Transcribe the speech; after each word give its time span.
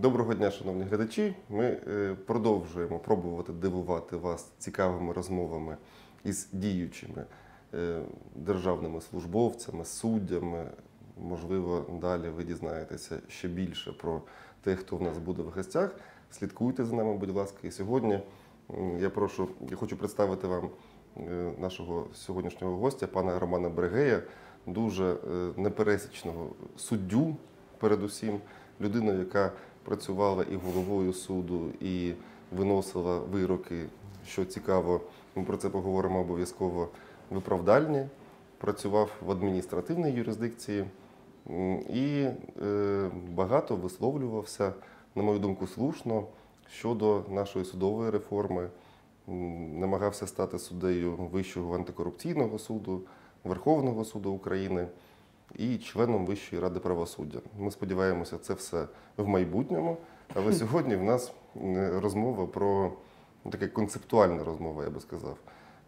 Доброго 0.00 0.34
дня, 0.34 0.50
шановні 0.50 0.84
глядачі. 0.84 1.34
Ми 1.48 1.64
е, 1.64 2.16
продовжуємо 2.26 2.98
пробувати 2.98 3.52
дивувати 3.52 4.16
вас 4.16 4.52
цікавими 4.58 5.12
розмовами 5.12 5.76
із 6.24 6.48
діючими 6.52 7.24
е, 7.74 8.02
державними 8.34 9.00
службовцями, 9.00 9.84
суддями. 9.84 10.66
Можливо, 11.22 11.86
далі 12.00 12.28
ви 12.28 12.44
дізнаєтеся 12.44 13.18
ще 13.28 13.48
більше 13.48 13.92
про 13.92 14.22
тих, 14.62 14.80
хто 14.80 14.96
в 14.96 15.02
нас 15.02 15.18
буде 15.18 15.42
в 15.42 15.48
гостях. 15.48 15.94
Слідкуйте 16.30 16.84
за 16.84 16.96
нами, 16.96 17.16
будь 17.16 17.36
ласка. 17.36 17.58
І 17.62 17.70
сьогодні 17.70 18.20
я 18.98 19.10
прошу, 19.10 19.48
я 19.70 19.76
хочу 19.76 19.96
представити 19.96 20.46
вам 20.46 20.70
е, 21.16 21.52
нашого 21.58 22.06
сьогоднішнього 22.14 22.76
гостя, 22.76 23.06
пана 23.06 23.38
Романа 23.38 23.68
Брегея, 23.68 24.22
дуже 24.66 25.16
непересічного 25.56 26.50
суддю, 26.76 27.36
передусім, 27.78 28.40
людину, 28.80 29.18
яка 29.18 29.52
працювала 29.90 30.44
і 30.52 30.56
головою 30.56 31.12
суду, 31.12 31.68
і 31.80 32.12
виносила 32.56 33.18
вироки, 33.18 33.86
що 34.26 34.44
цікаво, 34.44 35.00
ми 35.36 35.44
про 35.44 35.56
це 35.56 35.68
поговоримо 35.68 36.20
обов'язково. 36.20 36.88
Виправдальні, 37.30 38.06
працював 38.58 39.10
в 39.26 39.30
адміністративній 39.30 40.10
юрисдикції 40.10 40.84
і 41.88 42.26
е, 42.62 43.10
багато 43.34 43.76
висловлювався, 43.76 44.72
на 45.14 45.22
мою 45.22 45.38
думку, 45.38 45.66
слушно 45.66 46.26
щодо 46.72 47.24
нашої 47.28 47.64
судової 47.64 48.10
реформи. 48.10 48.68
Намагався 49.74 50.26
стати 50.26 50.58
суддею 50.58 51.16
Вищого 51.32 51.74
антикорупційного 51.74 52.58
суду, 52.58 53.02
Верховного 53.44 54.04
суду 54.04 54.30
України 54.30 54.86
і 55.56 55.78
членом 55.78 56.26
Вищої 56.26 56.62
ради 56.62 56.80
правосуддя. 56.80 57.38
Ми 57.58 57.70
сподіваємося, 57.70 58.38
це 58.38 58.54
все 58.54 58.86
в 59.16 59.28
майбутньому. 59.28 59.96
Але 60.34 60.52
сьогодні 60.52 60.96
в 60.96 61.02
нас 61.02 61.32
розмова 61.92 62.46
про 62.46 62.92
ну, 63.44 63.50
така 63.50 63.68
концептуальна 63.68 64.44
розмова, 64.44 64.84
я 64.84 64.90
би 64.90 65.00
сказав, 65.00 65.36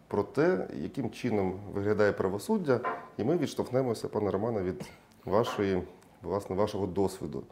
про 0.07 0.23
те, 0.23 0.67
яким 0.75 1.11
чином 1.11 1.59
виглядає 1.73 2.11
правосуддя, 2.11 2.79
і 3.17 3.23
ми 3.23 3.37
відштовхнемося, 3.37 4.07
пане 4.07 4.31
Романе, 4.31 4.61
від 4.61 4.89
вашої, 5.25 5.83
власне, 6.21 6.55
вашого 6.55 6.87
досвіду, 6.87 7.43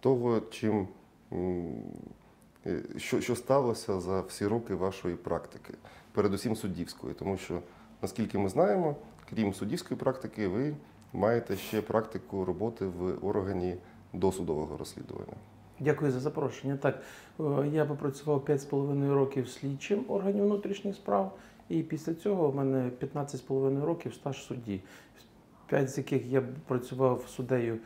того, 0.00 0.40
чим 0.40 0.88
е, 2.66 2.82
що, 2.96 3.20
що 3.20 3.36
сталося 3.36 4.00
за 4.00 4.20
всі 4.20 4.46
роки 4.46 4.74
вашої 4.74 5.14
практики, 5.14 5.74
передусім 6.12 6.56
суддівської, 6.56 7.14
тому 7.14 7.36
що, 7.36 7.60
наскільки 8.02 8.38
ми 8.38 8.48
знаємо, 8.48 8.96
крім 9.30 9.54
суддівської 9.54 10.00
практики, 10.00 10.48
ви 10.48 10.74
маєте 11.12 11.56
ще 11.56 11.82
практику 11.82 12.44
роботи 12.44 12.86
в 12.86 13.26
органі 13.26 13.76
досудового 14.12 14.76
розслідування. 14.76 15.34
Дякую 15.80 16.12
за 16.12 16.20
запрошення. 16.20 16.76
Так, 16.76 17.02
е, 17.40 17.42
я 17.72 17.84
попрацював 17.84 18.44
5,5 18.44 19.14
років 19.14 19.48
слідчим 19.48 20.04
органів 20.08 20.44
внутрішніх 20.44 20.94
справ, 20.94 21.38
і 21.68 21.82
після 21.82 22.14
цього 22.14 22.50
в 22.50 22.56
мене 22.56 22.90
15,5 23.00 23.84
років 23.84 24.14
стаж 24.14 24.42
судді. 24.42 24.80
П'ять 25.66 25.90
з 25.90 25.98
яких 25.98 26.26
я 26.26 26.42
працював 26.66 27.24
суддею 27.28 27.78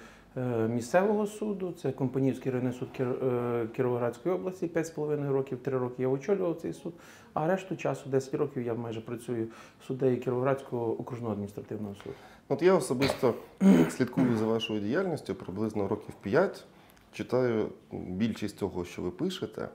місцевого 0.69 1.27
суду, 1.27 1.75
це 1.83 1.93
Компанівський 1.93 2.53
районний 2.53 2.75
суд 2.79 2.89
е, 3.01 3.67
Кіровоградської 3.77 4.35
області, 4.35 4.71
5,5 4.75 5.33
років, 5.33 5.59
3 5.63 5.79
роки 5.79 6.03
я 6.03 6.09
очолював 6.09 6.57
цей 6.57 6.73
суд, 6.73 6.95
а 7.35 7.47
решту 7.47 7.77
часу, 7.77 8.11
10 8.11 8.35
років, 8.35 8.63
я 8.63 8.75
майже 8.75 9.01
працюю 9.01 9.49
суддею 9.87 10.21
Кіровоградського 10.21 11.01
окружного 11.01 11.33
адміністративного 11.33 11.95
суду. 11.95 12.15
От 12.49 12.63
я 12.63 12.75
особисто 12.75 13.35
слідкую 13.91 14.37
за 14.37 14.47
вашою 14.47 14.81
діяльністю 14.81 15.35
приблизно 15.35 15.89
років 15.89 16.15
5, 16.23 16.65
читаю 17.13 17.69
більшість 17.93 18.59
того, 18.59 18.85
що 18.85 19.03
ви 19.03 19.11
пишете. 19.11 19.69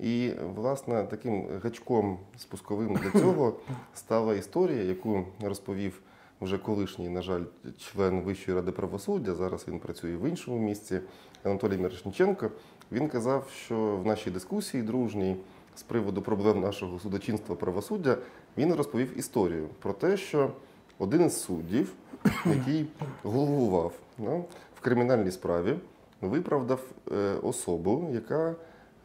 І, 0.00 0.30
власне, 0.54 1.04
таким 1.04 1.46
гачком 1.62 2.18
спусковим 2.36 2.94
для 2.94 3.20
цього 3.20 3.56
стала 3.94 4.34
історія, 4.34 4.82
яку 4.82 5.24
розповів 5.42 6.02
вже 6.40 6.58
колишній, 6.58 7.08
на 7.08 7.22
жаль, 7.22 7.42
член 7.78 8.20
Вищої 8.20 8.56
ради 8.56 8.72
правосуддя. 8.72 9.34
Зараз 9.34 9.64
він 9.68 9.78
працює 9.78 10.16
в 10.16 10.28
іншому 10.28 10.58
місці. 10.58 11.00
Анатолій 11.44 11.76
Мірошниченко. 11.76 12.50
Він 12.92 13.08
казав, 13.08 13.48
що 13.64 13.96
в 13.96 14.06
нашій 14.06 14.30
дискусії 14.30 14.82
дружній 14.82 15.36
з 15.76 15.82
приводу 15.82 16.22
проблем 16.22 16.60
нашого 16.60 16.98
судочинства 16.98 17.56
правосуддя 17.56 18.16
він 18.58 18.74
розповів 18.74 19.18
історію 19.18 19.68
про 19.82 19.92
те, 19.92 20.16
що 20.16 20.50
один 20.98 21.26
із 21.26 21.40
суддів, 21.40 21.92
який 22.46 22.86
головував 23.22 23.92
ну, 24.18 24.44
в 24.74 24.80
кримінальній 24.80 25.30
справі, 25.30 25.74
виправдав 26.20 26.80
е, 27.12 27.34
особу, 27.42 28.10
яка 28.12 28.54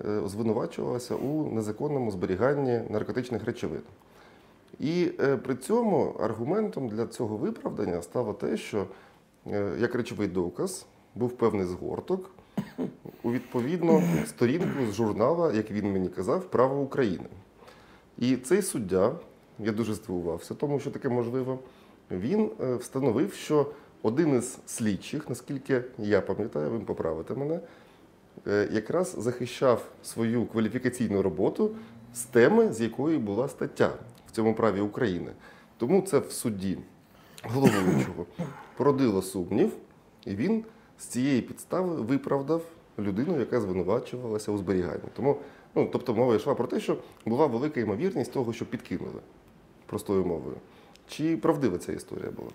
е, 0.05 0.21
звинувачувалася 0.25 1.15
у 1.15 1.51
незаконному 1.51 2.11
зберіганні 2.11 2.81
наркотичних 2.89 3.45
речовин. 3.45 3.81
І 4.81 5.11
е, 5.19 5.37
при 5.37 5.55
цьому 5.55 6.15
аргументом 6.19 6.89
для 6.89 7.07
цього 7.07 7.37
виправдання 7.37 8.01
стало 8.01 8.33
те, 8.33 8.57
що 8.57 8.85
е, 9.47 9.71
як 9.79 9.95
речовий 9.95 10.27
доказ 10.27 10.85
був 11.15 11.31
певний 11.31 11.65
згорток 11.65 12.29
у 13.23 13.31
відповідну 13.31 14.03
сторінку 14.25 14.85
з 14.91 14.93
журнала, 14.93 15.53
як 15.53 15.71
він 15.71 15.91
мені 15.91 16.09
казав, 16.09 16.43
Право 16.43 16.81
України. 16.81 17.25
І 18.17 18.35
цей 18.35 18.61
суддя, 18.61 19.15
я 19.59 19.71
дуже 19.71 19.93
здивувався, 19.93 20.53
тому 20.53 20.79
що 20.79 20.91
таке 20.91 21.09
можливо, 21.09 21.59
він 22.11 22.51
е, 22.61 22.75
встановив, 22.75 23.33
що 23.33 23.71
один 24.01 24.37
із 24.37 24.57
слідчих, 24.65 25.29
наскільки 25.29 25.83
я 25.97 26.21
пам'ятаю, 26.21 26.69
ви 26.69 26.79
поправите 26.79 27.33
мене, 27.33 27.59
якраз 28.71 29.15
захищав 29.17 29.85
свою 30.03 30.45
кваліфікаційну 30.45 31.21
роботу 31.21 31.75
з 32.13 32.23
теми, 32.23 32.73
з 32.73 32.81
якої 32.81 33.17
була 33.17 33.47
стаття 33.47 33.91
цьому 34.31 34.53
праві 34.53 34.79
України. 34.79 35.31
Тому 35.77 36.01
це 36.01 36.19
в 36.19 36.31
суді 36.31 36.77
головуючого 37.43 38.25
породило 38.77 39.21
сумнів, 39.21 39.73
і 40.25 40.35
він 40.35 40.65
з 40.99 41.05
цієї 41.05 41.41
підстави 41.41 41.95
виправдав 41.95 42.65
людину, 42.99 43.39
яка 43.39 43.61
звинувачувалася 43.61 44.51
у 44.51 44.57
зберіганні. 44.57 45.09
Тому, 45.15 45.37
ну, 45.75 45.89
тобто 45.91 46.15
мова 46.15 46.35
йшла 46.35 46.55
про 46.55 46.67
те, 46.67 46.79
що 46.79 46.97
була 47.25 47.45
велика 47.45 47.79
ймовірність 47.79 48.33
того, 48.33 48.53
що 48.53 48.65
підкинули 48.65 49.21
простою 49.85 50.25
мовою. 50.25 50.55
Чи 51.07 51.37
правдива 51.37 51.77
ця 51.77 51.91
історія 51.91 52.31
була? 52.31 52.49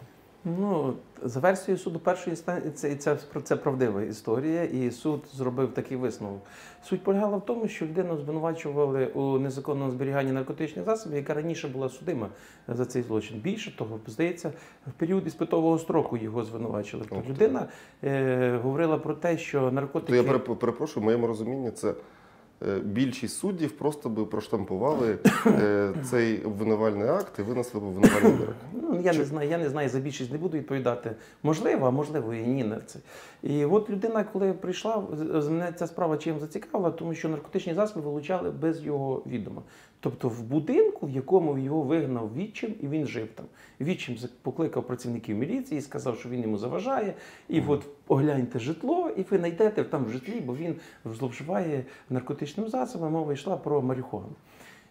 Ну, 0.46 0.94
за 1.22 1.40
версією 1.40 1.78
суду 1.78 1.98
першої 1.98 2.30
інстанції, 2.30 2.72
це, 2.72 3.16
це, 3.16 3.40
це 3.42 3.56
правдива 3.56 4.02
історія, 4.02 4.64
і 4.64 4.90
суд 4.90 5.24
зробив 5.34 5.74
такий 5.74 5.96
висновок. 5.96 6.42
Суть 6.82 7.04
полягала 7.04 7.36
в 7.36 7.46
тому, 7.46 7.68
що 7.68 7.86
людину 7.86 8.16
звинувачували 8.16 9.06
у 9.06 9.38
незаконному 9.38 9.90
зберіганні 9.90 10.32
наркотичних 10.32 10.84
засобів, 10.84 11.16
яка 11.16 11.34
раніше 11.34 11.68
була 11.68 11.88
судима 11.88 12.28
за 12.68 12.86
цей 12.86 13.02
злочин. 13.02 13.40
Більше 13.40 13.76
того, 13.76 14.00
здається, 14.06 14.52
в 14.86 14.92
період 14.92 15.26
іспитового 15.26 15.78
строку 15.78 16.16
його 16.16 16.44
звинувачили. 16.44 17.04
Тобто 17.08 17.30
людина 17.30 17.66
е, 18.04 18.60
говорила 18.62 18.98
про 18.98 19.14
те, 19.14 19.38
що 19.38 19.70
наркотики. 19.70 20.22
То 20.22 20.32
я 20.32 20.38
перепрошую, 20.38 21.02
в 21.02 21.04
моєму 21.04 21.26
розумінні 21.26 21.70
це 21.70 21.94
більшість 22.84 23.38
суддів 23.38 23.72
просто 23.72 24.08
би 24.08 24.26
проштампували 24.26 25.18
е, 25.46 25.92
цей 26.10 26.44
обвинувальний 26.44 27.08
акт 27.08 27.38
і 27.38 27.42
винесли 27.42 27.80
б 27.80 27.84
обвинувальний 27.84 28.32
вирок. 28.32 28.54
Ну, 28.72 29.00
я 29.00 29.12
не 29.12 29.24
знаю, 29.24 29.50
я 29.50 29.58
не 29.58 29.68
знаю, 29.68 29.88
за 29.88 30.00
більшість 30.00 30.32
не 30.32 30.38
буду 30.38 30.58
відповідати. 30.58 31.10
Можливо, 31.42 31.86
а 31.86 31.90
можливо 31.90 32.34
і 32.34 32.46
ні 32.46 32.64
на 32.64 32.80
це. 32.80 32.98
І 33.42 33.64
от 33.64 33.90
людина, 33.90 34.24
коли 34.24 34.52
прийшла, 34.52 35.02
мене 35.32 35.72
ця 35.78 35.86
справа 35.86 36.16
чим 36.16 36.40
зацікавила, 36.40 36.90
тому 36.90 37.14
що 37.14 37.28
наркотичні 37.28 37.74
засоби 37.74 38.06
вилучали 38.06 38.50
без 38.50 38.84
його 38.84 39.22
відома. 39.26 39.62
Тобто 40.00 40.28
в 40.28 40.42
будинку, 40.42 41.06
в 41.06 41.10
якому 41.10 41.58
його 41.58 41.82
вигнав 41.82 42.34
відчим, 42.36 42.74
і 42.80 42.88
він 42.88 43.06
жив 43.06 43.28
там. 43.34 43.46
Відчим 43.80 44.16
покликав 44.42 44.86
працівників 44.86 45.36
міліції 45.36 45.78
і 45.78 45.82
сказав, 45.82 46.18
що 46.18 46.28
він 46.28 46.42
йому 46.42 46.58
заважає. 46.58 47.14
І 47.48 47.60
от 47.60 47.86
огляньте 48.08 48.58
житло, 48.58 49.10
і 49.16 49.22
ви 49.30 49.38
знайдете 49.38 49.84
там 49.84 50.04
в 50.04 50.10
житлі, 50.10 50.40
бо 50.40 50.56
він 50.56 50.76
зловживає 51.04 51.84
наркотичним 52.10 52.68
засобом. 52.68 53.12
Мова 53.12 53.32
йшла 53.32 53.56
про 53.56 53.82
марихуану. 53.82 54.32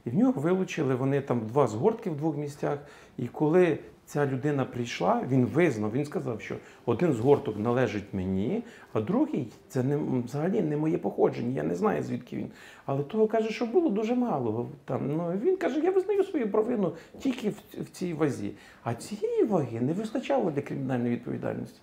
І 0.06 0.10
в 0.10 0.16
нього 0.16 0.42
вилучили 0.42 0.96
вони 0.96 1.22
там 1.22 1.48
два 1.48 1.68
згортки 1.68 2.10
в 2.10 2.18
двох 2.18 2.38
місцях. 2.38 2.80
І 3.18 3.28
коли 3.28 3.80
ця 4.06 4.26
людина 4.26 4.66
прийшла, 4.66 5.24
він 5.30 5.46
визнав, 5.46 5.92
він 5.92 6.06
сказав, 6.06 6.42
що 6.42 6.56
один 6.86 7.14
згорток 7.14 7.60
належить 7.60 8.14
мені, 8.14 8.64
а 8.94 9.02
другий 9.02 9.48
це 9.68 9.84
не 9.84 9.98
взагалі 10.26 10.62
не 10.62 10.78
моє 10.78 10.98
походження. 10.98 11.56
Я 11.56 11.64
не 11.64 11.76
знаю 11.76 12.04
звідки 12.04 12.36
він. 12.36 12.48
Але 12.86 13.04
того 13.04 13.28
каже, 13.28 13.50
що 13.50 13.66
було 13.66 13.90
дуже 13.90 14.16
мало. 14.16 14.70
Там 14.86 15.16
ну 15.18 15.34
він 15.44 15.58
каже, 15.58 15.80
я 15.80 15.92
визнаю 15.92 16.24
свою 16.24 16.52
провину 16.52 16.92
тільки 17.20 17.50
в, 17.50 17.56
в 17.82 17.90
цій 17.90 18.14
вазі. 18.14 18.52
А 18.84 18.94
цієї 18.94 19.44
ваги 19.44 19.82
не 19.82 19.94
вистачало 19.94 20.52
для 20.52 20.62
кримінальної 20.62 21.12
відповідальності. 21.12 21.80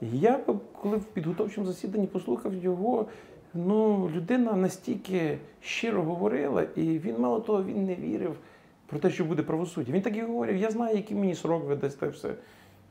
І 0.00 0.18
я, 0.18 0.40
коли 0.82 0.96
в 0.96 1.04
підготовчому 1.04 1.66
засіданні 1.66 2.06
послухав 2.06 2.54
його, 2.54 3.06
ну, 3.54 4.10
людина 4.14 4.52
настільки 4.52 5.38
щиро 5.60 6.02
говорила, 6.02 6.62
і 6.76 6.98
він, 6.98 7.18
мало 7.18 7.40
того, 7.40 7.64
він 7.64 7.84
не 7.84 7.94
вірив 7.94 8.36
про 8.94 9.00
те, 9.00 9.10
що 9.10 9.24
буде 9.24 9.42
правосуддя. 9.42 9.92
Він 9.92 10.02
так 10.02 10.16
і 10.16 10.22
говорив, 10.22 10.56
я 10.56 10.70
знаю, 10.70 10.96
який 10.96 11.16
мені 11.16 11.34
срок 11.34 11.64
видасть 11.64 11.98
та 11.98 12.08
все. 12.08 12.34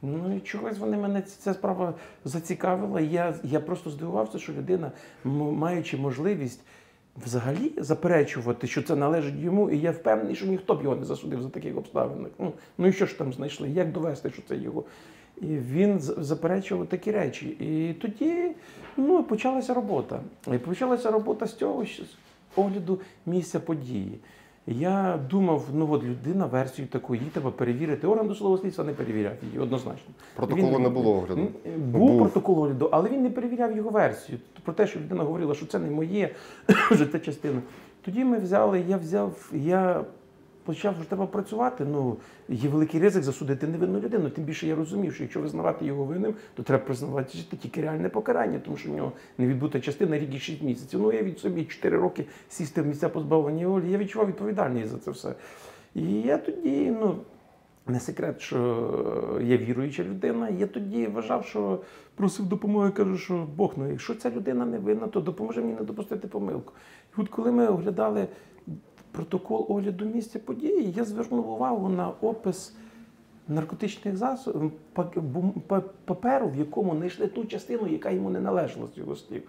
Ну 0.01 0.35
і 0.35 0.39
чогось 0.39 0.77
вони 0.77 0.97
мене 0.97 1.21
ця 1.21 1.53
справа 1.53 1.93
зацікавила. 2.25 3.01
Я, 3.01 3.35
я 3.43 3.59
просто 3.59 3.89
здивувався, 3.89 4.39
що 4.39 4.53
людина, 4.53 4.91
маючи 5.23 5.97
можливість 5.97 6.61
взагалі 7.25 7.71
заперечувати, 7.77 8.67
що 8.67 8.83
це 8.83 8.95
належить 8.95 9.39
йому, 9.39 9.69
і 9.69 9.79
я 9.79 9.91
впевнений, 9.91 10.35
що 10.35 10.45
ніхто 10.45 10.75
б 10.75 10.83
його 10.83 10.95
не 10.95 11.05
засудив 11.05 11.41
за 11.41 11.49
таких 11.49 11.77
обставинах. 11.77 12.31
Ну, 12.39 12.53
ну 12.77 12.87
і 12.87 12.93
що 12.93 13.05
ж 13.05 13.17
там 13.17 13.33
знайшли? 13.33 13.69
Як 13.69 13.91
довести, 13.91 14.29
що 14.29 14.41
це 14.47 14.57
його? 14.57 14.83
І 15.41 15.45
він 15.47 15.99
заперечував 15.99 16.87
такі 16.87 17.11
речі. 17.11 17.47
І 17.47 17.93
тоді 17.93 18.51
ну, 18.97 19.23
почалася 19.23 19.73
робота. 19.73 20.19
І 20.53 20.57
почалася 20.57 21.11
робота 21.11 21.47
з 21.47 21.55
цього 21.55 21.85
огляду 22.55 22.99
місця 23.25 23.59
події. 23.59 24.19
Я 24.67 25.19
думав, 25.29 25.65
ну 25.73 25.87
от 25.91 26.03
людина 26.03 26.45
версію 26.45 26.87
таку, 26.87 27.15
її 27.15 27.27
треба 27.33 27.51
перевірити. 27.51 28.07
Орган 28.07 28.27
досудового 28.27 28.57
слідства 28.61 28.83
не 28.85 28.93
перевіряв 28.93 29.33
її 29.43 29.59
однозначно. 29.59 30.13
Протоколу 30.35 30.75
Він- 30.75 30.81
не 30.83 30.89
було 30.89 31.11
огляду. 31.17 31.47
Був, 31.77 32.07
Був. 32.09 32.19
протокол 32.19 32.59
огляду, 32.59 32.89
але 32.91 33.09
він 33.09 33.23
не 33.23 33.29
перевіряв 33.29 33.77
його 33.77 33.89
версію. 33.89 34.37
Про 34.63 34.73
те, 34.73 34.87
що 34.87 34.99
людина 34.99 35.23
говорила, 35.23 35.53
що 35.55 35.65
це 35.65 35.79
не 35.79 35.89
моє, 35.91 36.29
що 36.95 37.05
це 37.05 37.19
частина. 37.19 37.61
Тоді 38.01 38.25
ми 38.25 38.37
взяли, 38.39 38.83
я 38.87 38.97
взяв, 38.97 39.49
я 39.53 40.03
почав, 40.63 40.95
що 40.95 41.05
треба 41.05 41.27
працювати. 41.27 41.85
Ну, 41.85 42.17
є 42.49 42.69
великий 42.69 42.99
ризик 42.99 43.23
засудити 43.23 43.67
невинну 43.67 43.99
людину. 43.99 44.29
Тим 44.29 44.43
більше 44.43 44.67
я 44.67 44.75
розумів, 44.75 45.13
що 45.13 45.23
якщо 45.23 45.41
визнавати 45.41 45.85
його 45.85 46.03
винним, 46.03 46.33
то 46.53 46.63
треба 46.63 46.83
признавати 46.83 47.37
тільки 47.61 47.81
реальне 47.81 48.09
покарання, 48.09 48.59
тому 48.59 48.77
що 48.77 48.91
в 48.91 48.95
нього 48.95 49.11
не 49.37 49.47
відбута 49.47 49.79
частина 49.79 50.19
рік 50.19 50.33
і 50.33 50.39
6 50.39 50.61
місяців. 50.61 51.01
Ну, 51.01 51.11
я 51.13 51.23
від 51.23 51.39
собі 51.39 51.63
4 51.63 51.97
роки 51.97 52.25
сісти 52.49 52.81
в 52.81 52.85
місця 52.85 53.09
позбавлення 53.09 53.67
волі. 53.67 53.91
Я 53.91 53.97
відчував 53.97 54.27
відповідальність 54.27 54.89
за 54.89 54.97
це 54.97 55.11
все. 55.11 55.33
І 55.95 56.21
я 56.21 56.37
тоді, 56.37 56.95
ну, 57.01 57.15
не 57.87 57.99
секрет, 57.99 58.41
що 58.41 59.39
я 59.41 59.57
віруюча 59.57 60.03
людина. 60.03 60.49
Я 60.49 60.67
тоді 60.67 61.07
вважав, 61.07 61.45
що 61.45 61.79
просив 62.15 62.45
допомоги, 62.45 62.91
кажу, 62.91 63.17
що 63.17 63.47
Бог, 63.55 63.73
ну 63.77 63.89
якщо 63.91 64.15
ця 64.15 64.31
людина 64.31 64.65
не 64.65 64.79
винна, 64.79 65.07
то 65.07 65.21
допоможи 65.21 65.61
мені 65.61 65.73
не 65.73 65.81
допустити 65.81 66.27
помилку. 66.27 66.73
І 67.17 67.21
от 67.21 67.29
коли 67.29 67.51
ми 67.51 67.67
оглядали 67.67 68.27
протокол 69.13 69.65
огляду 69.69 70.05
місця 70.05 70.39
події, 70.39 70.93
я 70.97 71.03
звернув 71.03 71.49
увагу 71.49 71.89
на 71.89 72.09
опис 72.09 72.75
наркотичних 73.47 74.17
засобів 74.17 74.71
паперу, 76.05 76.49
в 76.49 76.55
якому 76.55 76.95
знайшли 76.95 77.27
ту 77.27 77.45
частину, 77.45 77.87
яка 77.87 78.09
йому 78.09 78.29
не 78.29 78.39
належала 78.39 78.87
з 78.95 78.97
його 78.97 79.15
слів. 79.15 79.43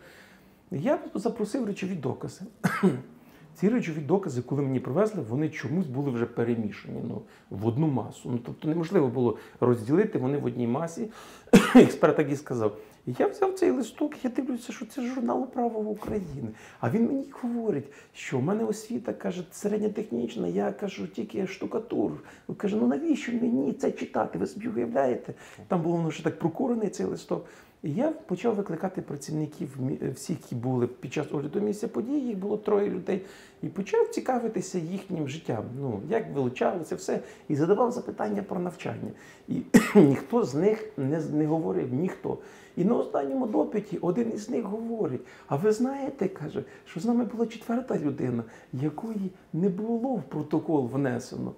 Я 0.70 0.98
запросив 1.14 1.66
речові 1.66 1.94
докази. 1.94 2.44
Ці 3.54 3.68
речові 3.68 4.00
докази, 4.00 4.42
коли 4.42 4.62
мені 4.62 4.80
привезли, 4.80 5.22
вони 5.28 5.48
чомусь 5.48 5.86
були 5.86 6.10
вже 6.10 6.26
перемішані 6.26 7.00
ну, 7.08 7.22
в 7.50 7.66
одну 7.66 7.86
масу. 7.86 8.30
Ну, 8.30 8.38
тобто 8.46 8.68
неможливо 8.68 9.08
було 9.08 9.38
розділити 9.60 10.18
вони 10.18 10.38
в 10.38 10.44
одній 10.44 10.66
масі. 10.66 11.10
Експерт 11.74 12.16
так 12.16 12.32
і 12.32 12.36
сказав. 12.36 12.76
І 13.06 13.12
я 13.18 13.26
взяв 13.26 13.54
цей 13.54 13.70
листок, 13.70 14.24
я 14.24 14.30
дивлюся, 14.30 14.72
що 14.72 14.86
це 14.86 15.02
журнал 15.02 15.46
право 15.46 15.80
України. 15.80 16.48
А 16.80 16.90
він 16.90 17.06
мені 17.06 17.24
говорить, 17.42 17.84
що 18.14 18.38
в 18.38 18.42
мене 18.42 18.64
освіта 18.64 19.12
каже, 19.12 19.44
середньотехнічна, 19.52 20.48
я 20.48 20.72
кажу, 20.72 21.06
тільки 21.06 21.46
штукатур. 21.46 22.12
Він 22.48 22.56
каже, 22.56 22.76
ну 22.76 22.86
навіщо 22.86 23.32
мені 23.32 23.72
це 23.72 23.92
читати? 23.92 24.38
Ви 24.38 24.46
собі 24.46 24.68
уявляєте? 24.68 25.34
Там 25.68 25.82
було 25.82 25.96
воно 25.96 26.10
ще 26.10 26.22
так 26.22 26.38
прокурений 26.38 26.88
цей 26.88 27.06
листок. 27.06 27.46
Я 27.86 28.10
почав 28.10 28.54
викликати 28.54 29.02
працівників 29.02 29.78
всіх, 30.14 30.36
які 30.42 30.54
були 30.54 30.86
під 30.86 31.12
час 31.12 31.26
огляду 31.32 31.60
місця 31.60 31.88
події, 31.88 32.20
їх 32.20 32.38
було 32.38 32.56
троє 32.56 32.90
людей, 32.90 33.22
і 33.62 33.66
почав 33.66 34.08
цікавитися 34.08 34.78
їхнім 34.78 35.28
життям. 35.28 35.64
Ну, 35.80 36.00
як 36.08 36.34
вилучали 36.34 36.84
це 36.84 36.94
все, 36.94 37.20
і 37.48 37.56
задавав 37.56 37.92
запитання 37.92 38.42
про 38.42 38.60
навчання. 38.60 39.10
І 39.48 39.62
ніхто 39.94 40.44
з 40.44 40.54
них 40.54 40.92
не, 40.96 41.20
не 41.20 41.46
говорив, 41.46 41.94
ніхто. 41.94 42.38
І 42.76 42.84
на 42.84 42.94
останньому 42.94 43.46
допиті 43.46 43.98
один 43.98 44.32
із 44.34 44.50
них 44.50 44.64
говорить: 44.64 45.22
а 45.46 45.56
ви 45.56 45.72
знаєте, 45.72 46.28
каже, 46.28 46.64
що 46.84 47.00
з 47.00 47.04
нами 47.04 47.24
була 47.24 47.46
четверта 47.46 47.98
людина, 47.98 48.42
якої 48.72 49.30
не 49.52 49.68
було 49.68 50.14
в 50.14 50.22
протокол 50.22 50.88
внесено. 50.92 51.52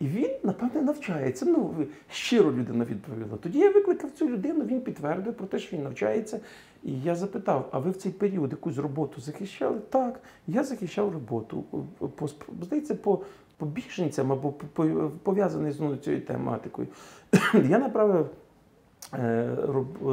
І 0.00 0.06
він, 0.06 0.30
напевне, 0.42 0.82
навчається. 0.82 1.46
Ну, 1.46 1.74
щиро 2.10 2.52
людина 2.52 2.84
відповіла. 2.84 3.36
Тоді 3.42 3.58
я 3.58 3.70
викликав 3.70 4.10
цю 4.10 4.28
людину, 4.28 4.64
він 4.64 4.80
підтвердив 4.80 5.34
про 5.34 5.46
те, 5.46 5.58
що 5.58 5.76
він 5.76 5.82
навчається. 5.84 6.40
І 6.82 7.00
я 7.00 7.14
запитав: 7.14 7.68
а 7.72 7.78
ви 7.78 7.90
в 7.90 7.96
цей 7.96 8.12
період 8.12 8.50
якусь 8.50 8.76
роботу 8.78 9.20
захищали? 9.20 9.78
Так, 9.90 10.20
я 10.46 10.64
захищав 10.64 11.12
роботу. 11.12 11.64
По, 11.98 12.26
сп- 12.26 12.62
здається, 12.62 12.94
по, 12.94 13.20
по 13.56 13.66
біженцям 13.66 14.32
або 14.32 14.52
по- 14.52 14.66
по- 14.66 15.10
пов'язаний 15.22 15.72
з 15.72 15.96
цією 16.04 16.22
тематикою. 16.22 16.88
Я 17.68 17.78
направив 17.78 18.16
е, 18.16 18.24
е, 18.24 18.26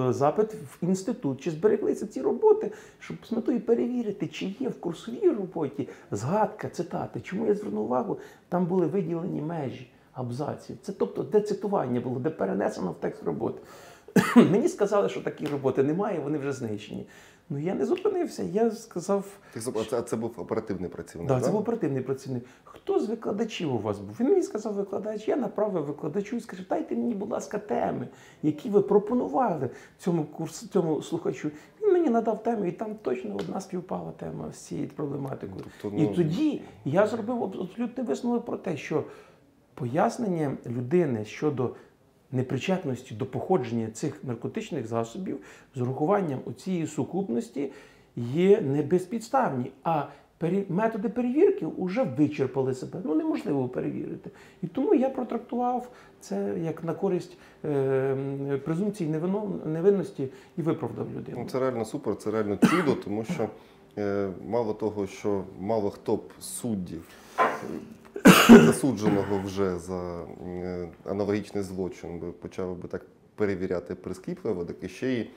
запит 0.10 0.54
в 0.54 0.78
інститут, 0.82 1.42
чи 1.42 1.52
збереглися 1.52 2.08
ці 2.08 2.22
роботи, 2.22 2.72
щоб 3.00 3.18
з 3.26 3.32
метою 3.32 3.62
перевірити, 3.62 4.28
чи 4.28 4.56
є 4.60 4.70
в 4.70 4.80
курсовій 4.80 5.30
роботі 5.30 5.90
згадка, 6.12 6.70
цитати. 6.70 7.20
Чому 7.20 7.48
я 7.48 7.56
звернув 7.56 7.84
увагу, 7.84 8.18
там 8.50 8.66
були 8.66 8.88
виділені 8.88 9.42
межі 9.42 9.92
абзаців. 10.14 10.78
Це 10.82 10.92
тобто, 10.92 11.24
де 11.24 11.42
цитування 11.42 12.00
було, 12.00 12.20
де 12.20 12.30
перенесено 12.30 12.92
в 12.92 12.96
текст 13.00 13.24
роботи. 13.24 13.62
Мені 14.36 14.68
сказали, 14.68 15.10
що 15.10 15.22
такі 15.22 15.46
роботи 15.46 15.84
немає, 15.84 16.20
вони 16.20 16.38
вже 16.38 16.54
знищені. 16.54 17.08
Ну 17.50 17.58
я 17.58 17.74
не 17.74 17.86
зупинився. 17.86 18.44
Я 18.44 18.72
сказав, 18.72 19.26
Так, 19.54 19.64
а 19.76 19.84
це, 19.84 20.02
це 20.02 20.16
був 20.16 20.34
оперативний 20.38 20.90
працівник. 20.90 21.28
Да, 21.28 21.36
да? 21.36 21.42
це 21.42 21.52
був 21.52 21.60
оперативний 21.62 22.02
працівник. 22.02 22.44
Хто 22.64 23.00
з 23.00 23.10
викладачів 23.10 23.76
у 23.76 23.80
вас 23.80 24.00
був? 24.00 24.16
Він 24.20 24.30
мені 24.30 24.42
сказав 24.42 24.74
викладач, 24.74 25.28
я 25.28 25.36
направив 25.36 25.86
викладачу 25.86 26.36
і 26.36 26.40
скажу, 26.40 26.64
дайте 26.70 26.96
мені, 26.96 27.14
будь 27.14 27.30
ласка, 27.32 27.58
теми, 27.58 28.08
які 28.44 28.70
ви 28.70 28.82
пропонували 28.82 29.70
цьому 29.98 30.24
курсу, 30.26 30.68
цьому 30.68 31.02
слухачу. 31.02 31.52
Він 31.82 31.94
мені 31.94 32.10
надав 32.10 32.44
теми, 32.44 32.70
і 32.70 32.72
там 32.72 32.96
точно 33.02 33.36
одна 33.36 33.62
співпала 33.62 34.12
тема 34.12 34.52
з 34.52 34.58
цією 34.58 34.88
проблематикою. 34.88 35.66
Тобто, 35.82 35.98
І 35.98 36.02
ну, 36.02 36.16
тоді 36.16 36.62
я 36.86 37.08
зробив 37.08 37.44
абсолютний 37.44 38.06
висновок 38.08 38.46
про 38.46 38.58
те, 38.58 38.78
що 38.78 39.04
пояснення 39.74 40.58
людини 40.66 41.26
щодо 41.26 41.76
непричетності 42.32 43.16
до 43.16 43.26
походження 43.26 43.88
цих 43.92 44.24
наркотичних 44.24 44.88
засобів 44.88 45.40
з 45.76 45.82
урахуванням 45.82 46.40
цієї 46.58 46.88
сукупності 46.88 47.72
є 48.16 48.62
не 48.62 48.82
безпідставні. 48.82 49.72
А 49.84 50.08
методи 50.70 51.10
перевірки 51.10 51.68
вже 51.78 52.04
вичерпали 52.04 52.74
себе. 52.74 53.00
Ну 53.04 53.16
неможливо 53.16 53.70
перевірити. 53.70 54.30
І 54.64 54.68
тому 54.68 54.94
я 54.94 55.10
протрактував 55.10 55.90
це 56.20 56.56
як 56.64 56.84
на 56.84 56.94
користь 56.94 57.38
е, 57.66 58.60
презумпції 58.66 59.10
невинності 59.66 60.28
і 60.58 60.62
виправдав 60.62 61.08
людину. 61.16 61.38
Ну, 61.40 61.50
це 61.50 61.60
реально 61.60 61.86
супер, 61.86 62.16
це 62.16 62.32
реально 62.32 62.58
чудо, 62.58 62.96
тому 63.04 63.24
що 63.24 63.50
е, 63.98 64.30
мало 64.48 64.74
того, 64.74 65.08
що 65.08 65.44
мало 65.60 65.90
хто 65.90 66.16
б 66.16 66.32
суддів 66.40 67.04
засудженого 68.50 69.42
вже 69.46 69.78
за 69.78 70.24
е, 70.48 70.88
аналогічний 71.06 71.64
злочин 71.64 72.34
почав 72.42 72.76
би 72.76 72.88
так 72.88 73.06
перевіряти 73.36 73.96
прискіпливо, 73.96 74.66
так 74.66 74.76
і 74.82 74.90
ще 74.90 75.14
й 75.14 75.28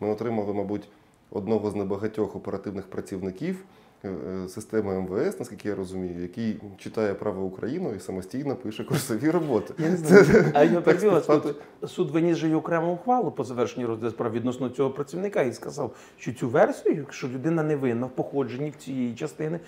ми 0.00 0.08
отримали, 0.08 0.54
мабуть, 0.54 0.88
одного 1.30 1.70
з 1.70 1.74
небагатьох 1.74 2.36
оперативних 2.36 2.86
працівників 2.90 3.64
системи 4.48 5.00
МВС, 5.00 5.36
наскільки 5.38 5.68
я 5.68 5.74
розумію, 5.74 6.22
який 6.22 6.60
читає 6.78 7.14
право 7.14 7.44
України 7.44 7.92
і 7.96 8.00
самостійно 8.00 8.56
пише 8.56 8.84
курсові 8.84 9.30
роботи. 9.30 9.74
Я 9.78 9.90
не 9.90 9.96
знаю. 9.96 10.44
А 10.54 10.64
я 10.64 10.70
Так 10.74 10.84
перебила, 10.84 11.20
співпало. 11.20 11.54
суд, 11.86 12.10
виніс 12.10 12.36
же 12.36 12.48
й 12.48 12.54
окрему 12.54 12.92
ухвалу 12.92 13.30
по 13.30 13.44
завершенні 13.44 13.86
розгляду 13.86 14.10
справ 14.14 14.32
відносно 14.32 14.68
цього 14.68 14.90
працівника 14.90 15.42
і 15.42 15.52
сказав, 15.52 15.96
що 16.18 16.32
цю 16.32 16.48
версію, 16.48 16.96
якщо 16.96 17.28
людина 17.28 17.62
не 17.62 17.76
винна 17.76 18.06
в 18.06 18.10
походженні 18.10 18.70
в 18.70 18.76
цієї 18.76 19.14
частини, 19.14 19.60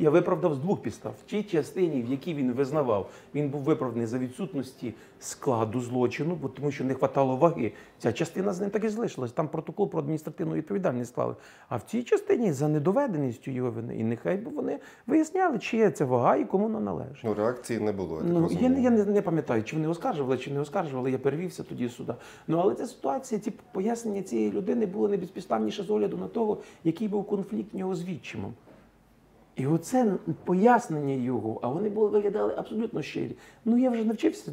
я 0.00 0.10
виправдав 0.10 0.54
з 0.54 0.58
двох 0.58 0.82
підстав. 0.82 1.14
В 1.26 1.30
тій 1.30 1.42
частині, 1.42 2.02
в 2.02 2.10
якій 2.10 2.34
він 2.34 2.52
визнавав, 2.52 3.10
він 3.34 3.48
був 3.48 3.60
виправданий 3.60 4.06
за 4.06 4.18
відсутності 4.18 4.94
складу 5.20 5.80
злочину, 5.80 6.34
бо 6.34 6.48
тому 6.48 6.70
що 6.70 6.84
не 6.84 6.94
хватало 6.94 7.36
ваги. 7.36 7.72
Ця 7.98 8.12
частина 8.12 8.52
з 8.52 8.60
ним 8.60 8.70
так 8.70 8.84
і 8.84 8.88
залишилась. 8.88 9.32
Там 9.32 9.48
протокол 9.48 9.90
про 9.90 10.00
адміністративну 10.00 10.54
відповідальність 10.54 11.10
склали. 11.12 11.34
А 11.68 11.76
в 11.76 11.82
цій 11.82 12.02
частині 12.02 12.52
за 12.52 12.68
недоведеністю 12.68 13.50
його 13.50 13.70
вини. 13.70 13.96
І 13.96 14.04
нехай 14.04 14.36
би 14.36 14.50
вони 14.50 14.78
виясняли, 15.06 15.58
чи 15.58 15.76
є 15.76 15.90
ця 15.90 16.04
вага 16.04 16.36
і 16.36 16.44
кому 16.44 16.64
вона 16.64 16.80
належить. 16.80 17.20
Ну, 17.24 17.34
реакції 17.34 17.80
не 17.80 17.92
було. 17.92 18.14
Я 18.16 18.22
так 18.22 18.28
Ну, 18.32 18.48
я, 18.60 18.68
не- 18.68 18.82
я 18.82 18.90
не, 18.90 19.04
не 19.04 19.22
пам'ятаю, 19.22 19.62
чи 19.64 19.76
вони 19.76 19.88
оскаржували, 19.88 20.38
чи 20.38 20.50
не 20.50 20.60
оскаржували. 20.60 21.10
Я 21.10 21.18
перевівся 21.18 21.62
тоді 21.62 21.88
сюди. 21.88 22.14
Ну 22.48 22.58
але 22.58 22.74
ця 22.74 22.86
ситуація, 22.86 23.40
ці 23.40 23.50
пояснення 23.72 24.22
цієї 24.22 24.52
людини 24.52 24.86
були 24.86 25.08
не 25.08 25.16
безпідставніше 25.16 25.82
з 25.82 25.90
огляду 25.90 26.16
на 26.16 26.28
того, 26.28 26.58
який 26.84 27.08
був 27.08 27.26
конфлікт 27.26 27.74
в 27.74 27.76
нього 27.76 27.94
з 27.94 28.04
відчимом. 28.04 28.52
І 29.56 29.66
оце 29.66 30.12
пояснення 30.44 31.14
його, 31.14 31.58
а 31.62 31.68
вони 31.68 31.88
були 31.88 32.08
виглядали 32.08 32.54
абсолютно 32.56 33.02
щирі. 33.02 33.36
Ну 33.64 33.78
я 33.78 33.90
вже 33.90 34.04
навчився 34.04 34.52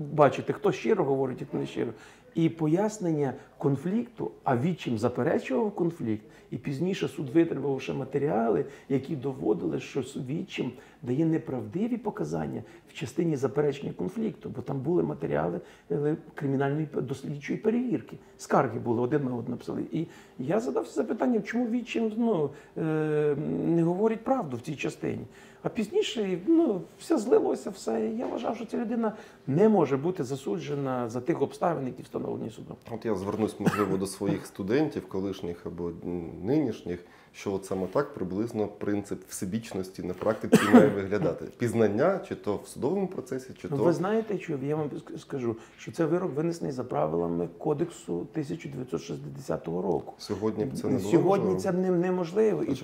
бачити, 0.00 0.52
хто 0.52 0.72
щиро 0.72 1.04
говорить, 1.04 1.42
а 1.42 1.44
хто 1.44 1.58
не 1.58 1.66
щиро. 1.66 1.92
І 2.34 2.48
пояснення 2.48 3.34
конфлікту, 3.58 4.30
а 4.44 4.56
відчим 4.56 4.98
заперечував 4.98 5.74
конфлікт, 5.74 6.24
і 6.50 6.56
пізніше 6.56 7.08
суд 7.08 7.30
витребував 7.30 7.82
ще 7.82 7.92
матеріали, 7.92 8.64
які 8.88 9.16
доводили, 9.16 9.80
що 9.80 10.00
відчим 10.00 10.72
дає 11.02 11.24
неправдиві 11.24 11.96
показання 11.96 12.62
в 12.88 12.92
частині 12.92 13.36
заперечення 13.36 13.92
конфлікту, 13.92 14.52
бо 14.56 14.62
там 14.62 14.80
були 14.80 15.02
матеріали 15.02 15.60
е, 15.90 16.16
кримінальної 16.34 16.88
дослідчої 16.94 17.58
перевірки. 17.58 18.16
Скарги 18.38 18.78
були 18.78 19.00
один 19.00 19.24
на 19.24 19.34
один 19.34 19.50
написали. 19.50 19.82
І 19.92 20.06
я 20.38 20.60
задався 20.60 20.94
запитанням, 20.94 21.42
чому 21.42 21.66
відчим 21.68 22.12
ну, 22.16 22.50
е, 22.78 23.36
не 23.66 23.82
говорить 23.82 24.24
правду 24.24 24.56
в 24.56 24.60
цій 24.60 24.76
частині. 24.76 25.24
А 25.62 25.68
пізніше 25.68 26.38
ну, 26.46 26.82
все 26.98 27.18
злилося, 27.18 27.70
все. 27.70 28.10
Я 28.18 28.26
вважав, 28.26 28.56
що 28.56 28.66
ця 28.66 28.76
людина 28.76 29.12
не 29.46 29.68
може 29.68 29.96
бути 29.96 30.24
засуджена 30.24 31.08
за 31.08 31.20
тих 31.20 31.42
обставин, 31.42 31.86
які 31.86 32.02
встановлені 32.02 32.19
судом. 32.28 32.76
От 32.90 33.04
я 33.04 33.14
звернусь, 33.14 33.60
можливо, 33.60 33.96
до 33.96 34.06
своїх 34.06 34.46
студентів, 34.46 35.08
колишніх 35.08 35.66
або 35.66 35.90
нинішніх, 36.44 37.00
що 37.32 37.52
от 37.52 37.64
саме 37.64 37.86
так 37.86 38.14
приблизно 38.14 38.68
принцип 38.68 39.22
всебічності 39.28 40.02
на 40.02 40.14
практиці 40.14 40.58
має 40.74 40.88
виглядати. 40.88 41.44
Пізнання, 41.58 42.20
чи 42.28 42.34
то 42.34 42.56
в 42.56 42.68
судовому 42.68 43.06
процесі, 43.06 43.50
чи 43.62 43.68
Ну, 43.70 43.76
то 43.76 43.84
ви 43.84 43.92
знаєте, 43.92 44.38
що 44.38 44.58
я 44.62 44.76
вам 44.76 44.90
скажу, 45.18 45.56
що 45.78 45.92
це 45.92 46.04
вирок 46.04 46.34
винесений 46.34 46.72
за 46.72 46.84
правилами 46.84 47.48
кодексу 47.58 48.14
1960 48.14 49.66
року. 49.66 50.14
сьогодні 50.18 50.64
б 50.64 50.72
це 50.76 50.88
не 50.88 50.98
було. 50.98 51.10
Сьогодні 51.10 51.44
можливо? 51.46 51.60
це 51.60 51.72
не- 51.72 51.90
неможливо. 51.90 52.62
І 52.64 52.74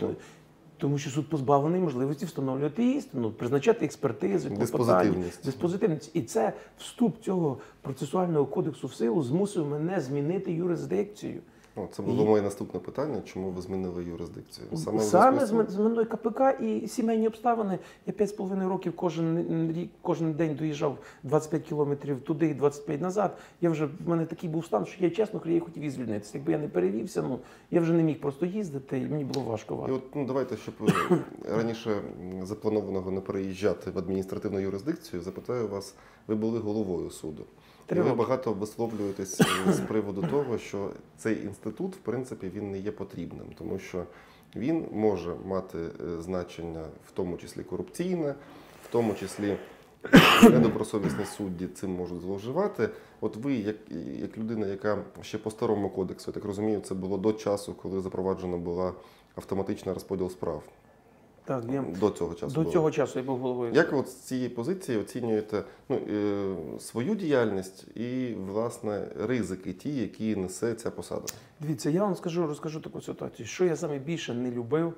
тому 0.78 0.98
що 0.98 1.10
суд 1.10 1.28
позбавлений 1.28 1.80
можливості 1.80 2.26
встановлювати 2.26 2.92
істину, 2.92 3.30
призначати 3.30 3.84
експертизи, 3.84 4.50
Диспозитивність. 4.50 5.44
диспозитивність. 5.44 6.10
І 6.14 6.22
це 6.22 6.52
вступ 6.78 7.20
цього 7.22 7.58
процесуального 7.82 8.46
кодексу 8.46 8.86
в 8.86 8.94
силу 8.94 9.22
змусив 9.22 9.68
мене 9.68 10.00
змінити 10.00 10.52
юрисдикцію. 10.52 11.40
О, 11.76 11.86
це 11.92 12.02
було 12.02 12.26
моє 12.26 12.42
наступне 12.42 12.80
питання. 12.80 13.20
Чому 13.24 13.50
ви 13.50 13.62
змінили 13.62 14.04
юрисдикцію? 14.04 14.66
Саме, 14.76 14.98
в 14.98 15.00
зв'язку 15.00 15.46
з 15.46 15.48
з 15.48 15.52
мен- 15.52 15.68
з 15.68 15.76
мною 15.78 16.06
КПК 16.06 16.40
і 16.60 16.88
сімейні 16.88 17.26
обставини. 17.26 17.78
Я 18.06 18.12
5,5 18.12 18.68
років 18.68 18.96
кожен 18.96 19.72
рік, 19.76 19.90
кожен 20.02 20.32
день 20.32 20.54
доїжджав 20.54 20.98
25 21.22 21.62
кілометрів 21.62 22.20
туди 22.20 22.46
і 22.46 22.54
25 22.54 23.00
назад. 23.00 23.38
Я 23.60 23.70
вже 23.70 23.86
в 23.86 24.08
мене 24.08 24.26
такий 24.26 24.50
був 24.50 24.64
стан, 24.64 24.86
що 24.86 25.04
я 25.04 25.10
чесно 25.10 25.40
я 25.46 25.60
хотів 25.60 25.82
і 25.82 25.90
звільнитися. 25.90 26.30
Якби 26.38 26.52
я 26.52 26.58
не 26.58 26.68
перевівся, 26.68 27.22
ну 27.22 27.38
я 27.70 27.80
вже 27.80 27.92
не 27.92 28.02
міг 28.02 28.20
просто 28.20 28.46
їздити, 28.46 28.98
і 28.98 29.06
мені 29.06 29.24
було 29.24 29.46
І 29.46 29.48
важко. 29.48 29.86
от 29.90 30.16
ну 30.16 30.26
давайте, 30.26 30.56
щоб 30.56 30.74
е, 30.80 31.18
раніше 31.56 32.00
запланованого 32.42 33.10
не 33.10 33.20
переїжджати 33.20 33.90
в 33.90 33.98
адміністративну 33.98 34.60
юрисдикцію, 34.60 35.22
запитаю 35.22 35.68
вас, 35.68 35.94
ви 36.26 36.34
були 36.34 36.58
головою 36.58 37.10
суду. 37.10 37.44
Три 37.86 38.02
ви 38.02 38.14
багато 38.14 38.52
висловлюєтесь 38.52 39.40
е, 39.40 39.72
з 39.72 39.80
приводу 39.80 40.22
того, 40.22 40.58
що 40.58 40.90
цей 41.16 41.44
інститут, 41.44 41.94
в 41.94 41.98
принципі, 41.98 42.50
він 42.54 42.70
не 42.70 42.78
є 42.78 42.92
потрібним, 42.92 43.46
тому 43.58 43.78
що 43.78 44.04
він 44.56 44.86
може 44.92 45.34
мати 45.44 45.78
е, 45.78 46.22
значення, 46.22 46.84
в 47.08 47.10
тому 47.10 47.36
числі 47.36 47.62
корупційне, 47.62 48.34
в 48.84 48.92
тому 48.92 49.14
числі 49.14 49.56
недобросовісні 50.42 51.24
судді 51.24 51.66
цим 51.66 51.90
можуть 51.90 52.20
зловживати. 52.20 52.88
От 53.20 53.36
ви, 53.36 53.54
як, 53.54 53.76
як 54.20 54.38
людина, 54.38 54.66
яка 54.66 54.98
ще 55.22 55.38
по 55.38 55.50
старому 55.50 55.90
кодексу, 55.90 56.30
я 56.30 56.34
так 56.34 56.44
розумію, 56.44 56.80
це 56.80 56.94
було 56.94 57.18
до 57.18 57.32
часу, 57.32 57.74
коли 57.74 58.00
запроваджена 58.00 58.56
була 58.56 58.92
автоматична 59.34 59.94
розподіл 59.94 60.30
справ. 60.30 60.62
Так, 61.46 61.64
я 61.72 61.84
До 62.00 62.10
цього 62.10 62.34
часу. 62.34 62.54
до 62.54 62.60
було. 62.60 62.72
цього 62.72 62.90
часу 62.90 63.18
я 63.18 63.24
був 63.24 63.38
головою. 63.38 63.72
Як 63.74 63.92
ви 63.92 63.98
от 63.98 64.08
з 64.08 64.14
цієї 64.14 64.48
позиції 64.48 64.98
оцінюєте 64.98 65.62
ну, 65.88 65.96
е, 65.96 66.54
свою 66.80 67.14
діяльність 67.14 67.96
і, 67.96 68.34
власне, 68.46 69.08
ризики 69.20 69.72
ті, 69.72 69.96
які 69.96 70.36
несе 70.36 70.74
ця 70.74 70.90
посада? 70.90 71.26
Дивіться, 71.60 71.90
я 71.90 72.02
вам 72.04 72.14
скажу, 72.16 72.46
розкажу 72.46 72.80
таку 72.80 73.00
ситуацію. 73.00 73.46
Що 73.46 73.64
я 73.64 73.76
саме 73.76 73.98
більше 73.98 74.34
не 74.34 74.50
любив 74.50 74.88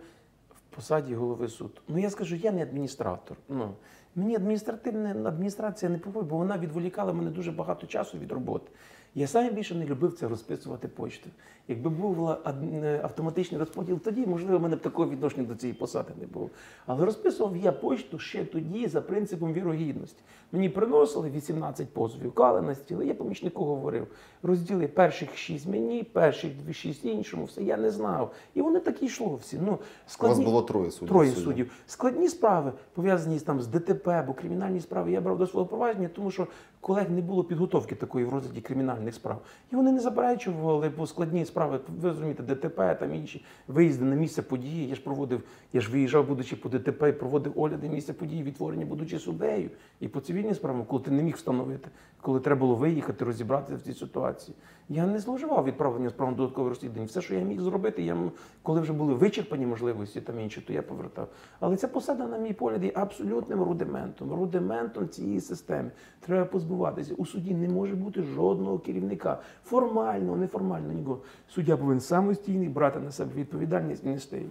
в 0.50 0.74
посаді 0.76 1.14
голови 1.14 1.48
суду? 1.48 1.80
Ну 1.88 1.98
я 1.98 2.10
скажу, 2.10 2.36
я 2.36 2.52
не 2.52 2.62
адміністратор. 2.62 3.36
Ну 3.48 3.70
мені 4.14 4.36
адміністративна 4.36 5.28
адміністрація 5.28 5.90
не 5.90 5.98
поводить, 5.98 6.30
бо 6.30 6.36
вона 6.36 6.58
відволікала 6.58 7.12
мене 7.12 7.30
дуже 7.30 7.52
багато 7.52 7.86
часу 7.86 8.18
від 8.18 8.32
роботи. 8.32 8.70
Я 9.14 9.26
саме 9.26 9.50
більше 9.50 9.74
не 9.74 9.86
любив 9.86 10.12
це 10.12 10.28
розписувати 10.28 10.88
почти. 10.88 11.30
Якби 11.68 11.90
був 11.90 12.30
е, 12.30 13.00
автоматичний 13.02 13.60
розподіл, 13.60 14.00
тоді, 14.00 14.26
можливо, 14.26 14.58
в 14.58 14.62
мене 14.62 14.76
б 14.76 14.80
такого 14.80 15.10
відношення 15.10 15.46
до 15.46 15.54
цієї 15.54 15.78
посади 15.78 16.12
не 16.20 16.26
було. 16.26 16.50
Але 16.86 17.04
розписував 17.04 17.56
я 17.56 17.72
почту 17.72 18.18
ще 18.18 18.44
тоді 18.44 18.88
за 18.88 19.00
принципом 19.00 19.52
вірогідності. 19.52 20.22
Мені 20.52 20.68
приносили 20.68 21.30
18 21.30 21.88
позовів, 21.92 22.32
кали 22.32 22.62
на 22.62 22.74
стіл, 22.74 23.02
я 23.02 23.14
помічнику 23.14 23.64
говорив, 23.64 24.06
розділи 24.42 24.88
перших 24.88 25.36
6 25.36 25.66
мені, 25.66 26.02
перших 26.02 26.52
6 26.72 27.04
іншому, 27.04 27.44
все 27.44 27.62
я 27.62 27.76
не 27.76 27.90
знав. 27.90 28.32
І 28.54 28.62
вони 28.62 28.80
так 28.80 29.02
і 29.02 29.06
йшло 29.06 29.38
всі. 29.42 29.58
Ну, 29.62 29.78
У 30.20 30.26
вас 30.26 30.38
було 30.38 30.62
троє 30.62 30.90
суддів. 30.90 31.08
Троє 31.08 31.32
суддів. 31.32 31.72
Складні 31.86 32.28
справи 32.28 32.72
пов'язані 32.94 33.40
там 33.40 33.60
з 33.60 33.66
ДТП 33.66 34.08
або 34.08 34.32
кримінальні 34.32 34.80
справи. 34.80 35.12
Я 35.12 35.20
брав 35.20 35.38
до 35.38 35.46
свого 35.46 35.66
провадження, 35.66 36.10
тому 36.14 36.30
що 36.30 36.46
колег 36.80 37.10
не 37.10 37.20
було 37.20 37.44
підготовки 37.44 37.94
такої 37.94 38.24
в 38.24 38.28
розгляді 38.28 38.60
кримінальних 38.60 39.14
справ. 39.14 39.42
І 39.72 39.76
вони 39.76 39.92
не 39.92 40.00
заперечували, 40.00 40.92
бо 40.96 41.06
складні 41.06 41.44
справи, 41.44 41.80
ви 42.00 42.08
розумієте, 42.08 42.42
ДТП 42.42 42.94
там 43.00 43.14
інші 43.14 43.44
виїзди 43.68 44.04
на 44.04 44.16
місце 44.16 44.42
події. 44.42 44.88
Я 44.88 44.94
ж 44.94 45.02
проводив, 45.02 45.42
я 45.72 45.80
ж 45.80 45.90
виїжджав, 45.90 46.26
будучи 46.26 46.56
по 46.56 46.68
ДТП, 46.68 47.08
і 47.08 47.12
проводив 47.12 47.52
огляди 47.56 47.88
місця 47.88 48.12
події, 48.12 48.42
відтворення, 48.42 48.86
будучи 48.86 49.18
суддею. 49.18 49.70
І 50.00 50.08
по 50.08 50.20
цивільним 50.20 50.54
справам, 50.54 50.84
коли 50.84 51.02
ти 51.02 51.10
не 51.10 51.22
міг 51.22 51.34
встановити, 51.34 51.88
коли 52.20 52.40
треба 52.40 52.60
було 52.60 52.74
виїхати, 52.74 53.24
розібратися 53.24 53.76
в 53.76 53.80
цій 53.80 53.94
ситуації. 53.94 54.56
Я 54.90 55.06
не 55.06 55.18
зловживав 55.18 55.64
відправлення 55.64 56.10
справ 56.10 56.30
на 56.30 56.36
додаткове 56.36 56.68
розслідування. 56.68 57.06
Все, 57.06 57.22
що 57.22 57.34
я 57.34 57.40
міг 57.40 57.60
зробити, 57.60 58.02
я 58.02 58.16
коли 58.62 58.80
вже 58.80 58.92
були 58.92 59.14
вичерпані 59.14 59.66
можливості 59.66 60.20
там 60.20 60.40
інші, 60.40 60.60
то 60.60 60.72
я 60.72 60.82
повертав. 60.82 61.28
Але 61.60 61.76
ця 61.76 61.88
посада, 61.88 62.26
на 62.26 62.38
мій 62.38 62.52
погляд, 62.52 62.84
є 62.84 62.92
абсолютним 62.94 63.62
рудиментом, 63.62 64.32
рудиментом 64.32 65.08
цієї 65.08 65.40
системи. 65.40 65.90
Треба 66.20 66.44
позбуватися. 66.44 67.14
У 67.14 67.26
суді 67.26 67.54
не 67.54 67.68
може 67.68 67.94
бути 67.94 68.22
жодного 68.22 68.78
керівника. 68.78 69.40
Формально, 69.64 70.36
неформально 70.36 70.92
нікого. 70.92 71.18
Суддя 71.48 71.76
повинен 71.76 72.00
самостійний 72.00 72.68
брати 72.68 73.00
на 73.00 73.12
себе 73.12 73.30
відповідальність 73.34 74.04
і 74.04 74.08
нести 74.08 74.36
її. 74.36 74.50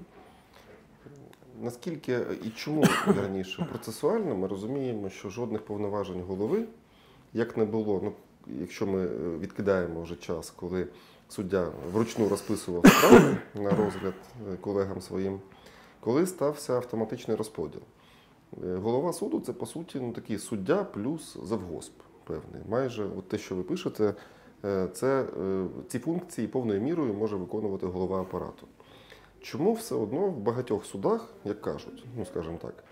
Наскільки 1.62 2.20
і 2.44 2.50
чому 2.50 2.84
раніше 3.22 3.68
процесуально 3.70 4.36
ми 4.36 4.48
розуміємо, 4.48 5.10
що 5.10 5.30
жодних 5.30 5.66
повноважень 5.66 6.22
голови, 6.22 6.66
як 7.34 7.58
не 7.58 7.66
було, 7.66 8.02
ну 8.04 8.12
якщо 8.60 8.88
ми 8.88 9.06
е, 9.06 9.38
відкидаємо 9.40 10.02
вже 10.02 10.16
час, 10.16 10.50
коли 10.50 10.88
суддя 11.30 11.68
вручну 11.94 12.30
розписував 12.30 12.88
справи 12.88 13.38
на 13.56 13.70
розгляд 13.70 14.14
е, 14.54 14.58
колегам 14.62 15.02
своїм, 15.02 15.40
коли 16.00 16.28
стався 16.28 16.74
автоматичний 16.74 17.38
розподіл. 17.38 17.82
Е, 18.64 18.76
Голова 18.76 19.14
суду 19.14 19.40
це 19.40 19.54
по 19.54 19.66
суті 19.66 20.00
ну, 20.00 20.14
такий 20.14 20.38
суддя 20.38 20.84
плюс 20.84 21.38
завгосп 21.44 21.94
певний. 22.24 22.62
Майже 22.70 23.06
от 23.18 23.30
те, 23.30 23.38
що 23.38 23.56
ви 23.56 23.64
пишете, 23.64 24.14
це 24.94 25.26
ці 25.88 26.00
функції 26.00 26.48
повною 26.48 26.82
мірою 26.82 27.14
може 27.14 27.36
виконувати 27.36 27.86
голова 27.86 28.22
апарату. 28.22 28.68
Чому 29.42 29.74
все 29.74 29.96
одно 29.96 30.20
в 30.20 30.38
багатьох 30.38 30.86
судах, 30.86 31.30
як 31.46 31.62
кажуть, 31.62 32.06
ну 32.18 32.26
скажімо 32.26 32.58
так, 32.62 32.84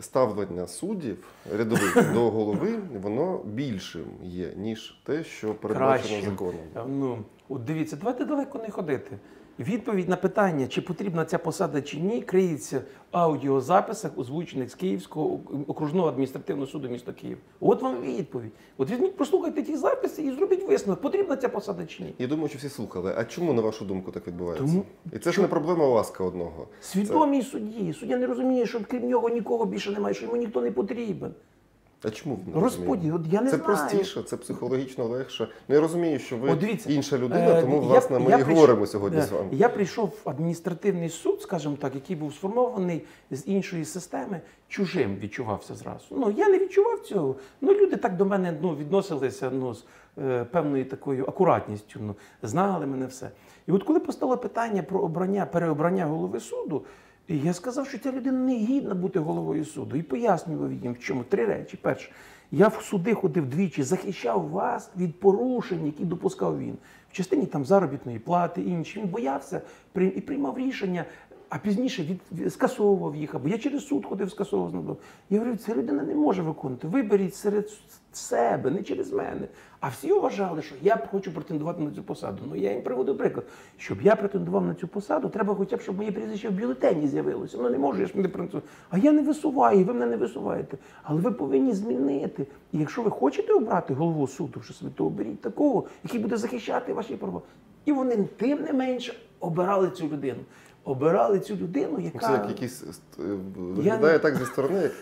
ставлення 0.00 0.66
суддів 0.66 1.26
рядових 1.56 2.12
до 2.14 2.30
голови, 2.30 2.78
воно 3.02 3.40
більшим 3.44 4.04
є, 4.22 4.52
ніж 4.56 5.00
те, 5.04 5.24
що 5.24 5.54
передбачено 5.54 6.08
Краще. 6.08 6.30
законом. 6.30 6.60
Е, 6.76 6.82
Ну, 6.88 7.18
от 7.48 7.64
дивіться, 7.64 7.96
давайте 7.96 8.24
далеко 8.24 8.58
не 8.58 8.70
ходити. 8.70 9.18
Відповідь 9.58 10.08
на 10.08 10.16
питання, 10.16 10.66
чи 10.66 10.80
потрібна 10.82 11.24
ця 11.24 11.38
посада 11.38 11.82
чи 11.82 12.00
ні, 12.00 12.22
криється 12.22 12.78
в 12.78 13.16
аудіозаписах, 13.16 14.18
озвучених 14.18 14.70
з 14.70 14.74
Київського 14.74 15.40
окружного 15.66 16.08
адміністративного 16.08 16.66
суду 16.70 16.88
міста 16.88 17.12
Київ. 17.12 17.38
От 17.60 17.82
вам 17.82 18.00
відповідь. 18.02 18.52
От 18.76 18.90
візьміть, 18.90 19.16
прослухайте 19.16 19.62
ті 19.62 19.76
записи 19.76 20.22
і 20.22 20.30
зробіть 20.30 20.68
висновок, 20.68 21.00
потрібна 21.00 21.36
ця 21.36 21.48
посада 21.48 21.86
чи 21.86 22.02
ні. 22.02 22.14
Я 22.18 22.26
думаю, 22.26 22.48
що 22.48 22.58
всі 22.58 22.68
слухали. 22.68 23.14
А 23.16 23.24
чому, 23.24 23.52
на 23.52 23.62
вашу 23.62 23.84
думку, 23.84 24.10
так 24.12 24.26
відбувається? 24.26 24.66
Тому- 24.66 24.84
І 25.12 25.18
це 25.18 25.32
ж 25.32 25.40
не 25.42 25.48
проблема 25.48 25.86
ласка 25.86 26.24
одного. 26.24 26.66
Свідомій 26.80 27.42
судді. 27.42 27.92
Суддя 27.92 28.16
не 28.16 28.26
розуміє, 28.26 28.66
що 28.66 28.80
крім 28.90 29.08
нього 29.08 29.28
нікого 29.28 29.64
більше 29.66 29.90
немає, 29.90 30.14
що 30.14 30.24
йому 30.26 30.36
ніхто 30.36 30.60
не 30.62 30.70
потрібен. 30.70 31.34
А 32.04 32.10
чому 32.10 32.38
не 32.54 32.60
Розподіл, 32.60 33.14
от 33.14 33.22
я 33.32 33.40
не 33.42 33.50
це 33.50 33.56
знаю. 33.56 33.64
простіше, 33.76 34.22
це 34.22 34.36
психологічно 34.36 35.04
легше. 35.04 35.48
Ну 35.68 35.74
я 35.74 35.80
розумію, 35.80 36.18
що 36.18 36.36
ви 36.36 36.54
дивіться, 36.54 36.92
інша 36.92 37.18
людина, 37.18 37.58
Е, 37.58 37.62
тому 37.62 37.74
я- 37.74 37.80
власне 37.80 38.18
ми 38.18 38.30
я 38.30 38.36
і 38.38 38.40
прийшов- 38.44 38.54
говоримо 38.54 38.86
сьогодні 38.86 39.18
Да. 39.18 39.24
з 39.26 39.30
вами. 39.32 39.48
Я 39.52 39.68
прийшов 39.68 40.08
в 40.24 40.28
адміністративний 40.30 41.08
суд, 41.08 41.42
скажімо 41.42 41.76
так, 41.80 41.94
який 41.94 42.16
був 42.16 42.34
сформований 42.34 43.04
з 43.30 43.46
іншої 43.46 43.84
системи, 43.84 44.40
чужим 44.68 45.16
відчувався 45.16 45.74
зразу. 45.74 46.04
Ну 46.10 46.30
я 46.30 46.48
не 46.48 46.58
відчував 46.58 47.00
цього. 47.00 47.36
Ну 47.60 47.72
люди 47.74 47.96
так 47.96 48.16
до 48.16 48.24
мене 48.24 48.54
ну, 48.62 48.76
відносилися 48.76 49.50
ну, 49.50 49.74
з 49.74 49.84
е, 50.18 50.44
певною 50.44 50.84
такою 50.84 51.24
акуратністю, 51.24 52.00
ну, 52.02 52.14
знали 52.42 52.86
мене 52.86 53.06
все. 53.06 53.30
І 53.66 53.72
от 53.72 53.82
коли 53.82 54.00
постало 54.00 54.36
питання 54.36 54.82
про 54.82 55.00
обрання, 55.00 55.46
переобрання 55.46 56.06
голови 56.06 56.40
суду, 56.40 56.82
і 57.28 57.38
я 57.38 57.54
сказав, 57.54 57.88
що 57.88 57.98
ця 57.98 58.12
людина 58.12 58.38
не 58.38 58.56
гідна 58.56 58.94
бути 58.94 59.18
головою 59.18 59.64
суду. 59.64 59.96
І 59.96 60.02
пояснював 60.02 60.72
їм, 60.72 60.92
в 60.92 60.98
чому 60.98 61.24
три 61.24 61.44
речі. 61.44 61.78
Перше, 61.82 62.10
Я 62.50 62.68
в 62.68 62.82
суди 62.82 63.14
ходив 63.14 63.46
двічі, 63.46 63.82
захищав 63.82 64.48
вас 64.48 64.90
від 64.96 65.20
порушень, 65.20 65.86
які 65.86 66.04
допускав 66.04 66.58
він. 66.58 66.78
В 67.10 67.12
частині 67.12 67.46
там 67.46 67.64
заробітної 67.64 68.18
плати, 68.18 68.62
інші. 68.62 69.00
Він 69.00 69.08
боявся 69.08 69.60
і 69.94 70.20
приймав 70.20 70.58
рішення, 70.58 71.04
а 71.48 71.58
пізніше 71.58 72.02
від, 72.02 72.52
скасовував 72.52 73.16
їх. 73.16 73.34
Або 73.34 73.48
я 73.48 73.58
через 73.58 73.86
суд 73.86 74.06
ходив, 74.06 74.30
скасовував 74.30 74.70
знову. 74.70 74.96
Я 75.30 75.38
говорю, 75.38 75.56
ця 75.56 75.74
людина 75.74 76.02
не 76.02 76.14
може 76.14 76.42
виконувати. 76.42 76.88
Виберіть 76.88 77.34
серед 77.34 77.70
себе, 78.12 78.70
не 78.70 78.82
через 78.82 79.12
мене. 79.12 79.48
А 79.80 79.88
всі 79.88 80.12
вважали, 80.12 80.62
що 80.62 80.74
я 80.82 81.06
хочу 81.10 81.32
претендувати 81.32 81.82
на 81.82 81.90
цю 81.90 82.02
посаду. 82.02 82.42
Ну 82.48 82.56
я 82.56 82.72
їм 82.72 82.82
приводив 82.82 83.18
приклад. 83.18 83.46
Щоб 83.76 84.02
я 84.02 84.16
претендував 84.16 84.66
на 84.66 84.74
цю 84.74 84.88
посаду, 84.88 85.28
треба 85.28 85.54
хоча 85.54 85.76
б, 85.76 85.80
щоб 85.80 85.96
моє 85.96 86.12
прізвище 86.12 86.48
в 86.48 86.52
бюлетені 86.52 87.08
з'явилося. 87.08 87.58
Ну 87.60 87.70
не 87.70 87.78
можу, 87.78 88.00
я 88.00 88.06
ж 88.06 88.12
не 88.14 88.28
претендую. 88.28 88.62
А 88.90 88.98
я 88.98 89.12
не 89.12 89.22
висуваю, 89.22 89.84
ви 89.84 89.92
мене 89.92 90.06
не 90.06 90.16
висуваєте. 90.16 90.78
Але 91.02 91.20
ви 91.20 91.30
повинні 91.30 91.72
змінити. 91.72 92.46
І 92.72 92.78
якщо 92.78 93.02
ви 93.02 93.10
хочете 93.10 93.52
обрати 93.52 93.94
голову 93.94 94.26
суду, 94.26 94.60
що 94.62 94.74
собі, 94.74 94.90
то 94.96 95.06
оберіть 95.06 95.40
такого, 95.40 95.84
який 96.04 96.20
буде 96.20 96.36
захищати 96.36 96.92
ваші 96.92 97.14
права. 97.14 97.40
І 97.84 97.92
вони 97.92 98.16
тим 98.36 98.62
не 98.62 98.72
менше 98.72 99.14
обирали 99.40 99.90
цю 99.90 100.08
людину. 100.08 100.40
Обирали 100.84 101.40
цю 101.40 101.56
людину, 101.56 102.00
яка 102.00 102.26
Це 102.26 102.32
як 102.32 102.48
якийсь 102.48 102.82
е, 102.82 103.22
виглядає 103.56 104.18
так 104.18 104.36
зі 104.36 104.44
сторони, 104.44 104.80
як 104.82 104.92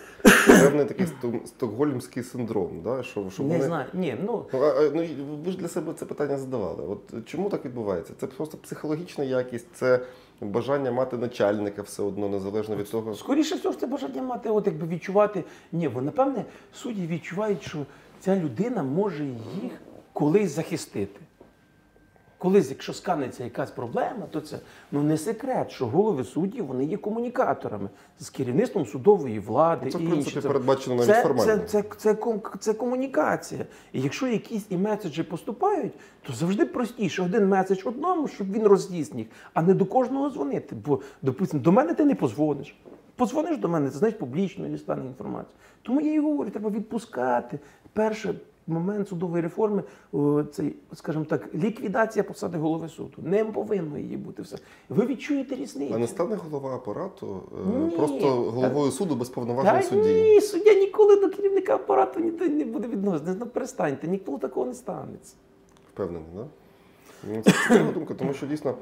певний 0.47 0.85
такий 0.85 1.07
стокгольмський 1.47 2.23
синдром. 2.23 2.81
Да? 2.85 3.03
Що, 3.03 3.31
що 3.31 3.43
не 3.43 3.49
вони... 3.49 3.65
знаю. 3.65 3.87
Ні, 3.95 4.17
ну 4.25 4.45
Ну, 4.53 4.63
а, 4.63 4.91
ну, 4.95 5.07
ви 5.45 5.53
ж 5.53 5.59
для 5.59 5.69
себе 5.69 5.93
це 5.93 6.05
питання 6.05 6.39
задавали. 6.39 6.83
От 6.89 7.27
чому 7.27 7.49
так 7.49 7.65
відбувається? 7.65 8.13
Це 8.21 8.27
просто 8.27 8.59
психологічна 8.59 9.25
якість, 9.25 9.67
це 9.75 10.01
бажання 10.41 10.93
мати 10.93 11.17
начальника 11.17 11.83
все 11.83 12.03
одно, 12.03 12.29
незалежно 12.29 12.77
від 12.77 12.91
того. 12.91 13.15
Скоріше 13.15 13.55
всього, 13.55 13.73
ж 13.73 13.81
це 13.81 13.87
бажання 13.87 14.23
мати, 14.23 14.51
от 14.51 14.67
якби 14.67 14.87
відчувати. 14.87 15.45
Ні, 15.73 15.89
бо 15.89 16.03
напевне 16.03 16.45
судді 16.73 17.07
відчувають, 17.07 17.63
що 17.63 17.79
ця 18.21 18.37
людина 18.37 18.83
може 18.83 19.25
їх 19.63 19.73
колись 20.13 20.51
захистити. 20.51 21.21
Колись, 22.39 22.71
якщо 22.71 22.93
сканеться 22.93 23.45
якась 23.45 23.71
проблема, 23.71 24.27
то 24.31 24.41
це 24.41 24.59
ну 24.93 25.03
не 25.03 25.19
секрет, 25.19 25.71
що 25.71 25.87
голови 25.87 26.25
суддів 26.25 26.67
вони 26.67 26.85
є 26.85 26.97
комунікаторами 26.97 27.89
з 28.19 28.31
керівництвом 28.31 28.87
судової 28.87 29.39
влади. 29.39 29.91
Це, 29.91 29.99
в 29.99 30.03
і 30.03 30.07
принципі, 30.07 30.37
інші. 30.37 30.49
передбачено 30.49 30.97
навіть 30.97 31.09
це, 31.09 31.23
формально. 31.23 31.59
Це, 31.59 31.67
це, 31.67 31.85
це, 31.97 32.13
ком- 32.13 32.59
це 32.59 32.75
комунікація. 32.75 33.67
І 33.93 34.01
якщо 34.01 34.27
якісь 34.27 34.67
і 34.69 34.77
меседжі 34.77 35.23
поступають, 35.23 35.93
то 36.23 36.33
завжди 36.33 36.67
простіше 36.67 37.23
один 37.23 37.49
меседж 37.49 37.83
одному, 37.85 38.29
щоб 38.29 38.53
він 38.53 38.67
роз'їзд 38.67 39.15
а 39.55 39.63
не 39.63 39.75
до 39.75 39.87
кожного 39.87 40.31
дзвонити. 40.31 40.77
Бо, 40.87 41.01
допустимо, 41.23 41.63
до 41.63 41.73
мене 41.73 41.95
ти 41.95 42.05
не 42.05 42.15
позвониш. 42.15 42.77
Позвониш 43.17 43.59
до 43.59 43.69
мене, 43.69 43.91
це 43.91 43.99
знаєш 43.99 44.17
публічно 44.19 44.69
не 44.69 44.79
стане 44.79 45.07
інформація. 45.07 45.55
Тому 45.83 46.01
я 46.01 46.15
і 46.15 46.21
говорю, 46.21 46.51
треба 46.51 46.71
відпускати. 46.71 47.59
Перший 47.93 48.33
момент 48.67 49.09
судової 49.09 49.43
реформи, 49.43 49.83
о, 50.13 50.43
цей, 50.43 50.77
скажімо 50.95 51.25
так, 51.25 51.55
ліквідація 51.55 52.23
посади 52.23 52.59
голови 52.59 52.89
суду. 52.89 53.13
Не 53.23 53.45
повинно 53.45 53.99
її 53.99 54.17
бути 54.17 54.43
все. 54.43 54.57
Ви 54.89 55.07
відчуєте 55.07 55.55
різницю. 55.57 55.95
А 55.95 55.99
не 55.99 56.07
стане 56.07 56.35
голова 56.37 56.75
апарату 56.75 57.43
е, 57.53 57.79
Ні. 57.79 57.91
просто 57.91 58.29
головою 58.29 58.93
суду 58.93 59.17
без 59.17 59.29
повноважень 59.29 59.83
судді. 59.83 60.15
ні, 60.23 60.41
суддя 60.41 60.75
ніколи 60.75 61.17
до 61.17 61.31
керівника 61.31 61.75
апарату 61.75 62.21
ніде 62.21 62.49
не 62.49 62.65
буде 62.65 62.89
відноситися. 62.89 63.37
Ну, 63.41 63.47
перестаньте, 63.47 64.09
ніколи 64.09 64.39
такого 64.39 64.67
не 64.67 64.75
станеться. 64.75 65.35
Впевнений, 65.95 66.29
так? 66.37 66.45
Да? 66.45 66.49
Ну, 67.35 67.43
Це 67.43 67.51
цікава 67.53 67.93
думка, 67.93 68.15
тому 68.15 68.33
що 68.33 68.47
дійсно 68.47 68.75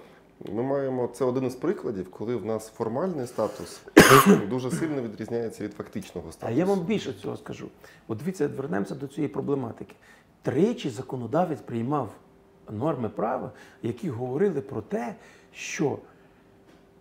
ми 0.53 0.63
маємо 0.63 1.07
це 1.07 1.25
один 1.25 1.45
із 1.45 1.55
прикладів, 1.55 2.11
коли 2.11 2.37
в 2.37 2.45
нас 2.45 2.69
формальний 2.69 3.27
статус 3.27 3.83
дуже 4.51 4.71
сильно 4.71 5.03
відрізняється 5.03 5.65
від 5.65 5.75
фактичного 5.75 6.33
статусу. 6.33 6.55
А 6.55 6.59
я 6.59 6.65
вам 6.65 6.81
більше 6.81 7.13
цього 7.13 7.37
скажу. 7.37 7.69
От 8.09 8.19
дивіться, 8.19 8.49
вернемося 8.49 8.95
до 8.95 9.07
цієї 9.07 9.29
проблематики. 9.29 9.95
Тричі 10.43 10.91
законодавець 10.91 11.61
приймав 11.61 12.15
норми 12.71 13.09
права, 13.09 13.53
які 13.83 14.11
говорили 14.11 14.61
про 14.61 14.83
те, 14.83 15.15
що 15.53 15.99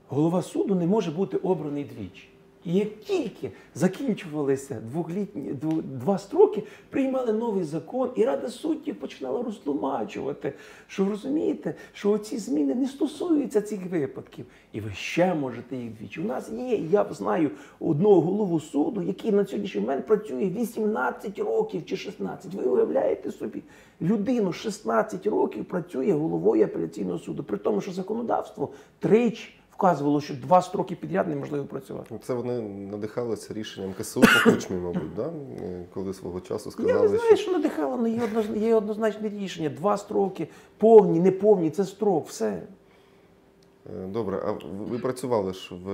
голова 0.07 0.41
суду 0.41 0.75
не 0.75 0.87
може 0.87 1.11
бути 1.11 1.37
обраний 1.37 1.83
двічі. 1.83 2.32
І 2.65 2.73
як 2.73 2.99
тільки 2.99 3.51
закінчувалися 3.75 4.81
двохлітні 4.91 5.41
дв- 5.53 5.81
два 5.81 6.17
строки, 6.17 6.63
приймали 6.89 7.33
новий 7.33 7.63
закон, 7.63 8.09
і 8.15 8.23
Рада 8.25 8.49
суддів 8.49 8.95
починала 8.95 9.43
розтлумачувати, 9.43 10.53
що 10.87 11.05
розумієте, 11.05 11.75
що 11.93 12.17
ці 12.17 12.37
зміни 12.37 12.75
не 12.75 12.87
стосуються 12.87 13.61
цих 13.61 13.85
випадків, 13.91 14.45
і 14.73 14.81
ви 14.81 14.91
ще 14.93 15.33
можете 15.33 15.75
їх 15.75 15.91
двічі. 15.99 16.21
У 16.21 16.25
нас 16.25 16.51
є, 16.51 16.75
я 16.91 17.05
знаю 17.11 17.51
одного 17.79 18.21
голову 18.21 18.59
суду, 18.59 19.01
який 19.01 19.31
на 19.31 19.45
сьогоднішній 19.45 19.81
момент 19.81 20.05
працює 20.07 20.45
18 20.45 21.39
років 21.39 21.85
чи 21.85 21.97
16. 21.97 22.53
Ви 22.53 22.63
уявляєте 22.63 23.31
собі, 23.31 23.61
людину 24.01 24.53
16 24.53 25.27
років 25.27 25.65
працює 25.65 26.11
головою 26.13 26.63
апеляційного 26.65 27.19
суду, 27.19 27.43
при 27.43 27.57
тому, 27.57 27.81
що 27.81 27.91
законодавство 27.91 28.69
тричі 28.99 29.49
вказувало, 29.83 30.21
що 30.21 30.33
два 30.33 30.61
строки 30.61 30.95
підряд 30.95 31.27
неможливо 31.27 31.65
працювати. 31.65 32.19
Це 32.23 32.33
вони 32.33 32.61
надихалися 32.61 33.53
рішенням 33.53 33.93
КСУ 33.99 34.21
по 34.21 34.51
кучмі, 34.51 34.77
мабуть, 34.77 35.15
да? 35.15 35.25
Е, 35.61 35.85
коли 35.93 36.13
свого 36.13 36.41
часу 36.41 36.73
Я 36.79 36.83
не 36.83 36.89
сказали, 36.89 37.07
знаю, 37.07 37.23
що 37.25 37.35
що 37.35 37.51
надихало, 37.51 37.95
але 37.99 38.09
є, 38.09 38.19
одноз- 38.19 38.57
є 38.57 38.75
однозначне 38.75 39.29
рішення. 39.29 39.69
Два 39.69 39.97
строки, 39.97 40.47
повні, 40.77 41.19
неповні, 41.19 41.69
це 41.69 41.85
строк, 41.85 42.27
все. 42.27 42.47
Е, 42.49 44.07
добре, 44.07 44.43
а 44.47 44.51
ви- 44.91 44.99
працювали 44.99 45.53
ж 45.53 45.75
в 45.75 45.85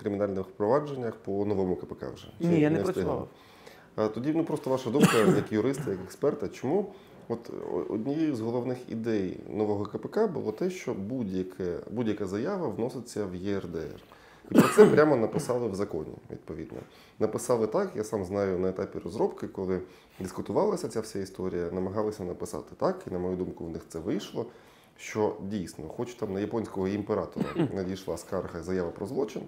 кримінальних 0.00 0.46
впровадженнях 0.46 1.14
по 1.16 1.44
новому 1.44 1.76
КПК 1.76 2.06
вже? 2.14 2.26
Чи 2.40 2.46
Ні, 2.46 2.60
я 2.60 2.70
не 2.70 2.76
встигли? 2.78 2.92
працював. 2.92 3.28
А 3.96 4.08
тоді 4.08 4.32
ну 4.36 4.44
просто 4.44 4.70
ваша 4.70 4.90
думка 4.90 5.18
як 5.36 5.52
юриста, 5.52 5.90
як 5.90 6.00
експерта, 6.04 6.48
чому 6.48 6.86
от 7.28 7.50
однією 7.90 8.36
з 8.36 8.40
головних 8.40 8.78
ідей 8.88 9.40
нового 9.50 9.84
КПК 9.84 10.26
було 10.26 10.52
те, 10.52 10.70
що 10.70 10.94
будь-яке, 10.94 11.78
будь-яка 11.90 12.26
заява 12.26 12.68
вноситься 12.68 13.26
в 13.26 13.34
ЄРДР. 13.34 14.00
І 14.50 14.54
про 14.54 14.68
це 14.68 14.86
прямо 14.94 15.16
написали 15.16 15.68
в 15.68 15.74
законі, 15.74 16.14
відповідно. 16.30 16.78
Написали 17.18 17.66
так, 17.66 17.90
я 17.96 18.04
сам 18.04 18.24
знаю 18.24 18.58
на 18.58 18.68
етапі 18.68 18.98
розробки, 18.98 19.48
коли 19.48 19.80
дискутувалася 20.20 20.88
ця 20.88 21.00
вся 21.00 21.18
історія, 21.18 21.70
намагалися 21.72 22.24
написати 22.24 22.74
так, 22.76 23.04
і 23.06 23.10
на 23.10 23.18
мою 23.18 23.36
думку, 23.36 23.64
в 23.64 23.70
них 23.70 23.82
це 23.88 23.98
вийшло. 23.98 24.46
Що 24.98 25.36
дійсно, 25.42 25.88
хоч 25.88 26.14
там 26.14 26.32
на 26.32 26.40
японського 26.40 26.88
імператора 26.88 27.46
надійшла 27.74 28.16
скарга 28.16 28.62
заява 28.62 28.90
про 28.90 29.06
злочин, 29.06 29.42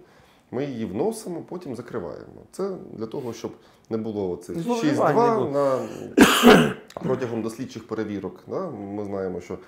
ми 0.50 0.64
її 0.64 0.84
вносимо, 0.84 1.42
потім 1.48 1.76
закриваємо. 1.76 2.42
Це 2.52 2.70
для 2.92 3.06
того, 3.06 3.32
щоб 3.32 3.52
не 3.90 3.96
було 3.96 4.36
цих 4.36 4.60
Зловживань 4.60 5.16
не 5.16 5.22
6-2 5.22 5.52
на 5.52 6.74
протягом 6.94 7.42
дослідчих 7.42 7.86
перевірок. 7.86 8.44
Да? 8.46 8.70
Ми 8.70 9.04
знаємо, 9.04 9.40
що 9.40 9.58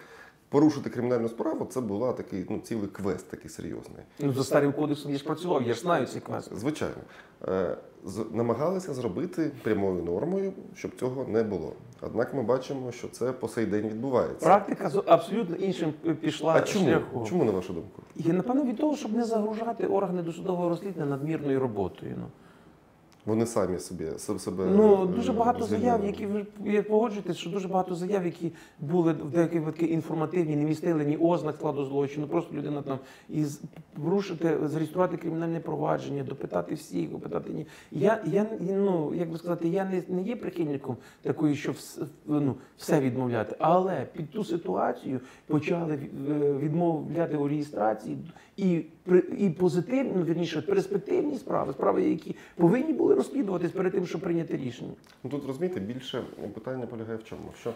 порушити 0.49 0.91
кримінальну 0.91 1.29
справу 1.29 1.67
це 1.71 1.81
була 1.81 2.13
такий 2.13 2.47
ну, 2.51 2.59
цілий 2.59 2.89
квест, 2.89 3.31
такий 3.31 3.51
серйозний. 3.51 4.03
Ну, 4.19 4.33
за 4.33 4.45
старим 4.45 4.73
кодексом 4.73 5.13
я 5.13 5.19
ж 5.19 5.25
працював, 5.25 5.63
я 5.63 5.75
ж 5.75 5.81
знаю 5.81 6.07
ці 6.07 6.21
класи. 6.21 6.51
Звичайно, 6.55 7.03
Е, 7.49 7.77
намагалися 8.33 8.95
зробити 8.95 9.51
прямою 9.63 10.03
нормою, 10.03 10.53
щоб 10.75 10.91
цього 11.01 11.25
не 11.25 11.43
було. 11.43 11.73
Однак 12.01 12.35
ми 12.35 12.43
бачимо, 12.43 12.93
що 12.93 13.09
це 13.09 13.33
по 13.33 13.49
сей 13.49 13.67
день 13.67 13.89
відбувається. 13.89 14.47
Практика 14.47 14.91
з 14.91 15.03
абсолютно 15.07 15.57
іншим 15.57 15.93
пішла 16.21 16.55
А 16.55 16.61
чому? 16.61 16.85
шляхом. 16.85 17.27
Чому 17.27 17.45
на 17.45 17.53
вашу 17.53 17.73
думку? 17.73 18.03
І 18.17 18.33
напевно 18.33 18.65
від 18.65 18.77
того, 18.77 18.97
щоб 18.97 19.13
не 19.13 19.25
загружати 19.25 19.87
органи 19.87 20.23
досудового 20.23 20.69
розслідування 20.69 21.11
надмірною 21.11 21.61
роботою. 21.61 22.15
Ну. 22.19 22.27
Вони 23.27 23.47
самі 23.47 23.79
собі 23.79 24.05
себе 24.19 24.65
Ну, 24.77 25.03
е, 25.03 25.07
дуже 25.07 25.33
багато 25.33 25.65
звільнили. 25.65 25.85
заяв, 25.91 26.05
які 26.05 26.27
ви 26.27 26.83
погоджуєтесь, 26.83 27.37
що 27.37 27.51
дуже 27.51 27.69
багато 27.69 27.95
заяв, 27.95 28.25
які 28.25 28.53
були 28.81 29.13
в 29.13 29.31
деякі 29.31 29.59
випадки 29.59 29.87
інформативні, 29.87 30.57
не 30.57 30.65
містили 30.65 31.05
ні 31.05 31.17
ознак 31.17 31.57
складу 31.57 31.85
злочину. 31.85 32.27
Просто 32.27 32.55
людина 32.55 32.83
там 32.83 32.99
із 33.29 33.61
порушити, 34.05 34.59
зареєструвати 34.65 35.17
кримінальне 35.17 35.61
провадження, 35.61 36.23
допитати 36.25 36.75
всіх, 36.75 37.11
допитати 37.11 37.53
ні. 37.53 37.67
Я, 37.93 38.23
я 38.27 38.47
ну 38.61 39.15
як 39.15 39.31
би 39.31 39.39
сказати, 39.39 39.69
я 39.69 39.85
не, 39.85 40.03
не 40.09 40.23
є 40.23 40.37
прихильником 40.37 40.97
такої, 41.23 41.57
що 41.57 41.73
вс- 41.73 42.05
ну, 42.27 42.55
все 42.77 43.01
відмовляти. 43.01 43.57
Але 43.59 44.07
під 44.13 44.31
ту 44.31 44.45
ситуацію 44.45 45.21
почали 45.47 45.95
е, 45.95 46.53
відмовляти 46.53 47.37
у 47.37 47.49
реєстрації 47.49 48.19
і 48.61 48.85
і 49.38 49.51
позитивні, 49.51 50.12
ну, 50.16 50.25
вірніше, 50.25 50.62
перспективні 50.62 51.38
справи, 51.38 51.73
справи, 51.73 52.03
які 52.03 52.37
повинні 52.57 52.92
були 52.92 53.14
розслідуватись 53.14 53.70
перед 53.70 53.92
тим, 53.92 54.07
щоб 54.07 54.20
прийняти 54.20 54.57
рішення. 54.57 54.92
Ну 55.25 55.31
тут 55.31 55.46
розумієте, 55.46 55.81
більше 55.81 56.25
питання 56.55 56.87
полягає 56.87 57.18
в 57.18 57.25
чому? 57.25 57.53
Що 57.61 57.75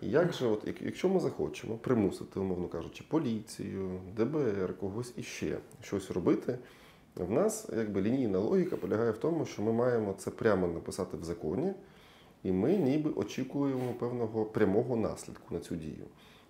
як 0.00 0.32
же, 0.32 0.46
от 0.46 0.68
якщо 0.80 1.08
ми 1.08 1.20
захочемо 1.20 1.76
примусити, 1.76 2.40
умовно 2.40 2.68
кажучи, 2.68 3.04
поліцію, 3.08 3.90
ДБР, 4.16 4.78
когось 4.80 5.12
іще 5.16 5.58
щось 5.82 6.10
робити, 6.10 6.58
в 7.16 7.30
нас 7.30 7.68
якби 7.76 8.02
лінійна 8.02 8.38
логіка 8.38 8.76
полягає 8.76 9.10
в 9.10 9.18
тому, 9.18 9.46
що 9.46 9.62
ми 9.62 9.72
маємо 9.72 10.14
це 10.18 10.30
прямо 10.30 10.66
написати 10.66 11.16
в 11.16 11.24
законі, 11.24 11.72
і 12.42 12.52
ми 12.52 12.76
ніби 12.76 13.10
очікуємо 13.10 13.94
певного 13.98 14.44
прямого 14.44 14.96
наслідку 14.96 15.54
на 15.54 15.60
цю 15.60 15.76
дію. 15.76 16.04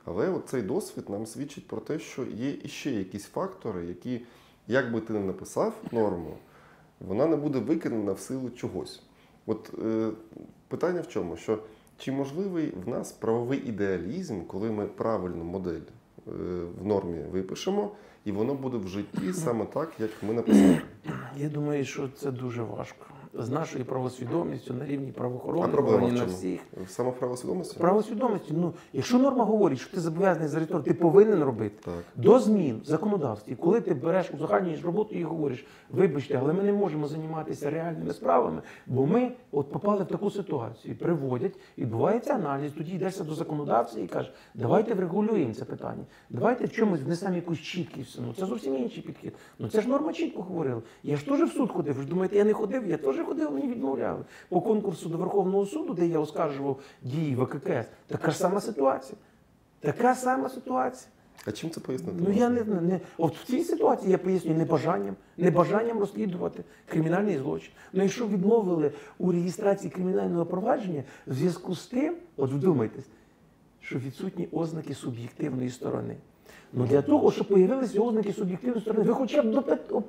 Але 0.04 0.40
цей 0.46 0.62
досвід 0.62 1.10
нам 1.10 1.26
свідчить 1.26 1.66
про 1.66 1.80
те, 1.80 1.98
що 1.98 2.24
є 2.24 2.56
іще 2.62 2.90
якісь 2.90 3.24
фактори, 3.24 3.86
які, 3.86 4.20
як 4.68 4.92
би 4.92 5.00
ти 5.00 5.12
не 5.12 5.20
написав 5.20 5.74
норму, 5.92 6.36
вона 7.00 7.26
не 7.26 7.36
буде 7.36 7.58
виконана 7.58 8.12
в 8.12 8.20
силу 8.20 8.50
чогось. 8.50 9.02
От 9.46 9.70
е, 9.84 10.10
питання 10.68 11.00
в 11.00 11.08
чому? 11.08 11.36
Що 11.36 11.58
чи 11.98 12.12
можливий 12.12 12.72
в 12.84 12.88
нас 12.88 13.12
правовий 13.12 13.68
ідеалізм, 13.68 14.40
коли 14.46 14.70
ми 14.70 14.86
правильну 14.86 15.44
модель 15.44 15.80
е, 15.80 16.30
в 16.80 16.86
нормі 16.86 17.18
випишемо, 17.32 17.90
і 18.24 18.32
воно 18.32 18.54
буде 18.54 18.76
в 18.76 18.88
житті 18.88 19.32
саме 19.32 19.64
так, 19.64 19.92
як 19.98 20.10
ми 20.22 20.34
написали? 20.34 20.80
Я 21.36 21.48
думаю, 21.48 21.84
що 21.84 22.08
це 22.08 22.30
дуже 22.30 22.62
важко. 22.62 23.06
З 23.34 23.50
нашою 23.50 23.84
правосвідомістю 23.84 24.74
на 24.74 24.86
рівні 24.86 25.12
правоохоронних 25.12 25.78
органів 25.78 26.14
на 26.14 26.24
всіх. 26.24 26.60
Саме 26.86 27.10
правосвідомості? 27.10 27.78
Правосвідомості, 27.78 28.52
ну, 28.56 28.72
якщо 28.92 29.18
норма 29.18 29.44
говорить, 29.44 29.78
що 29.78 29.90
ти 29.90 30.00
зобов'язаний 30.00 30.48
зареєструвати, 30.48 30.90
ти 30.90 31.00
повинен 31.00 31.44
робити. 31.44 31.74
Так. 31.84 31.94
До 32.16 32.38
змін 32.38 32.80
в 32.84 32.86
законодавстві, 32.86 33.54
коли 33.54 33.80
ти 33.80 33.94
береш 33.94 34.30
узагальнюєш 34.30 34.84
роботу 34.84 35.14
і 35.14 35.24
говориш, 35.24 35.66
вибачте, 35.90 36.38
але 36.42 36.52
ми 36.52 36.62
не 36.62 36.72
можемо 36.72 37.08
займатися 37.08 37.70
реальними 37.70 38.12
справами, 38.12 38.62
бо 38.86 39.06
ми 39.06 39.32
от 39.52 39.72
попали 39.72 40.04
в 40.04 40.06
таку 40.06 40.30
ситуацію, 40.30 40.96
приводять, 40.96 41.54
відбувається 41.78 42.34
аналіз, 42.34 42.72
тоді 42.72 42.92
йдешся 42.92 43.24
до 43.24 43.34
законодавця 43.34 44.00
і 44.00 44.06
кажеш, 44.06 44.32
давайте 44.54 44.94
врегулюємо 44.94 45.54
це 45.54 45.64
питання, 45.64 46.04
давайте 46.30 46.64
в 46.64 46.72
чомусь 46.72 47.00
внесемо 47.00 47.34
якусь 47.36 47.58
чіткість. 47.58 48.18
Ну 48.26 48.34
це 48.38 48.46
зовсім 48.46 48.76
інший 48.76 49.02
підхід. 49.02 49.32
Ну 49.58 49.68
це 49.68 49.80
ж 49.80 49.88
норма 49.88 50.12
чітко 50.12 50.42
говорила. 50.42 50.82
Я 51.02 51.16
ж 51.16 51.26
теж 51.26 51.40
в 51.40 51.52
суд 51.52 51.70
ходив. 51.70 51.94
Ви 51.94 52.02
ж 52.02 52.08
думаєте, 52.08 52.36
я 52.36 52.44
не 52.44 52.52
ходив? 52.52 52.86
Я 52.86 52.96
теж 52.96 53.21
ходив, 53.22 53.52
мені 53.52 53.68
відмовляли. 53.68 54.24
По 54.48 54.60
конкурсу 54.60 55.08
до 55.08 55.18
Верховного 55.18 55.66
суду, 55.66 55.94
де 55.94 56.06
я 56.06 56.18
оскаржував 56.18 56.80
дії 57.02 57.36
ВККС, 57.36 57.86
така 58.06 58.30
ж 58.30 58.38
сама 58.38 58.60
ситуація. 58.60 59.18
Така 59.80 60.14
сама 60.14 60.48
ситуація. 60.48 61.10
А 61.46 61.52
чим 61.52 61.70
це 61.70 61.80
пояснити? 61.80 62.18
Ну 62.28 62.34
я 62.34 62.48
не, 62.48 62.64
не 62.64 63.00
от 63.18 63.36
в 63.36 63.46
цій 63.46 63.64
ситуації 63.64 64.12
я 64.12 64.18
пояснюю 64.18 64.58
небажанням, 64.58 65.16
небажанням 65.36 65.98
розслідувати 65.98 66.64
кримінальний 66.86 67.38
злочин. 67.38 67.72
Ну 67.92 68.02
якщо 68.02 68.26
відмовили 68.26 68.92
у 69.18 69.32
реєстрації 69.32 69.90
кримінального 69.90 70.46
провадження 70.46 71.02
в 71.26 71.34
зв'язку 71.34 71.74
з 71.74 71.86
тим, 71.86 72.16
от 72.36 72.50
вдумайтесь, 72.52 73.04
що 73.80 73.98
відсутні 73.98 74.48
ознаки 74.52 74.94
суб'єктивної 74.94 75.70
сторони. 75.70 76.16
Ну 76.72 76.86
для 76.86 77.02
того, 77.02 77.32
щоб 77.32 77.48
появилися 77.48 78.00
ознаки 78.00 78.32
суб'єктивної 78.32 78.80
сторони, 78.80 79.04
ви 79.04 79.14
хоча 79.14 79.42
б 79.42 79.50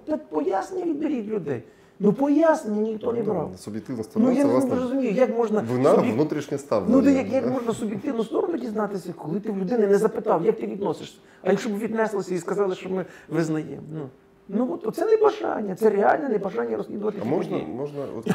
до 0.08 0.18
пояснення 0.18 0.86
відберіть 0.86 1.28
людей. 1.28 1.64
Ну 2.04 2.14
пояснення 2.14 2.82
ніхто 2.82 3.14
не 3.14 3.24
брав. 3.24 3.52
Суб'єктивна 3.58 4.04
Ну 4.16 4.32
я 4.32 4.44
це 4.44 4.68
не 4.68 4.76
розумію, 4.76 5.12
як 5.12 5.38
можна 5.38 5.62
вина 5.62 5.90
суб'єк- 5.90 6.14
внутрішнє 6.14 6.58
ставлення. 6.58 7.02
Ну, 7.02 7.10
як, 7.10 7.34
як 7.34 7.52
можна 7.52 7.74
суб'єктивну 7.74 8.24
сторону 8.24 8.58
дізнатися, 8.58 9.14
коли 9.18 9.40
ти 9.40 9.52
в 9.52 9.58
людини 9.58 9.88
не 9.88 9.98
запитав, 9.98 10.46
як 10.46 10.60
ти 10.60 10.68
відносишся. 10.68 11.18
А 11.42 11.50
якщо 11.50 11.70
б 11.70 11.78
віднеслися 11.78 12.34
і 12.36 12.38
сказали, 12.38 12.76
що 12.76 12.90
ми 12.90 13.06
визнаємо. 13.30 13.82
Ну, 13.94 14.10
ну 14.48 14.80
от 14.84 14.96
це 14.96 15.06
не 15.06 15.18
бажання, 15.18 15.76
це 15.76 15.90
реальне 15.90 16.30
небажання 16.30 16.78
розслідувати. 16.78 17.18
А 17.22 17.26
можна, 17.26 17.58
події. 17.58 17.76
можна 17.76 18.00
от, 18.18 18.28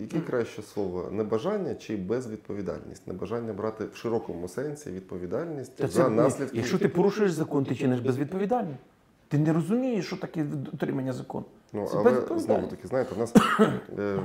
яке 0.00 0.20
краще 0.20 0.62
слово? 0.62 1.08
Небажання 1.12 1.74
чи 1.74 1.96
безвідповідальність? 1.96 3.06
Небажання 3.06 3.52
брати 3.52 3.84
в 3.92 3.96
широкому 3.96 4.48
сенсі 4.48 4.90
відповідальність 4.90 5.76
Та 5.76 5.88
за 5.88 6.02
це, 6.02 6.10
наслідки. 6.10 6.56
Якщо 6.56 6.78
ти 6.78 6.88
порушуєш 6.88 7.32
закон, 7.32 7.64
ти 7.64 7.74
чиниш 7.74 8.00
безвідповідальним. 8.00 8.76
Ти 9.28 9.38
не 9.38 9.52
розумієш, 9.52 10.06
що 10.06 10.16
таке 10.16 10.44
дотримання 10.44 11.12
закону. 11.12 11.44
Ну, 11.72 11.86
Це 11.86 11.96
але 11.98 12.38
знову 12.38 12.66
таки, 12.66 12.88
знаєте, 12.88 13.14
в 13.14 13.18
нас 13.18 13.34
е, 13.98 14.18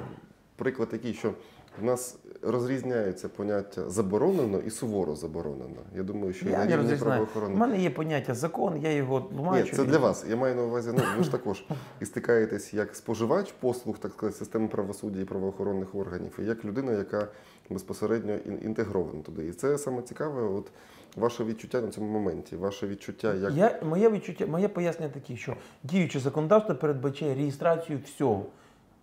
приклад 0.56 0.89
такий, 0.89 1.13
що 1.13 1.34
в 1.82 1.84
нас 1.84 2.18
розрізняються 2.42 3.30
поняття 3.30 3.89
заборонено 3.89 4.60
і 4.60 4.70
суворо 4.70 5.16
заборонено. 5.16 5.82
Я 5.96 6.04
думаю, 6.04 6.34
що 6.34 6.46
і 6.46 6.52
Я 6.52 6.58
на 6.58 6.66
не 6.66 6.96
рівні. 6.96 7.28
У 7.54 7.58
мене 7.58 7.78
є 7.78 7.89
поняття 7.89 8.34
закон, 8.34 8.78
я 8.82 8.92
його 8.92 9.22
тлумачу. 9.22 9.66
Ні, 9.66 9.72
це 9.72 9.84
для 9.84 9.98
вас. 9.98 10.26
Я 10.30 10.36
маю 10.36 10.56
на 10.56 10.63
увазі, 10.63 10.92
ну 10.94 11.04
ви 11.18 11.24
ж 11.24 11.32
також 11.38 11.66
і 12.02 12.06
стикаєтесь 12.06 12.74
як 12.74 12.96
споживач 12.96 13.52
послуг, 13.52 13.98
так 13.98 14.12
сказати, 14.12 14.38
системи 14.38 14.68
правосуддя 14.68 15.20
і 15.20 15.26
правоохоронних 15.26 15.96
органів, 15.96 16.39
і 16.39 16.46
як 16.46 16.66
людина, 16.66 16.92
яка 16.92 17.28
безпосередньо 17.73 18.36
інтегровано 18.62 19.21
туди. 19.21 19.47
І 19.47 19.51
це 19.51 19.77
саме 19.77 20.01
цікаве, 20.01 20.41
от 20.41 20.71
ваше 21.15 21.43
відчуття 21.43 21.81
на 21.81 21.88
цьому 21.88 22.07
моменті, 22.07 22.55
ваше 22.55 22.88
відчуття, 22.88 23.33
як 23.33 23.53
Я, 23.53 23.79
моє 23.83 24.09
відчуття, 24.09 24.45
моє 24.45 24.67
пояснення 24.67 25.12
таке, 25.13 25.36
що 25.36 25.55
діюче 25.83 26.19
законодавство 26.19 26.75
передбачає 26.75 27.36
реєстрацію 27.36 27.99
всього. 28.05 28.45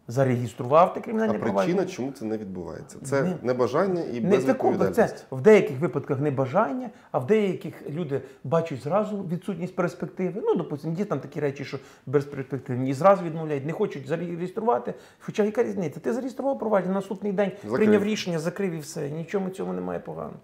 Зареєстрував 0.08 0.94
ти 0.94 1.00
а 1.00 1.02
кримінальне 1.02 1.38
провадження. 1.38 1.76
причина, 1.76 1.96
чому 1.96 2.12
це 2.12 2.24
не 2.24 2.38
відбувається? 2.38 2.98
Це 3.02 3.22
Не- 3.22 3.36
небажання 3.42 4.02
і 4.02 4.20
Не 4.20 4.38
таку, 4.38 4.74
це 4.92 5.16
в 5.30 5.40
деяких 5.40 5.80
випадках 5.80 6.20
не 6.20 6.30
бажання, 6.30 6.90
а 7.12 7.18
в 7.18 7.26
деяких 7.26 7.90
люди 7.90 8.22
бачать 8.44 8.82
зразу 8.82 9.22
відсутність 9.32 9.76
перспективи. 9.76 10.42
Ну, 10.44 10.54
допустимо, 10.54 10.94
є 10.98 11.04
там 11.04 11.20
такі 11.20 11.40
речі, 11.40 11.64
що 11.64 11.78
безперспективні, 12.06 12.90
і 12.90 12.92
зразу 12.92 13.22
відмовляють, 13.24 13.66
не 13.66 13.72
хочуть 13.72 14.06
зареєструвати. 14.06 14.94
Хоча 15.20 15.44
яка 15.44 15.62
різниця? 15.62 16.00
Ти 16.00 16.12
зареєстрував 16.12 16.58
провадження, 16.58 16.94
наступний 16.94 17.32
день 17.32 17.52
Закрив. 17.56 17.72
прийняв 17.74 18.04
рішення, 18.04 18.38
закрив 18.38 18.72
і 18.72 18.78
все. 18.78 19.10
Нічому 19.10 19.50
цьому 19.50 19.72
немає 19.72 19.98
поганого. 19.98 20.36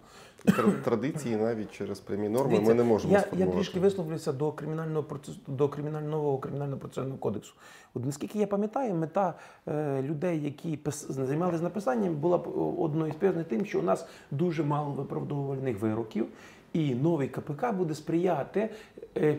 Тр- 0.44 0.82
Традиції 0.82 1.36
навіть 1.36 1.72
через 1.72 2.00
прямі 2.00 2.28
норми 2.28 2.50
Дивіться, 2.50 2.68
ми 2.68 2.74
не 2.74 2.84
можемо 2.84 3.12
я, 3.12 3.24
я 3.36 3.46
трішки 3.46 3.80
висловлюся 3.80 4.32
до 4.32 4.52
кримінального 4.52 5.02
процесу 5.02 5.38
до 5.46 5.68
кримінального 5.68 6.38
кримінального 6.38 6.78
процесуального 6.78 7.18
кодексу. 7.18 7.54
От 7.94 8.04
наскільки 8.04 8.38
я 8.38 8.46
пам'ятаю, 8.46 8.94
мета 8.94 9.34
е, 9.68 10.02
людей, 10.02 10.42
які 10.44 10.76
пис, 10.76 11.06
займалися 11.10 11.62
написанням, 11.62 12.14
була 12.14 12.36
одною 12.78 13.12
з 13.12 13.16
певних 13.16 13.46
тим, 13.46 13.66
що 13.66 13.80
у 13.80 13.82
нас 13.82 14.06
дуже 14.30 14.64
мало 14.64 14.90
виправдовувальних 14.90 15.80
вироків. 15.80 16.26
І 16.72 16.94
новий 16.94 17.28
КПК 17.28 17.72
буде 17.72 17.94
сприяти 17.94 18.70
е, 19.16 19.36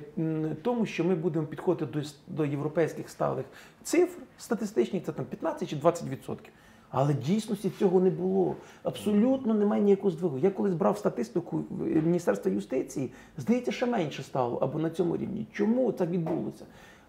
тому, 0.61 0.85
що 0.85 1.03
ми 1.03 1.15
будемо 1.15 1.45
підходити 1.45 1.99
до, 1.99 2.07
до 2.27 2.45
європейських 2.45 3.09
сталих 3.09 3.45
цифр 3.83 4.21
статистичних, 4.37 5.03
це 5.05 5.11
там 5.11 5.25
15 5.25 5.69
чи 5.69 5.75
20 5.75 6.07
відсотків. 6.09 6.53
Але 6.89 7.13
дійсності 7.13 7.71
цього 7.79 7.99
не 7.99 8.09
було. 8.09 8.55
Абсолютно 8.83 9.53
немає 9.53 9.81
ніякого 9.81 10.11
здвигу. 10.11 10.37
Я 10.37 10.49
колись 10.49 10.73
брав 10.73 10.97
статистику 10.97 11.63
Міністерства 11.79 12.51
юстиції, 12.51 13.11
здається, 13.37 13.71
ще 13.71 13.85
менше 13.85 14.23
стало 14.23 14.57
або 14.57 14.79
на 14.79 14.89
цьому 14.89 15.17
рівні. 15.17 15.47
Чому 15.51 15.91
так 15.91 16.09
відбулося? 16.09 16.65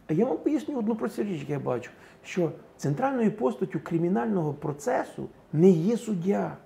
А 0.06 0.12
я 0.12 0.24
вам 0.24 0.38
поясню 0.38 0.78
одну 0.78 0.94
просту 0.94 1.22
річ, 1.22 1.40
яку 1.40 1.52
я 1.52 1.58
бачу, 1.58 1.90
що 2.24 2.52
центральною 2.76 3.32
постаттю 3.32 3.80
кримінального 3.80 4.54
процесу 4.54 5.28
не 5.52 5.70
є 5.70 5.96
суддя, 5.96 6.56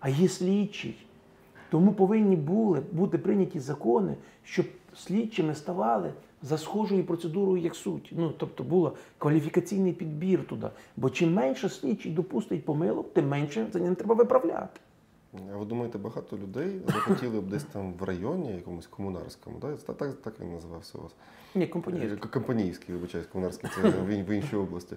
а 0.00 0.08
є 0.08 0.28
слідчий. 0.28 1.06
Тому 1.70 1.92
повинні 1.92 2.36
були 2.36 2.82
бути 2.92 3.18
прийняті 3.18 3.60
закони, 3.60 4.14
щоб 4.44 4.66
слідчими 4.94 5.54
ставали 5.54 6.12
за 6.42 6.58
схожою 6.58 7.04
процедурою, 7.04 7.62
як 7.62 7.74
суть. 7.74 8.12
Ну, 8.16 8.32
тобто 8.36 8.64
був 8.64 8.90
кваліфікаційний 9.18 9.92
підбір 9.92 10.46
туди. 10.46 10.68
Бо 10.96 11.10
чим 11.10 11.34
менше 11.34 11.68
слідчий 11.68 12.12
допустить 12.12 12.64
помилок, 12.64 13.14
тим 13.14 13.28
менше 13.28 13.66
за 13.72 13.78
ним 13.78 13.94
треба 13.94 14.14
виправляти. 14.14 14.80
А 15.52 15.56
ви 15.56 15.64
думаєте, 15.64 15.98
багато 15.98 16.36
людей 16.36 16.80
захотіли 16.86 17.40
б 17.40 17.48
десь 17.48 17.64
там 17.64 17.94
в 17.94 18.02
районі, 18.02 18.52
якомусь 18.54 18.86
комунарському, 18.86 19.58
да? 19.60 19.76
так, 19.76 19.96
так, 19.96 20.22
так 20.22 20.40
він 20.40 20.52
називався 20.52 20.98
у 20.98 21.02
вас? 21.02 21.14
Ні, 21.54 21.66
Компанійський. 21.66 22.16
Компанійський, 22.16 22.94
вибачаюсь, 22.94 23.26
комунарський 23.26 23.70
це 23.74 23.90
в 24.06 24.30
іншій 24.30 24.56
області. 24.56 24.96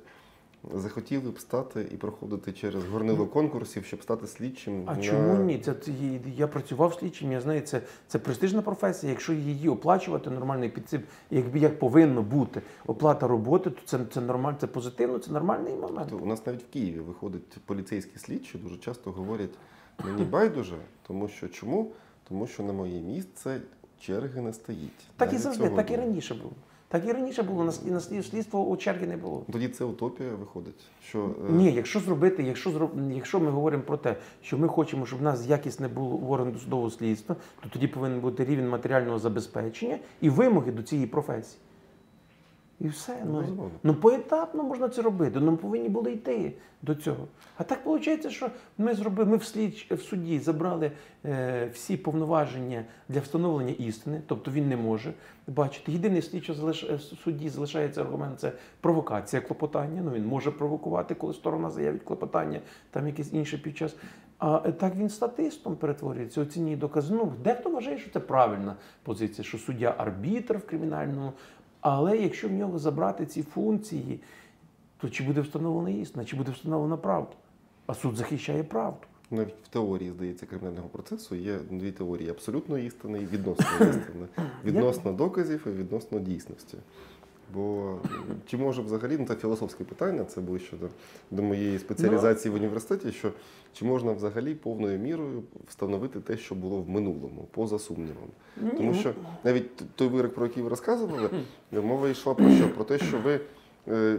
Захотіли 0.73 1.31
б 1.31 1.39
стати 1.39 1.87
і 1.91 1.97
проходити 1.97 2.51
через 2.51 2.85
горнило 2.85 3.27
конкурсів, 3.27 3.85
щоб 3.85 4.03
стати 4.03 4.27
слідчим. 4.27 4.83
А 4.85 4.95
на... 4.95 5.01
чому 5.01 5.43
ні? 5.43 5.59
Це, 5.59 5.75
я 6.37 6.47
працював 6.47 6.93
слідчим, 6.93 7.31
я 7.31 7.41
знаю, 7.41 7.61
це, 7.61 7.81
це 8.07 8.19
престижна 8.19 8.61
професія. 8.61 9.11
Якщо 9.11 9.33
її 9.33 9.69
оплачувати 9.69 10.29
нормальний 10.29 10.69
підсип, 10.69 11.05
якби 11.31 11.59
як 11.59 11.79
повинно 11.79 12.21
бути 12.21 12.61
оплата 12.85 13.27
роботи, 13.27 13.69
то 13.69 13.81
це, 13.85 13.99
це 14.13 14.21
нормально, 14.21 14.57
це 14.61 14.67
позитивно, 14.67 15.19
це 15.19 15.31
нормальний 15.31 15.73
момент. 15.73 16.09
То 16.09 16.17
у 16.17 16.25
нас 16.25 16.45
навіть 16.45 16.63
в 16.63 16.69
Києві 16.69 16.99
виходить 16.99 17.57
поліцейські 17.65 18.19
слідчі, 18.19 18.57
дуже 18.57 18.77
часто 18.77 19.11
говорять, 19.11 19.51
мені 20.05 20.23
байдуже, 20.31 20.77
тому 21.07 21.27
що 21.27 21.47
чому? 21.47 21.91
Тому 22.27 22.47
що 22.47 22.63
на 22.63 22.73
моє 22.73 23.01
місце 23.01 23.61
черги 23.99 24.41
не 24.41 24.53
стоїть. 24.53 25.07
Так 25.17 25.33
і 25.33 25.37
завжди, 25.37 25.69
так 25.69 25.91
і 25.91 25.95
раніше 25.95 26.33
було. 26.33 26.53
Так 26.95 27.05
і 27.07 27.11
раніше 27.11 27.43
було, 27.43 27.71
і 27.87 27.91
на 27.91 27.99
слід- 27.99 28.25
слідство 28.25 28.65
у 28.67 28.77
черги 28.77 29.07
не 29.07 29.17
було. 29.17 29.43
Тоді 29.51 29.67
це 29.67 29.83
утопія 29.85 30.29
виходить. 30.39 30.75
Що, 31.07 31.19
е, 31.49 31.51
Ні, 31.51 31.71
якщо 31.73 31.99
зробити, 31.99 32.43
якщо 32.43 32.71
зроб, 32.71 32.91
якщо 33.13 33.39
ми 33.39 33.51
говоримо 33.51 33.83
про 33.83 33.97
те, 33.97 34.15
що 34.41 34.57
ми 34.57 34.67
хочемо, 34.67 35.05
щоб 35.05 35.19
в 35.19 35.21
нас 35.21 35.47
якісне 35.47 35.87
було 35.87 36.29
орган 36.29 36.51
досудового 36.51 36.89
слідства, 36.89 37.35
то 37.63 37.69
тоді 37.69 37.87
повинен 37.87 38.19
бути 38.19 38.45
рівень 38.45 38.69
матеріального 38.69 39.19
забезпечення 39.19 39.97
і 40.21 40.29
вимоги 40.29 40.71
до 40.71 40.83
цієї 40.83 41.07
професії. 41.07 41.61
І 42.79 42.87
все. 42.87 43.23
Ну, 43.25 43.71
ну 43.83 43.93
поетапно 43.93 44.63
можна 44.63 44.89
це 44.89 45.01
робити. 45.01 45.39
Ну, 45.39 45.57
повинні 45.57 45.89
були 45.89 46.11
йти 46.11 46.53
до 46.81 46.95
цього. 46.95 47.27
А 47.57 47.63
так 47.63 47.85
виходить, 47.85 48.31
що 48.31 48.49
ми 48.77 48.93
зробили, 48.95 49.29
ми 49.29 49.37
в, 49.37 49.43
слідч, 49.43 49.91
в 49.91 50.01
суді 50.01 50.39
забрали 50.39 50.91
е, 51.25 51.69
всі 51.73 51.97
повноваження 51.97 52.83
для 53.09 53.19
встановлення 53.19 53.71
істини, 53.71 54.21
тобто 54.27 54.51
він 54.51 54.69
не 54.69 54.77
може 54.77 55.13
бачити. 55.47 55.91
Єдиний 55.91 56.21
слідчо 56.21 56.53
залиш, 56.53 56.83
в 56.83 56.99
суді 56.99 57.49
залишається 57.49 58.01
аргумент 58.01 58.39
це 58.39 58.51
провокація 58.81 59.41
клопотання. 59.41 60.01
Ну 60.05 60.11
він 60.11 60.25
може 60.25 60.51
провокувати, 60.51 61.15
коли 61.15 61.33
сторона 61.33 61.69
заявить 61.69 62.03
клопотання, 62.03 62.59
там 62.91 63.07
якесь 63.07 63.33
інше 63.33 63.57
під 63.57 63.77
час. 63.77 63.95
А 64.39 64.61
е, 64.65 64.71
так 64.71 64.95
він 64.95 65.09
статистом 65.09 65.75
перетворюється, 65.75 66.41
оцінює 66.41 66.75
докази. 66.75 67.13
Ну, 67.13 67.33
дехто 67.43 67.69
вважає, 67.69 67.97
що 67.97 68.11
це 68.11 68.19
правильна 68.19 68.75
позиція, 69.03 69.45
що 69.45 69.57
суддя 69.57 69.95
арбітр 69.97 70.57
в 70.57 70.65
кримінальному. 70.65 71.33
Але 71.87 72.17
якщо 72.17 72.47
в 72.47 72.51
нього 72.51 72.79
забрати 72.79 73.25
ці 73.25 73.43
функції, 73.43 74.19
то 74.97 75.09
чи 75.09 75.23
буде 75.23 75.41
встановлена 75.41 75.89
істина, 75.89 76.25
чи 76.25 76.35
буде 76.35 76.51
встановлена 76.51 76.97
правда? 76.97 77.31
А 77.85 77.93
суд 77.93 78.15
захищає 78.15 78.63
правду. 78.63 78.99
Навіть 79.31 79.55
в 79.63 79.67
теорії, 79.67 80.11
здається, 80.11 80.45
кримінального 80.45 80.87
процесу 80.87 81.35
є 81.35 81.57
дві 81.71 81.91
теорії: 81.91 82.29
абсолютно 82.29 82.77
істини 82.77 83.19
і 83.19 83.25
відносно 83.25 83.65
істини. 83.79 84.27
Відносно 84.65 85.13
доказів 85.13 85.63
і 85.67 85.69
відносно 85.69 86.19
дійсності. 86.19 86.77
Бо 87.53 87.95
чи 88.45 88.57
може 88.57 88.81
взагалі, 88.81 89.17
ну 89.19 89.25
це 89.25 89.35
філософське 89.35 89.83
питання, 89.83 90.23
це 90.23 90.41
ближче 90.41 90.77
до, 90.77 90.87
до 91.31 91.43
моєї 91.43 91.79
спеціалізації 91.79 92.51
в 92.51 92.55
університеті, 92.55 93.11
що 93.11 93.31
чи 93.73 93.85
можна 93.85 94.11
взагалі 94.11 94.55
повною 94.55 94.99
мірою 94.99 95.43
встановити 95.67 96.19
те, 96.19 96.37
що 96.37 96.55
було 96.55 96.81
в 96.81 96.89
минулому, 96.89 97.47
поза 97.51 97.79
сумнівом. 97.79 98.29
Тому 98.77 98.93
що 98.93 99.13
навіть 99.43 99.95
той 99.95 100.07
вирок, 100.07 100.33
про 100.33 100.45
який 100.45 100.63
ви 100.63 100.69
розказували, 100.69 101.29
мова 101.71 102.09
йшла 102.09 102.33
про 102.33 102.49
що? 102.49 102.69
Про 102.69 102.83
те, 102.83 102.97
що 102.97 103.17
ви 103.17 103.33
е, 103.33 103.39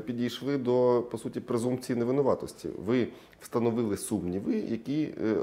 підійшли 0.06 0.58
до 0.58 1.04
по 1.10 1.18
суті 1.18 1.40
презумпції 1.40 1.98
невинуватості. 1.98 2.68
Ви 2.86 3.08
встановили 3.40 3.96
сумніви, 3.96 4.54
які 4.54 5.02
е, 5.02 5.36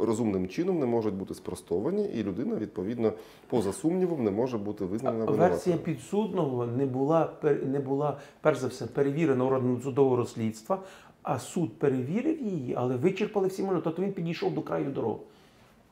розумним 0.00 0.48
чином 0.48 0.78
не 0.78 0.86
можуть 0.86 1.14
бути 1.14 1.34
спростовані, 1.34 2.04
і 2.04 2.24
людина 2.24 2.56
відповідно 2.56 3.12
поза 3.48 3.72
сумнівом 3.72 4.24
не 4.24 4.30
може 4.30 4.58
бути 4.58 4.84
визнана 4.84 5.24
Версія 5.24 5.76
підсудного 5.76 6.66
не 6.66 6.86
була 6.86 7.32
не 7.66 7.80
була 7.80 8.18
перш 8.40 8.58
за 8.58 8.66
все 8.66 8.86
перевірена 8.86 9.44
органом 9.44 9.80
судового 9.82 10.16
розслідства, 10.16 10.82
а 11.22 11.38
суд 11.38 11.78
перевірив 11.78 12.42
її, 12.42 12.74
але 12.76 12.96
вичерпали 12.96 13.48
всі 13.48 13.62
можливості. 13.62 13.84
Тобто 13.84 14.02
він 14.02 14.12
підійшов 14.12 14.54
до 14.54 14.62
краю 14.62 14.90
дороги. 14.90 15.20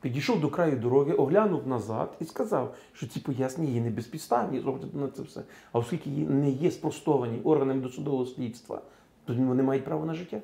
Підійшов 0.06 0.40
до 0.40 0.48
краю 0.48 0.76
дороги, 0.76 1.12
оглянув 1.12 1.68
назад 1.68 2.16
і 2.20 2.24
сказав, 2.24 2.74
що 2.92 3.06
ці 3.06 3.20
пояснення 3.20 3.70
є 3.70 3.80
не 3.80 3.90
безпідставні 3.90 4.60
з 4.60 4.66
огляду 4.66 4.98
на 4.98 5.08
це 5.08 5.22
все. 5.22 5.42
А 5.72 5.78
оскільки 5.78 6.10
не 6.10 6.50
є 6.50 6.70
спростовані 6.70 7.40
органами 7.44 7.80
досудового 7.80 8.26
слідства, 8.26 8.82
то 9.24 9.34
вони 9.34 9.62
мають 9.62 9.84
право 9.84 10.06
на 10.06 10.14
життя. 10.14 10.40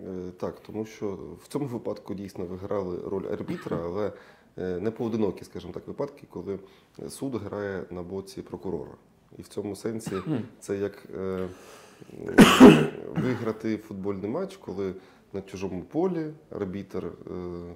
Е, 0.00 0.30
Так, 0.40 0.60
тому 0.60 0.84
що 0.84 1.18
в 1.42 1.48
цьому 1.48 1.66
випадку 1.66 2.14
дійсно 2.14 2.44
виграли 2.44 2.98
роль 3.08 3.32
арбітра, 3.32 3.78
але 3.84 4.12
е, 4.58 4.80
не 4.80 4.90
поодинокі, 4.90 5.44
скажімо 5.44 5.72
так, 5.72 5.86
випадки, 5.86 6.26
коли 6.30 6.58
суд 7.08 7.34
грає 7.34 7.84
на 7.90 8.02
боці 8.02 8.42
прокурора. 8.42 8.94
І 9.38 9.42
в 9.42 9.48
цьому 9.48 9.76
сенсі 9.76 10.16
це 10.60 10.78
як 10.78 11.04
е, 11.18 11.48
виграти 13.16 13.76
футбольний 13.76 14.30
матч, 14.30 14.56
коли 14.56 14.94
на 15.32 15.40
чужому 15.42 15.82
полі 15.82 16.26
арбітр 16.50 17.06
е, 17.06 17.30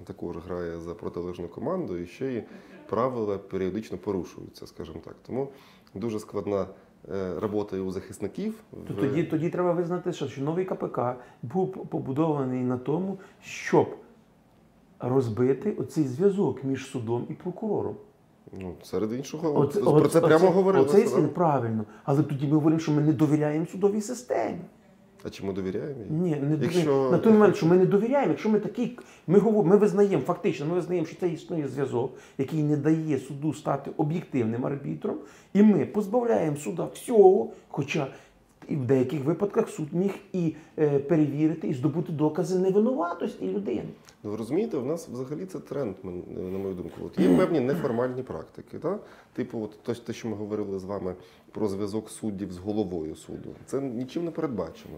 також 0.05 0.37
грає 0.37 0.79
за 0.79 0.93
протилежну 0.93 1.47
команду, 1.47 1.97
і 1.97 2.05
ще 2.07 2.25
й 2.33 2.43
правила 2.89 3.37
періодично 3.37 3.97
порушуються, 3.97 4.67
скажімо 4.67 4.99
так. 5.05 5.15
Тому 5.27 5.47
дуже 5.95 6.19
складна 6.19 6.67
е, 7.13 7.39
робота 7.39 7.77
у 7.77 7.91
захисників. 7.91 8.55
То 8.87 8.93
в- 8.93 8.97
тоді, 8.97 9.23
тоді 9.23 9.49
треба 9.49 9.71
визнати, 9.73 10.13
що, 10.13 10.41
новий 10.41 10.65
КПК 10.65 10.99
був 11.41 11.71
побудований 11.71 12.63
на 12.63 12.77
тому, 12.77 13.17
щоб 13.41 13.87
розбити 14.99 15.71
оцей 15.71 16.03
зв'язок 16.03 16.63
між 16.63 16.85
судом 16.85 17.25
і 17.29 17.33
прокурором. 17.33 17.95
Ну, 18.59 18.73
серед 18.83 19.13
іншого, 19.13 19.59
Оце- 19.59 19.79
про 19.81 19.91
оце- 19.91 20.09
це 20.09 20.21
прямо 20.21 20.45
оце- 20.45 20.53
говорилося. 20.55 20.97
Оцей 20.97 21.21
да? 21.21 21.27
правильно. 21.27 21.85
Але 22.03 22.23
тоді 22.23 22.47
ми 22.47 22.53
говоримо, 22.53 22.79
що 22.79 22.91
ми 22.91 23.01
не 23.01 23.13
довіряємо 23.13 23.65
судовій 23.65 24.01
системі. 24.01 24.59
А 25.27 25.29
чи 25.29 25.45
ми 25.45 25.53
довіряємо? 25.53 25.95
Ні, 26.09 26.35
не 26.35 26.57
Якщо- 26.61 27.09
на 27.11 27.17
той 27.17 27.33
момент, 27.33 27.55
що 27.55 27.65
ми 27.65 27.77
не 27.77 27.85
довіряємо, 27.85 28.31
якщо 28.31 28.49
ми 28.49 28.59
такий, 28.59 28.99
ми 29.27 29.39
говор... 29.39 29.65
ми 29.65 29.77
визнаємо, 29.77 30.23
фактично, 30.23 30.65
ми 30.65 30.73
визнаємо, 30.75 31.07
що 31.07 31.15
це 31.19 31.29
існує 31.29 31.67
зв'язок, 31.67 32.17
який 32.37 32.63
не 32.63 32.77
дає 32.77 33.17
суду 33.19 33.53
стати 33.53 33.91
об'єктивним 33.97 34.65
арбітром, 34.65 35.17
і 35.53 35.63
ми 35.63 35.85
позбавляємо 35.85 36.57
суда 36.57 36.85
всього, 36.93 37.51
хоча 37.69 38.07
і 38.67 38.75
в 38.75 38.85
деяких 38.85 39.23
випадках 39.23 39.69
суд 39.69 39.87
міг 39.93 40.11
і 40.33 40.55
е, 40.79 40.99
перевірити, 40.99 41.67
і 41.67 41.73
здобути 41.73 42.11
докази 42.11 42.59
невинуватості 42.59 43.47
людини. 43.47 43.89
Ну, 44.23 44.31
ви 44.31 44.37
розумієте, 44.37 44.77
в 44.77 44.85
нас 44.85 45.09
взагалі 45.09 45.45
це 45.45 45.59
тренд, 45.59 45.95
на 46.51 46.57
мою 46.57 46.73
думку. 46.73 46.95
От 47.05 47.19
є 47.19 47.37
певні 47.37 47.59
неформальні 47.59 48.23
практики. 48.23 48.79
Та? 48.79 48.99
Типу, 49.33 49.61
от 49.63 49.83
то, 49.83 49.93
те, 49.93 50.13
що 50.13 50.27
ми 50.27 50.35
говорили 50.35 50.79
з 50.79 50.83
вами 50.83 51.15
про 51.51 51.67
зв'язок 51.67 52.09
суддів 52.09 52.51
з 52.51 52.57
головою 52.57 53.15
суду. 53.15 53.49
Це 53.65 53.81
нічим 53.81 54.25
не 54.25 54.31
передбачено. 54.31 54.97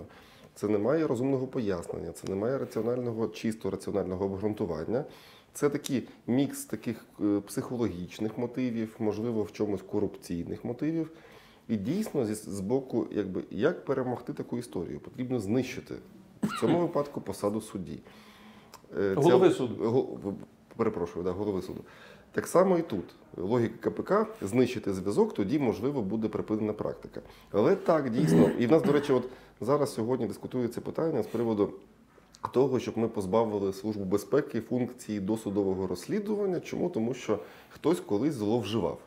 Це 0.55 0.67
не 0.67 0.77
має 0.77 1.07
розумного 1.07 1.47
пояснення, 1.47 2.11
це 2.11 2.27
не 2.27 2.35
має 2.35 2.57
раціонального, 2.57 3.27
чисто 3.27 3.69
раціонального 3.69 4.25
обґрунтування. 4.25 5.05
Це 5.53 5.69
такий 5.69 6.07
мікс 6.27 6.65
таких 6.65 7.05
е, 7.21 7.39
психологічних 7.47 8.37
мотивів, 8.37 8.95
можливо, 8.99 9.43
в 9.43 9.51
чомусь 9.51 9.81
корупційних 9.81 10.65
мотивів. 10.65 11.11
І 11.69 11.77
дійсно, 11.77 12.25
з 12.25 12.59
боку, 12.59 13.07
якби 13.11 13.43
як 13.51 13.85
перемогти 13.85 14.33
таку 14.33 14.57
історію, 14.57 14.99
потрібно 14.99 15.39
знищити 15.39 15.95
в 16.43 16.59
цьому 16.59 16.79
випадку 16.79 17.21
посаду 17.21 17.61
судді. 17.61 17.99
Е, 18.97 19.15
ця- 19.15 19.21
Голови 19.21 19.49
суду. 19.51 19.89
Го- 19.89 20.33
Перепрошую, 20.75 21.25
да, 21.25 21.31
голови 21.31 21.61
суду. 21.61 21.81
Так 22.31 22.47
само 22.47 22.77
і 22.77 22.81
тут. 22.81 23.05
Логіка 23.37 23.89
КПК 23.89 24.13
знищити 24.41 24.93
зв'язок, 24.93 25.33
тоді, 25.33 25.59
можливо, 25.59 26.01
буде 26.01 26.27
припинена 26.27 26.73
практика. 26.73 27.21
Але 27.51 27.75
так, 27.75 28.09
дійсно. 28.09 28.49
І 28.59 28.67
в 28.67 28.71
нас, 28.71 28.83
до 28.83 28.91
речі, 28.91 29.13
от 29.13 29.23
зараз 29.61 29.93
сьогодні 29.93 30.27
дискутується 30.27 30.81
питання 30.81 31.23
з 31.23 31.27
приводу 31.27 31.73
того, 32.53 32.79
щоб 32.79 32.97
ми 32.97 33.07
позбавили 33.07 33.73
Службу 33.73 34.05
безпеки 34.05 34.61
функції 34.61 35.19
досудового 35.19 35.87
розслідування. 35.87 36.59
Чому? 36.59 36.89
Тому 36.89 37.13
що 37.13 37.39
хтось 37.69 37.99
колись 37.99 38.33
зловживав. 38.33 38.99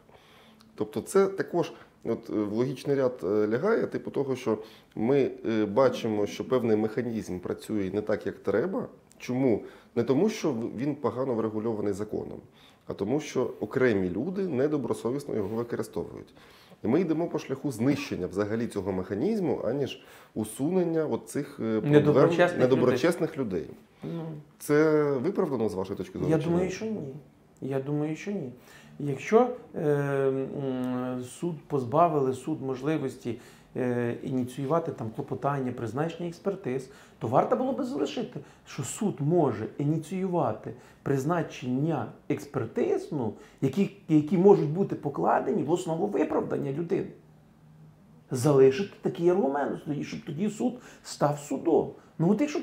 Тобто, 0.75 1.01
це 1.01 1.27
також 1.27 1.73
от, 2.05 2.31
е, 2.31 2.33
в 2.33 2.53
логічний 2.53 2.97
ряд 2.97 3.21
е, 3.25 3.49
лягає, 3.49 3.87
типу 3.87 4.11
того, 4.11 4.37
що 4.37 4.59
ми 4.97 5.31
е, 5.47 5.65
бачимо, 5.65 6.27
що 6.27 6.49
певний 6.49 6.77
механізм 6.77 7.39
працює 7.39 7.91
не 7.95 8.01
так, 8.01 8.27
як 8.27 8.39
треба. 8.39 8.89
Чому? 9.19 9.65
Не 9.95 10.03
тому, 10.03 10.29
що 10.29 10.55
він 10.77 10.95
погано 10.95 11.35
врегульований 11.35 11.93
законом, 11.93 12.41
а 12.87 12.95
тому, 12.95 13.21
що 13.21 13.55
окремі 13.61 14.11
люди 14.11 14.43
недобросовісно 14.49 15.35
його 15.35 15.57
використовують. 15.57 16.35
І 16.85 16.89
ми 16.89 17.01
йдемо 17.01 17.27
по 17.27 17.39
шляху 17.39 17.73
знищення 17.73 18.27
взагалі 18.27 18.67
цього 18.67 18.93
механізму, 18.93 19.61
аніж 19.65 20.03
усунення 20.35 21.07
от 21.07 21.29
цих 21.29 21.59
Недоброчесних 21.59 22.61
недоброчесних 22.61 23.39
людей. 23.39 23.67
Ну, 24.03 24.25
Це 24.59 25.03
виправдано 25.13 25.69
з 25.69 25.75
вашої 25.75 25.97
точки 25.97 26.19
зору? 26.19 26.31
Я 26.31 26.39
думаю, 26.39 26.71
що 26.71 26.85
ні. 26.85 27.15
Я 27.61 27.81
думаю, 27.81 28.17
що 28.17 28.31
ні. 28.31 28.53
Якщо 28.99 29.49
е, 29.75 30.47
суд 31.41 31.55
позбавили 31.67 32.33
суд 32.33 32.63
можливості 32.63 33.41
е, 33.77 34.17
ініціювати 34.23 34.93
там 34.93 35.11
клопотання, 35.17 35.73
призначення 35.73 36.29
експертиз, 36.29 36.91
то 37.19 37.29
варто 37.29 37.57
було 37.57 37.73
би 37.73 37.85
залишити, 37.85 38.41
що 38.67 38.83
суд 38.83 39.15
може 39.21 39.67
ініціювати 39.79 40.75
призначення 41.03 42.07
експертиз, 42.29 43.09
ну, 43.13 43.33
які, 43.61 43.91
які 44.09 44.39
можуть 44.39 44.71
бути 44.71 44.95
покладені 44.95 45.63
в 45.63 45.71
основу 45.71 46.07
виправдання 46.07 46.73
людини. 46.73 47.09
Залишити 48.31 48.93
такий 49.03 49.29
аргумент, 49.29 49.81
щоб 50.03 50.21
тоді 50.27 50.51
суд 50.51 50.75
став 51.03 51.39
судом. 51.39 51.93
Ну, 52.19 52.31
от 52.31 52.41
якщо 52.41 52.61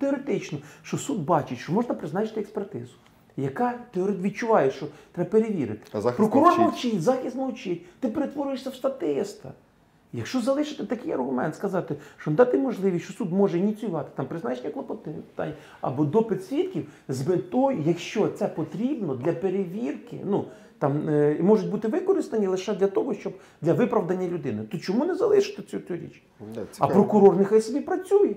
теоретично, 0.00 0.58
що 0.82 0.98
суд 0.98 1.24
бачить, 1.24 1.58
що 1.58 1.72
можна 1.72 1.94
призначити 1.94 2.40
експертизу, 2.40 2.94
яка 3.36 3.74
теоретично 3.90 4.28
відчуває, 4.28 4.70
що 4.70 4.86
треба 5.12 5.30
перевірити. 5.30 5.80
А 5.92 6.00
захист 6.00 6.16
Прокурор 6.16 6.44
мовчить. 6.46 6.64
мовчить, 6.64 7.02
захист 7.02 7.36
мовчить, 7.36 7.82
ти 8.00 8.08
перетворюєшся 8.08 8.70
в 8.70 8.74
статиста. 8.74 9.52
Якщо 10.12 10.40
залишити 10.40 10.84
такий 10.84 11.12
аргумент, 11.12 11.54
сказати, 11.56 11.96
що 12.16 12.30
дати 12.30 12.58
можливість, 12.58 13.04
що 13.04 13.14
суд 13.14 13.32
може 13.32 13.58
ініціювати 13.58 14.10
там 14.16 14.26
призначення 14.26 14.70
клопотань 14.70 15.52
або 15.80 16.04
допит 16.04 16.44
свідків 16.44 16.86
з 17.08 17.28
метою, 17.28 17.82
якщо 17.86 18.28
це 18.28 18.48
потрібно 18.48 19.14
для 19.14 19.32
перевірки, 19.32 20.20
ну 20.24 20.44
там 20.78 21.08
е, 21.08 21.36
можуть 21.40 21.70
бути 21.70 21.88
використані 21.88 22.46
лише 22.46 22.74
для 22.74 22.86
того, 22.86 23.14
щоб 23.14 23.32
для 23.62 23.72
виправдання 23.72 24.28
людини, 24.28 24.62
то 24.72 24.78
чому 24.78 25.04
не 25.04 25.14
залишити 25.14 25.62
цю, 25.62 25.80
цю 25.80 25.94
річ? 25.94 26.22
Да, 26.54 26.60
А 26.78 26.86
прокурор 26.86 27.36
нехай 27.36 27.60
собі 27.60 27.80
працює. 27.80 28.34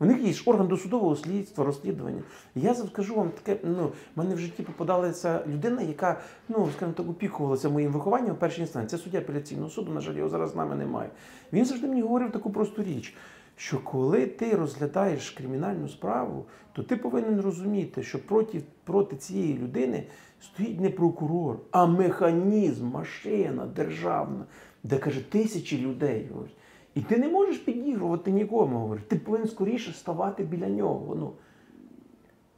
У 0.00 0.04
них 0.04 0.22
є 0.22 0.32
ж 0.32 0.42
орган 0.46 0.68
досудового 0.68 1.16
слідства, 1.16 1.64
розслідування. 1.64 2.22
Я 2.54 2.74
скажу 2.74 3.14
вам 3.14 3.30
таке, 3.30 3.60
ну, 3.64 3.86
в 3.86 4.18
мене 4.18 4.34
в 4.34 4.38
житті 4.38 4.62
попадалася 4.62 5.44
людина, 5.46 5.82
яка, 5.82 6.20
ну, 6.48 6.68
скажімо 6.76 6.94
так, 6.96 7.08
опікувалася 7.08 7.68
моїм 7.68 7.92
вихованням 7.92 8.34
в 8.34 8.38
першій 8.38 8.60
інстанції. 8.60 8.98
Це 8.98 9.04
суддя 9.04 9.18
апеляційного 9.18 9.70
суду, 9.70 9.92
на 9.92 10.00
жаль, 10.00 10.14
його 10.14 10.28
зараз 10.28 10.50
з 10.50 10.54
нами 10.54 10.76
немає. 10.76 11.10
Він 11.52 11.64
завжди 11.64 11.86
мені 11.86 12.02
говорив 12.02 12.32
таку 12.32 12.50
просту 12.50 12.82
річ, 12.82 13.14
що 13.56 13.78
коли 13.78 14.26
ти 14.26 14.56
розглядаєш 14.56 15.30
кримінальну 15.30 15.88
справу, 15.88 16.44
то 16.72 16.82
ти 16.82 16.96
повинен 16.96 17.40
розуміти, 17.40 18.02
що 18.02 18.26
проти, 18.26 18.62
проти 18.84 19.16
цієї 19.16 19.58
людини 19.58 20.04
стоїть 20.40 20.80
не 20.80 20.90
прокурор, 20.90 21.58
а 21.70 21.86
механізм, 21.86 22.86
машина 22.86 23.66
державна, 23.66 24.44
де 24.82 24.98
каже 24.98 25.30
тисячі 25.30 25.78
людей. 25.78 26.28
говорить. 26.32 26.56
І 26.94 27.00
ти 27.00 27.16
не 27.16 27.28
можеш 27.28 27.58
підігрувати 27.58 28.30
нікому, 28.30 28.78
говорить. 28.78 29.08
Ти 29.08 29.16
повинен 29.16 29.48
скоріше 29.48 29.92
ставати 29.92 30.44
біля 30.44 30.68
нього. 30.68 31.14
Ну. 31.14 31.32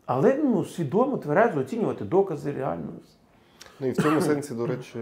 Але 0.06 0.34
ну, 0.34 0.64
свідомо, 0.64 1.16
тверезо 1.16 1.60
оцінювати 1.60 2.04
докази 2.04 2.52
реально. 2.52 2.92
Ну 3.80 3.86
і 3.86 3.90
в 3.90 3.96
цьому 3.96 4.20
сенсі, 4.20 4.54
до 4.54 4.66
речі, 4.66 4.98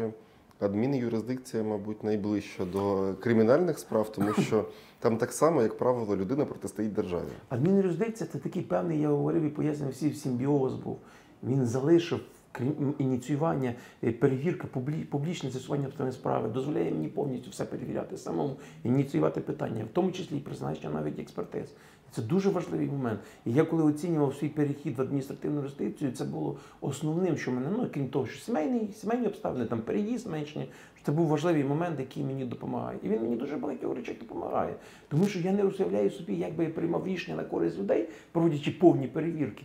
Адмінюрисдикція, 0.60 1.62
мабуть, 1.62 2.04
найближча 2.04 2.64
до 2.64 3.14
кримінальних 3.20 3.78
справ, 3.78 4.12
тому 4.12 4.32
що 4.32 4.64
там 4.98 5.16
так 5.16 5.32
само, 5.32 5.62
як 5.62 5.78
правило, 5.78 6.16
людина 6.16 6.44
протистоїть 6.44 6.92
державі. 6.92 7.28
Адмінюрисдикція 7.48 8.30
це 8.32 8.38
такий 8.38 8.62
певний, 8.62 9.00
я 9.00 9.08
говорив 9.08 9.42
і 9.42 9.48
пояснював, 9.48 9.92
всі 9.92 10.12
симбіоз 10.12 10.74
був. 10.74 10.98
Він 11.42 11.66
залишив 11.66 12.20
крім 12.54 12.94
ініціювання, 12.98 13.74
е, 14.04 14.12
перевірка, 14.12 14.68
публічне 15.10 15.50
з'ясування 15.50 15.86
обставин 15.86 16.12
справи, 16.12 16.48
дозволяє 16.48 16.90
мені 16.90 17.08
повністю 17.08 17.50
все 17.50 17.64
перевіряти, 17.64 18.16
самому 18.16 18.56
ініціювати 18.84 19.40
питання, 19.40 19.84
в 19.84 19.88
тому 19.92 20.12
числі 20.12 20.36
і 20.36 20.40
призначення 20.40 20.94
навіть 20.94 21.18
експертиз. 21.18 21.66
Це 22.10 22.22
дуже 22.22 22.50
важливий 22.50 22.86
момент. 22.86 23.20
І 23.46 23.52
я 23.52 23.64
коли 23.64 23.82
оцінював 23.82 24.34
свій 24.34 24.48
перехід 24.48 24.98
в 24.98 25.02
адміністративну 25.02 25.62
юстицію, 25.62 26.12
це 26.12 26.24
було 26.24 26.56
основним, 26.80 27.36
що 27.36 27.50
мене, 27.50 27.66
ну 27.78 27.88
крім 27.94 28.08
того, 28.08 28.26
що 28.26 28.40
сімейні, 28.40 28.88
сімейні 28.92 29.26
обставини, 29.26 29.64
там 29.64 29.80
переїзд 29.80 30.30
меншення, 30.30 30.64
що 30.94 31.04
це 31.04 31.12
був 31.12 31.26
важливий 31.26 31.64
момент, 31.64 32.00
який 32.00 32.24
мені 32.24 32.44
допомагає. 32.44 32.98
І 33.02 33.08
він 33.08 33.22
мені 33.22 33.36
дуже 33.36 33.56
багатьох 33.56 33.96
речей 33.96 34.16
допомагає. 34.20 34.74
Тому 35.08 35.26
що 35.26 35.38
я 35.38 35.52
не 35.52 35.64
уявляю 35.64 36.10
собі, 36.10 36.34
як 36.34 36.54
би 36.54 36.64
я 36.64 36.70
приймав 36.70 37.06
рішення 37.06 37.36
на 37.36 37.44
користь 37.44 37.78
людей, 37.78 38.08
проводячи 38.32 38.70
повні 38.70 39.06
перевірки, 39.06 39.62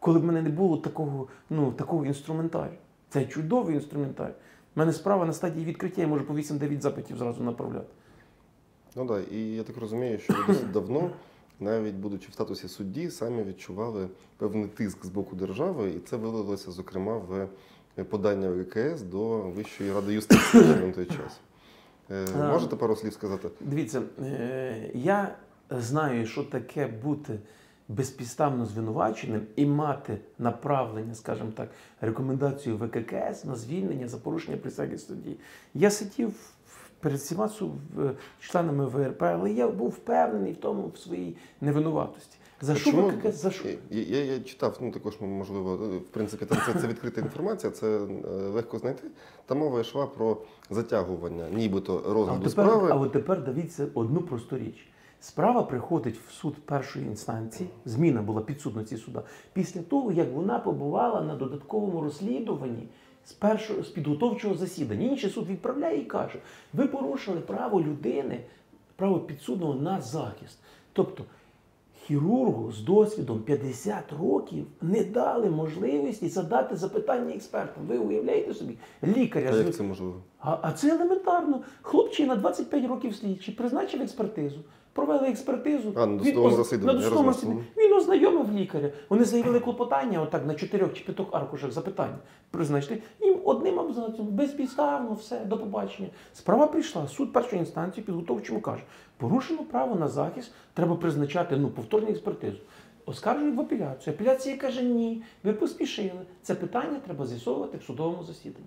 коли 0.00 0.18
б 0.18 0.22
в 0.22 0.24
мене 0.24 0.42
не 0.42 0.50
було 0.50 0.76
такого, 0.76 1.26
ну, 1.50 1.72
такого 1.72 2.06
інструментарію. 2.06 2.78
Це 3.08 3.24
чудовий 3.24 3.74
інструментарій. 3.74 4.34
У 4.76 4.78
мене 4.78 4.92
справа 4.92 5.26
на 5.26 5.32
стадії 5.32 5.66
відкриття, 5.66 6.02
я 6.02 6.08
можу 6.08 6.24
по 6.24 6.34
8-9 6.34 6.80
запитів 6.80 7.18
зразу 7.18 7.42
направляти. 7.42 7.86
Ну 8.96 9.06
так, 9.06 9.32
і 9.32 9.54
я 9.54 9.62
так 9.62 9.76
розумію, 9.76 10.18
що 10.18 10.32
ви 10.32 10.38
досить 10.46 10.72
давно, 10.72 11.10
навіть 11.60 11.94
будучи 11.94 12.28
в 12.30 12.32
статусі 12.32 12.68
судді, 12.68 13.10
самі 13.10 13.42
відчували 13.42 14.08
певний 14.36 14.66
тиск 14.66 15.06
з 15.06 15.08
боку 15.08 15.36
держави, 15.36 15.90
і 15.90 15.98
це 15.98 16.16
вилилося, 16.16 16.70
зокрема, 16.70 17.18
в 17.18 17.48
подання 18.04 18.50
ВКС 18.50 19.02
до 19.02 19.38
Вищої 19.38 19.92
ради 19.92 20.14
юстиції 20.14 20.64
на 20.64 20.92
той 20.92 21.06
час. 21.06 21.40
Е, 22.10 22.48
Можете 22.52 22.76
пару 22.76 22.96
слів 22.96 23.12
сказати? 23.12 23.48
Дивіться, 23.60 24.02
е, 24.22 24.90
я 24.94 25.34
знаю, 25.70 26.26
що 26.26 26.44
таке 26.44 26.86
бути 26.86 27.38
безпідставно 27.88 28.66
звинуваченим 28.66 29.42
і 29.56 29.66
мати 29.66 30.18
направлення, 30.38 31.14
скажімо 31.14 31.50
так, 31.54 31.68
рекомендацію 32.00 32.76
ВККС 32.76 33.44
на 33.44 33.56
звільнення 33.56 34.08
за 34.08 34.16
порушення 34.16 34.56
присяги 34.56 34.98
судді. 34.98 35.36
Я 35.74 35.90
сидів 35.90 36.34
перед 37.00 37.18
всіма 37.18 37.50
членами 38.40 38.86
ВРП, 38.86 39.22
але 39.22 39.52
я 39.52 39.68
був 39.68 39.88
впевнений 39.88 40.52
в 40.52 40.56
тому 40.56 40.88
в 40.94 40.98
своїй 40.98 41.36
невинуватості. 41.60 42.38
За 42.60 42.74
що? 42.74 42.90
ВККС? 42.90 43.42
За 43.42 43.50
що? 43.50 43.68
Я, 43.90 44.02
я, 44.02 44.24
я 44.24 44.40
читав, 44.40 44.78
ну 44.80 44.90
також 44.90 45.20
можливо, 45.20 45.76
в 45.96 46.08
принципі, 46.08 46.44
там 46.46 46.58
це, 46.66 46.80
це 46.80 46.86
відкрита 46.86 47.20
інформація, 47.20 47.72
це 47.72 47.86
е, 47.96 48.00
легко 48.30 48.78
знайти. 48.78 49.08
Там 49.46 49.58
мова 49.58 49.80
йшла 49.80 50.06
про 50.06 50.36
затягування, 50.70 51.50
нібито 51.50 52.02
А 52.06 52.12
розгляду 52.12 52.38
от 52.46 52.50
тепер, 52.50 52.50
справи. 52.66 52.88
а 52.92 52.94
от 52.94 53.12
тепер 53.12 53.44
дивіться 53.44 53.86
одну 53.94 54.20
просту 54.20 54.58
річ. 54.58 54.88
Справа 55.20 55.62
приходить 55.62 56.18
в 56.28 56.32
суд 56.32 56.54
першої 56.54 57.06
інстанції, 57.06 57.68
зміна 57.84 58.22
була 58.22 58.40
підсудності 58.40 58.96
суда, 58.96 59.22
після 59.52 59.82
того, 59.82 60.12
як 60.12 60.32
вона 60.32 60.58
побувала 60.58 61.20
на 61.22 61.34
додатковому 61.34 62.00
розслідуванні 62.00 62.88
з 63.24 63.32
першого 63.32 63.82
з 63.82 63.88
підготовчого 63.88 64.54
засідання. 64.54 65.06
Інший 65.08 65.30
суд 65.30 65.46
відправляє 65.46 66.00
і 66.00 66.04
каже: 66.04 66.38
ви 66.72 66.86
порушили 66.86 67.40
право 67.40 67.80
людини, 67.80 68.40
право 68.96 69.20
підсудного 69.20 69.74
на 69.74 70.00
захист. 70.00 70.58
Тобто 70.92 71.24
хірургу 72.06 72.72
з 72.72 72.80
досвідом 72.80 73.42
50 73.42 74.12
років 74.20 74.66
не 74.82 75.04
дали 75.04 75.50
можливості 75.50 76.28
задати 76.28 76.76
запитання 76.76 77.34
експертам. 77.34 77.84
Ви 77.86 77.98
уявляєте 77.98 78.54
собі, 78.54 78.74
лікаря 79.04 79.50
А 79.52 79.56
як 79.56 79.74
це 79.74 79.82
можливо? 79.82 80.14
а, 80.40 80.58
а 80.62 80.72
це 80.72 80.94
елементарно. 80.94 81.60
Хлопчина 81.82 82.36
25 82.36 82.86
років 82.86 83.14
слідчий, 83.16 83.54
призначив 83.54 84.02
експертизу. 84.02 84.58
Провели 84.98 85.28
експертизу. 85.28 85.92
А, 85.96 86.06
на 86.06 86.06
Він 86.06 86.18
досудовому 86.18 86.56
оз- 86.56 86.72
на 86.72 86.78
я 86.78 86.98
досудовому 86.98 87.28
розумію. 87.28 87.64
Він 87.76 87.92
ознайомив 87.92 88.52
лікаря. 88.52 88.90
Вони 89.08 89.24
заявили 89.24 89.60
клопотання, 89.60 90.22
отак 90.22 90.46
на 90.46 90.54
чотирьох 90.54 90.94
чи 90.94 91.04
п'ятох 91.04 91.28
аркушах 91.32 91.72
запитання. 91.72 92.18
Призначити 92.50 93.02
їм 93.20 93.38
одним 93.44 93.80
абзацом, 93.80 94.26
безпідставно, 94.26 95.12
все, 95.14 95.44
до 95.44 95.58
побачення. 95.58 96.08
Справа 96.34 96.66
прийшла, 96.66 97.08
суд 97.08 97.32
першої 97.32 97.60
інстанції 97.60 98.04
підготовчому 98.04 98.60
каже, 98.60 98.82
порушено 99.16 99.62
право 99.62 99.94
на 99.94 100.08
захист, 100.08 100.52
треба 100.74 100.96
призначати 100.96 101.56
ну, 101.56 101.68
повторну 101.68 102.08
експертизу. 102.08 102.58
Оскаржують 103.06 103.56
в 103.56 103.60
апеляцію. 103.60 104.14
Апеляція 104.14 104.56
каже, 104.56 104.82
ні, 104.82 105.22
ви 105.44 105.52
поспішили. 105.52 106.20
Це 106.42 106.54
питання 106.54 107.00
треба 107.04 107.26
з'ясовувати 107.26 107.78
в 107.78 107.82
судовому 107.82 108.24
засіданні. 108.24 108.66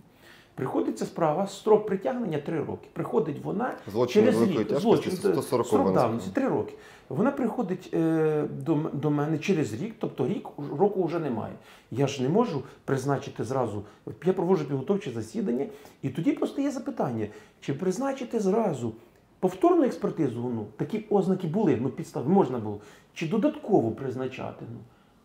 Приходить 0.56 1.00
ця 1.00 1.06
справа, 1.06 1.48
строк 1.48 1.86
притягнення 1.86 2.38
3 2.38 2.60
роки. 2.60 2.88
Приходить 2.94 3.44
вона 3.44 3.74
Злочин 3.92 4.26
через 4.26 4.42
рік. 4.42 4.80
Злочин, 4.80 5.12
140 5.12 5.68
строк 5.68 5.94
давності 5.94 6.30
3 6.34 6.48
роки. 6.48 6.74
Вона 7.10 7.32
приходить 7.32 7.90
е, 7.94 8.44
до, 8.66 8.78
до 8.94 9.12
мене 9.12 9.38
через 9.38 9.74
рік, 9.74 9.96
тобто 10.00 10.28
рік 10.28 10.48
року 10.78 11.04
вже 11.04 11.20
немає. 11.20 11.54
Я 11.92 12.08
ж 12.08 12.24
не 12.24 12.30
можу 12.30 12.64
призначити 12.86 13.44
зразу. 13.44 13.84
Я 14.26 14.34
проводжу 14.34 14.66
підготовче 14.66 15.12
засідання, 15.12 15.66
і 16.02 16.10
тоді 16.10 16.32
постає 16.32 16.72
запитання: 16.72 17.28
чи 17.62 17.74
призначити 17.74 18.40
зразу 18.40 18.94
повторну 19.40 19.84
експертизу? 19.84 20.52
Ну, 20.56 20.66
такі 20.78 21.06
ознаки 21.10 21.48
були, 21.48 21.78
ну 21.82 21.90
підстави 21.90 22.30
можна 22.30 22.60
було, 22.60 22.80
чи 23.14 23.28
додатково 23.28 23.92
призначати? 23.92 24.66
Ну. 24.74 24.80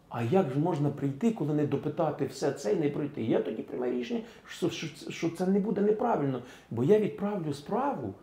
А 0.09 0.23
як 0.23 0.51
ж 0.51 0.59
можна 0.59 0.91
прийти, 0.91 1.31
коли 1.33 1.55
не 1.55 1.67
допитати 1.67 2.27
все 2.27 2.53
це 2.53 2.73
і 2.73 2.77
не 2.77 2.89
пройти? 2.89 3.23
Я 3.23 3.39
тоді 3.43 3.63
приймаю 3.63 3.93
рішення, 3.93 4.21
що, 4.47 4.71
що, 4.71 4.87
що 5.11 5.31
це 5.31 5.47
не 5.47 5.61
буде 5.61 5.81
неправильно, 5.81 6.43
бо 6.71 6.85
я 6.85 6.99
відправлю 6.99 7.53
справу, 7.55 8.15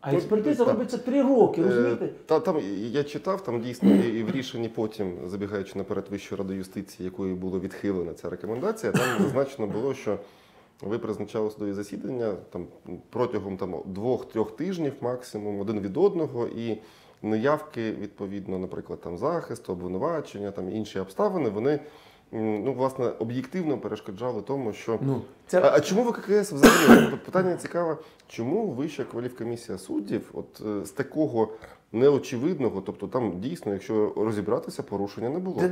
а 0.00 0.12
Ну, 0.12 0.18
експертиза 0.18 0.64
так. 0.64 0.72
робиться 0.74 0.98
три 0.98 1.22
роки, 1.22 1.62
розумієте? 1.62 2.04
Е, 2.04 2.08
Та 2.26 2.40
там 2.40 2.60
я 2.76 3.04
читав, 3.04 3.44
там 3.44 3.60
дійсно 3.60 3.94
і 3.94 4.18
і 4.18 4.22
в 4.22 4.30
рішенні 4.30 4.68
потім, 4.68 5.14
забігаючи 5.26 5.78
наперед 5.78 6.04
Вищої 6.10 6.38
ради 6.38 6.54
юстиції, 6.54 7.04
якою 7.04 7.36
було 7.36 7.60
відхилена 7.60 8.14
ця 8.14 8.30
рекомендація, 8.30 8.92
там 8.92 9.02
зазначено 9.22 9.66
було, 9.66 9.94
що 9.94 10.18
ви 10.82 10.98
призначали 10.98 11.50
судові 11.50 11.72
засідання 11.72 12.34
там 12.50 12.66
протягом 13.10 13.56
там 13.56 13.74
двох-трьох 13.86 14.56
тижнів 14.56 14.92
максимум 15.00 15.60
один 15.60 15.80
від 15.80 15.96
одного 15.96 16.46
і. 16.46 16.78
Неявки, 17.24 17.92
відповідно, 17.92 18.58
наприклад, 18.58 19.00
там 19.00 19.18
захисту, 19.18 19.72
обвинувачення, 19.72 20.50
там 20.50 20.70
інші 20.70 20.98
обставини, 20.98 21.50
вони 21.50 21.80
ну, 22.32 22.72
власне 22.72 23.06
об'єктивно 23.18 23.78
перешкоджали 23.78 24.42
тому, 24.42 24.72
що 24.72 24.98
Ну, 25.02 25.22
це 25.46 25.60
а, 25.60 25.72
а 25.74 25.80
чому 25.80 26.02
ВККС 26.02 26.52
взагалі? 26.52 27.16
Питання 27.24 27.56
цікаве, 27.56 27.96
чому 28.28 28.66
Вища 28.66 29.04
кваліфкомісія 29.04 29.78
суддів 29.78 30.30
от 30.32 30.62
е, 30.66 30.86
з 30.86 30.90
такого 30.90 31.48
неочевидного, 31.92 32.80
тобто 32.80 33.06
там 33.06 33.40
дійсно, 33.40 33.72
якщо 33.72 34.12
розібратися, 34.16 34.82
порушення 34.82 35.28
не 35.30 35.38
було. 35.38 35.62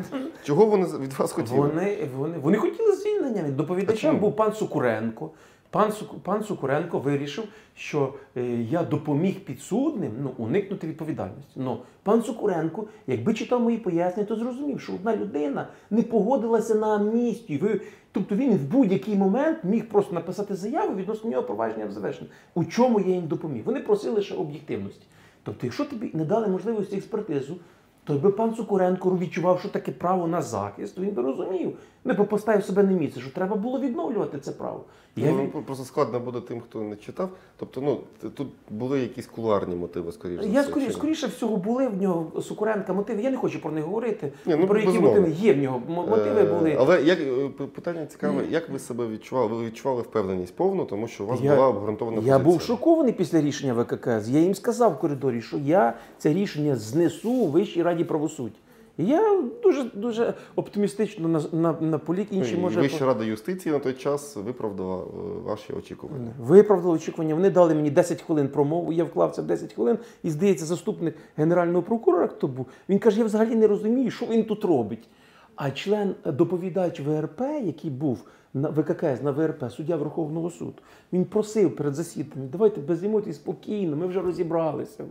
Чого 0.45 0.67
вони 0.67 0.87
від 0.87 1.13
вас 1.13 1.33
хотіли? 1.33 1.59
Вони, 1.59 2.09
вони, 2.17 2.39
вони 2.39 2.59
хотіли 2.59 2.97
звільнення. 2.97 3.43
Доповідачем 3.43 4.19
був 4.19 4.37
пан 4.37 4.53
Сукуренко. 4.53 5.31
Пан, 5.73 5.93
пан 6.23 6.45
Сукуренко 6.45 6.99
вирішив, 6.99 7.45
що 7.75 8.15
е, 8.37 8.43
я 8.71 8.83
допоміг 8.83 9.41
підсудним 9.41 10.13
ну, 10.23 10.31
уникнути 10.37 10.87
відповідальності. 10.87 11.53
Ну, 11.57 11.79
пан 12.03 12.23
Сукуренко, 12.23 12.87
якби 13.07 13.35
читав 13.35 13.63
мої 13.63 13.79
пояснення, 13.79 14.29
то 14.29 14.37
зрозумів, 14.37 14.81
що 14.81 14.93
одна 14.93 15.17
людина 15.17 15.69
не 15.91 16.03
погодилася 16.03 16.75
на 16.75 16.95
амністію. 16.95 17.59
Ви, 17.63 17.81
тобто 18.13 18.35
він 18.35 18.57
в 18.57 18.65
будь-який 18.65 19.17
момент 19.17 19.59
міг 19.65 19.89
просто 19.89 20.15
написати 20.15 20.57
заяву 20.57 20.95
відносно 20.95 21.31
нього 21.31 21.43
провадження 21.43 21.91
завершено. 21.91 22.31
У 22.55 22.65
чому 22.65 23.01
я 23.01 23.15
їм 23.15 23.27
допоміг? 23.27 23.63
Вони 23.65 23.81
просили 23.81 24.15
лише 24.15 24.35
об'єктивності. 24.35 25.07
Тобто, 25.43 25.67
якщо 25.67 25.85
тобі 25.85 26.11
не 26.15 26.25
дали 26.25 26.47
можливості 26.49 26.97
експертизу, 26.97 27.57
то 28.05 28.13
якби 28.13 28.33
пан 28.33 28.55
Цукуренко 28.55 29.19
відчував, 29.19 29.61
що 29.61 29.69
таке 29.69 29.93
право 29.93 30.27
на 30.27 30.43
захист, 30.43 30.95
то 30.97 31.03
він 31.03 31.11
би 31.11 31.23
розумів, 31.23 31.79
не 32.05 32.15
поставив 32.15 32.65
себе 32.65 32.83
на 32.83 32.93
місце, 32.93 33.21
що 33.21 33.31
треба 33.31 33.57
було 33.57 33.81
відновлювати 33.81 34.39
це 34.39 34.53
право. 34.53 34.85
Я 35.17 35.31
Ну, 35.33 35.43
від- 35.43 35.67
просто 35.67 35.85
складно 35.85 36.21
буде 36.21 36.41
тим, 36.41 36.61
хто 36.61 36.81
не 36.81 36.97
читав. 36.97 37.31
Тобто, 37.57 37.81
ну 37.81 38.01
тут 38.31 38.49
були 38.71 39.01
якісь 39.01 39.27
кулуарні 39.27 39.75
мотиви, 39.77 40.13
скоріше. 40.13 40.49
Я 40.49 40.63
скоріше, 40.63 40.87
чи- 40.91 40.97
скоріше 40.97 41.27
всього 41.27 41.57
були 41.57 41.89
в 41.89 42.03
нього 42.03 42.41
Сукуренка 42.43 42.93
мотиви. 42.93 43.23
Я 43.23 43.31
не 43.31 43.37
хочу 43.37 43.61
про 43.63 43.71
них 43.73 43.85
говорити. 43.85 44.33
Ні, 44.47 44.57
ну, 44.61 44.67
про 44.67 44.79
які 44.79 44.87
безумовно. 44.87 45.21
мотиви 45.21 45.37
є 45.41 45.55
в 45.55 45.59
нього. 45.59 45.83
Мотиви 45.89 46.41
Е, 46.41 46.45
були. 46.45 46.77
Але 46.79 47.03
як 47.03 47.19
е, 47.21 47.49
питання 47.75 48.07
цікаве, 48.07 48.45
як 48.51 48.69
ви 48.71 48.79
себе 48.79 49.07
відчували? 49.07 49.49
Ви 49.57 49.67
відчували 49.67 50.03
впевненість 50.03 50.57
повну, 50.57 50.85
тому 50.85 51.09
що 51.09 51.25
у 51.25 51.27
вас 51.27 51.41
Я- 51.41 51.55
була 51.55 51.69
обґрунтована 51.69 52.23
Я 52.25 52.39
був 52.39 52.61
шокований 52.61 53.13
після 53.13 53.41
рішення 53.41 53.75
ВККС. 53.75 54.29
Я 54.29 54.41
їм 54.41 54.55
сказав 54.55 54.93
в 54.93 54.99
коридорі, 54.99 55.43
що 55.43 55.57
я 55.59 55.95
це 56.19 56.33
рішення 56.33 56.77
знесу 56.77 57.31
у 57.33 57.47
Вищій 57.47 57.83
раді 57.83 58.05
правосуддя. 58.05 58.57
Я 58.99 59.43
дуже 59.63 59.85
дуже 59.95 60.35
оптимістично 60.57 61.29
на, 61.29 61.43
на, 61.53 61.81
на 61.81 61.99
полік 61.99 62.29
Ну, 62.31 62.39
інші 62.39 62.57
може. 62.57 62.81
Вища 62.81 63.07
рада 63.07 63.25
юстиції 63.25 63.73
на 63.73 63.79
той 63.79 63.93
час 63.93 64.37
виправдала 64.37 64.97
е, 64.97 65.07
ваші 65.45 65.73
очікування. 65.73 66.33
Виправдала 66.41 66.95
очікування. 66.95 67.35
Вони 67.35 67.51
дали 67.51 67.75
мені 67.75 67.91
10 67.91 68.23
хвилин 68.23 68.49
промову. 68.49 68.93
Я 68.93 69.05
вклався 69.05 69.43
в 69.43 69.45
10 69.45 69.73
хвилин. 69.73 69.99
І 70.23 70.31
здається, 70.31 70.65
заступник 70.65 71.17
генерального 71.37 71.83
прокурора, 71.83 72.27
хто 72.27 72.49
був, 72.49 72.67
він 72.89 72.99
каже: 72.99 73.19
я 73.19 73.25
взагалі 73.25 73.55
не 73.55 73.67
розумію, 73.67 74.11
що 74.11 74.27
він 74.27 74.45
тут 74.45 74.65
робить. 74.65 75.09
А 75.57 75.71
член 75.71 76.15
е, 76.27 76.33
доповідач 76.33 77.01
ВРП, 77.01 77.41
який 77.41 77.91
був 77.91 78.25
ВККС 78.55 79.23
на 79.23 79.31
ВРП, 79.31 79.71
суддя 79.71 79.97
Верховного 79.97 80.51
суду, 80.51 80.75
він 81.13 81.25
просив 81.25 81.77
перед 81.77 81.95
засіданням, 81.95 82.49
давайте 82.53 82.81
без 82.81 83.05
емоцій 83.05 83.33
спокійно, 83.33 83.97
ми 83.97 84.07
вже 84.07 84.21
розібралися. 84.21 85.05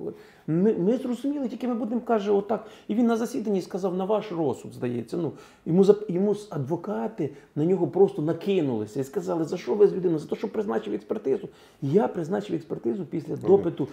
Ми, 0.48 0.74
ми 0.74 0.98
зрозуміли, 0.98 1.48
тільки 1.48 1.68
ми 1.68 1.74
будемо 1.74 2.02
каже, 2.02 2.32
отак. 2.32 2.66
І 2.88 2.96
він 2.96 3.08
на 3.08 3.18
засіданні 3.18 3.62
сказав, 3.62 3.96
на 3.98 4.06
ваш 4.06 4.32
розсуд, 4.32 4.74
здається. 4.74 5.18
Ну, 5.18 5.32
йому, 5.66 5.86
йому 6.10 6.36
адвокати 6.50 7.30
на 7.56 7.66
нього 7.66 7.88
просто 7.88 8.22
накинулися 8.22 9.00
і 9.00 9.04
сказали, 9.04 9.46
за 9.46 9.58
що 9.58 9.76
ви 9.76 9.88
з 9.88 9.94
людиною? 9.94 10.20
За 10.20 10.28
те, 10.28 10.36
що 10.36 10.48
призначив 10.48 10.94
експертизу. 10.94 11.50
Я 11.82 12.08
призначив 12.08 12.56
експертизу 12.56 13.06
після 13.06 13.36
допиту, 13.36 13.88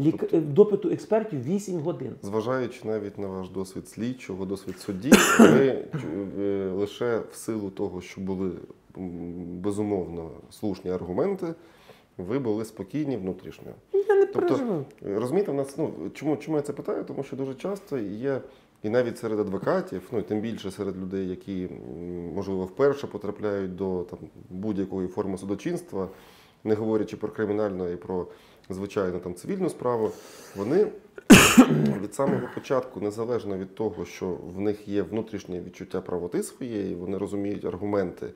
лік... 0.00 0.34
е, 0.34 0.40
допиту 0.40 0.90
експертів 0.90 1.44
8 1.44 1.80
годин. 1.80 2.12
Зважаючи 2.22 2.88
навіть 2.88 3.18
на 3.18 3.26
ваш 3.26 3.48
досвід 3.48 3.88
слідчого, 3.88 4.44
досвід 4.44 4.78
судді, 4.78 5.12
ви 5.38 5.84
е, 6.38 6.70
лише 6.74 7.22
в 7.32 7.34
силу 7.34 7.70
того, 7.70 8.00
що 8.00 8.20
були 8.20 8.50
безумовно 9.62 10.30
слушні 10.50 10.90
аргументи, 10.90 11.54
ви 12.18 12.38
були 12.38 12.64
спокійні 12.64 13.16
внутрішньо. 13.16 13.72
Я 13.92 14.14
не 14.14 14.26
Тобто, 14.26 14.40
переживав. 14.40 14.84
Розумієте, 15.02 15.52
в 15.52 15.54
нас 15.54 15.78
ну 15.78 15.92
чому, 16.14 16.36
чому 16.36 16.56
я 16.56 16.62
це 16.62 16.72
питаю? 16.72 17.04
Тому 17.04 17.22
що 17.22 17.36
дуже 17.36 17.54
часто 17.54 17.98
є, 17.98 18.40
і 18.82 18.88
навіть 18.88 19.18
серед 19.18 19.40
адвокатів, 19.40 20.02
ну 20.12 20.18
і 20.18 20.22
тим 20.22 20.40
більше 20.40 20.70
серед 20.70 20.96
людей, 20.96 21.28
які 21.28 21.68
можливо 22.34 22.64
вперше 22.64 23.06
потрапляють 23.06 23.76
до 23.76 24.02
там 24.10 24.18
будь-якої 24.50 25.08
форми 25.08 25.38
судочинства, 25.38 26.08
не 26.64 26.74
говорячи 26.74 27.16
про 27.16 27.28
кримінальну 27.28 27.88
і 27.88 27.96
про 27.96 28.26
звичайну 28.70 29.18
там 29.18 29.34
цивільну 29.34 29.70
справу, 29.70 30.10
вони 30.56 30.86
від 32.02 32.14
самого 32.14 32.48
початку, 32.54 33.00
незалежно 33.00 33.58
від 33.58 33.74
того, 33.74 34.04
що 34.04 34.38
в 34.56 34.60
них 34.60 34.88
є 34.88 35.02
внутрішнє 35.02 35.60
відчуття 35.60 36.00
правоти 36.00 36.42
своєї, 36.42 36.94
вони 36.94 37.18
розуміють 37.18 37.64
аргументи, 37.64 38.26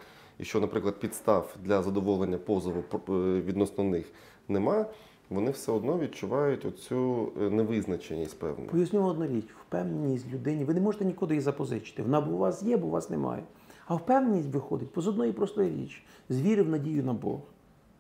і 0.41 0.45
що, 0.45 0.61
наприклад, 0.61 1.01
підстав 1.01 1.57
для 1.65 1.83
задоволення 1.83 2.39
позову 2.39 2.83
е, 2.95 3.13
відносно 3.41 3.85
них 3.85 4.13
нема, 4.49 4.87
вони 5.31 5.51
все 5.51 5.73
одно 5.73 5.99
відчувають 5.99 6.65
оцю 6.65 7.33
е, 7.41 7.51
невизначеність 7.51 8.39
певну. 8.39 8.67
Поясню 8.67 9.07
одну 9.07 9.27
річ: 9.27 9.45
впевненість 9.67 10.33
людині. 10.33 10.65
Ви 10.65 10.75
не 10.75 10.81
можете 10.81 11.05
нікуди 11.05 11.35
її 11.35 11.43
запозичити. 11.43 12.03
Вона 12.03 12.21
б 12.21 12.33
у 12.33 12.39
вас 12.39 12.63
є, 12.63 12.77
бо 12.77 12.87
у 12.87 12.91
вас 12.91 13.11
немає. 13.11 13.43
А 13.87 13.95
впевненість 13.95 14.49
виходить 14.49 14.89
з 14.97 15.09
одної 15.09 15.33
простої 15.33 15.71
річ: 15.71 16.05
звірив 16.29 16.69
надію 16.69 17.05
на 17.05 17.13
Бога. 17.13 17.43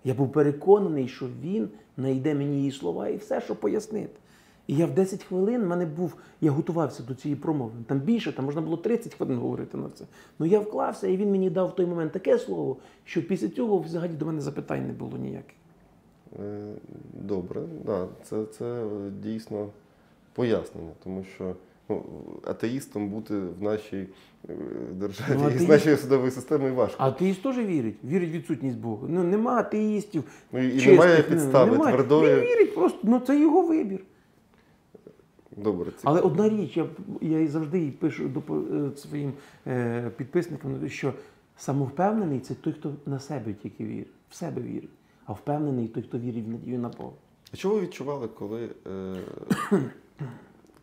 Я 0.05 0.14
був 0.14 0.32
переконаний, 0.32 1.09
що 1.09 1.26
він 1.43 1.68
знайде 1.97 2.34
мені 2.34 2.57
її 2.57 2.72
слова 2.72 3.09
і 3.09 3.16
все, 3.16 3.41
що 3.41 3.57
пояснити. 3.57 4.20
І 4.71 4.75
я 4.75 4.87
в 4.87 4.91
10 4.95 5.25
хвилин 5.25 5.62
в 5.62 5.66
мене 5.66 5.87
був, 5.87 6.14
я 6.41 6.51
готувався 6.51 7.03
до 7.03 7.14
цієї 7.14 7.41
промови. 7.41 7.73
Там 7.87 7.99
більше, 7.99 8.33
там 8.33 8.45
можна 8.45 8.61
було 8.61 8.77
30 8.77 9.14
хвилин 9.14 9.39
говорити 9.39 9.77
на 9.77 9.89
це. 9.95 10.05
Ну 10.39 10.47
я 10.47 10.61
вклався, 10.61 11.07
і 11.07 11.16
він 11.16 11.31
мені 11.31 11.51
дав 11.51 11.68
в 11.68 11.75
той 11.75 11.87
момент 11.87 12.12
таке 12.12 12.39
слово, 12.39 12.77
що 13.05 13.27
після 13.27 13.49
цього 13.49 13.79
взагалі 13.79 14.12
до 14.12 14.27
мене 14.27 14.41
запитань 14.41 14.87
не 14.87 14.93
було 14.93 15.18
ніяких. 15.18 15.55
Е, 16.41 16.73
Добре, 17.12 17.61
да, 17.87 18.07
це, 18.25 18.45
це 18.45 18.85
дійсно 19.23 19.68
пояснення, 20.35 20.91
тому 21.05 21.25
що 21.35 21.55
ну, 21.89 22.03
атеїстом 22.45 23.09
бути 23.09 23.35
в 23.39 23.62
нашій 23.62 24.07
е, 24.49 24.55
державі 24.93 25.39
Ну, 25.43 25.49
і 25.49 25.53
з 25.53 25.62
атеїст- 25.62 25.68
нашою 25.68 25.97
судовою 25.97 26.31
системою 26.31 26.75
важко. 26.75 27.03
Атеїст 27.03 27.43
теж 27.43 27.59
вірить, 27.59 27.97
вірить 28.05 28.31
в 28.31 28.33
відсутність 28.33 28.79
Бога. 28.79 29.07
Ну 29.09 29.25
нема 29.25 29.57
атеїстів. 29.57 30.25
Ну, 30.53 30.59
і, 30.62 30.73
чистих, 30.73 30.93
немає 30.93 31.25
ну, 31.29 31.35
підстави 31.35 31.71
немає. 31.73 31.95
твердої. 31.95 32.35
Він 32.35 32.45
вірить 32.45 32.75
просто, 32.75 32.99
ну 33.03 33.21
це 33.21 33.41
його 33.41 33.62
вибір. 33.62 34.01
Добре, 35.62 35.90
це 35.90 36.02
Але 36.04 36.20
одна 36.20 36.48
річ, 36.48 36.76
я, 36.76 36.86
я 37.20 37.46
завжди 37.46 37.92
пишу 38.00 38.28
допо- 38.28 38.92
е, 38.92 38.96
своїм 38.96 39.32
е, 39.66 40.11
підписникам, 40.16 40.88
що 40.88 41.14
самовпевнений 41.56 42.40
це 42.40 42.54
той, 42.54 42.72
хто 42.72 42.92
на 43.06 43.18
себе 43.18 43.54
тільки 43.62 43.84
вірить, 43.84 44.08
в 44.30 44.34
себе 44.34 44.62
вірить. 44.62 44.90
А 45.24 45.32
впевнений 45.32 45.88
той, 45.88 46.02
хто 46.02 46.18
вірить 46.18 46.46
в 46.46 46.48
надію 46.48 46.78
на 46.78 46.88
Бога. 46.88 47.12
А 47.52 47.56
що 47.56 47.70
ви 47.70 47.80
відчували, 47.80 48.28
коли 48.28 48.70
е, 48.86 49.14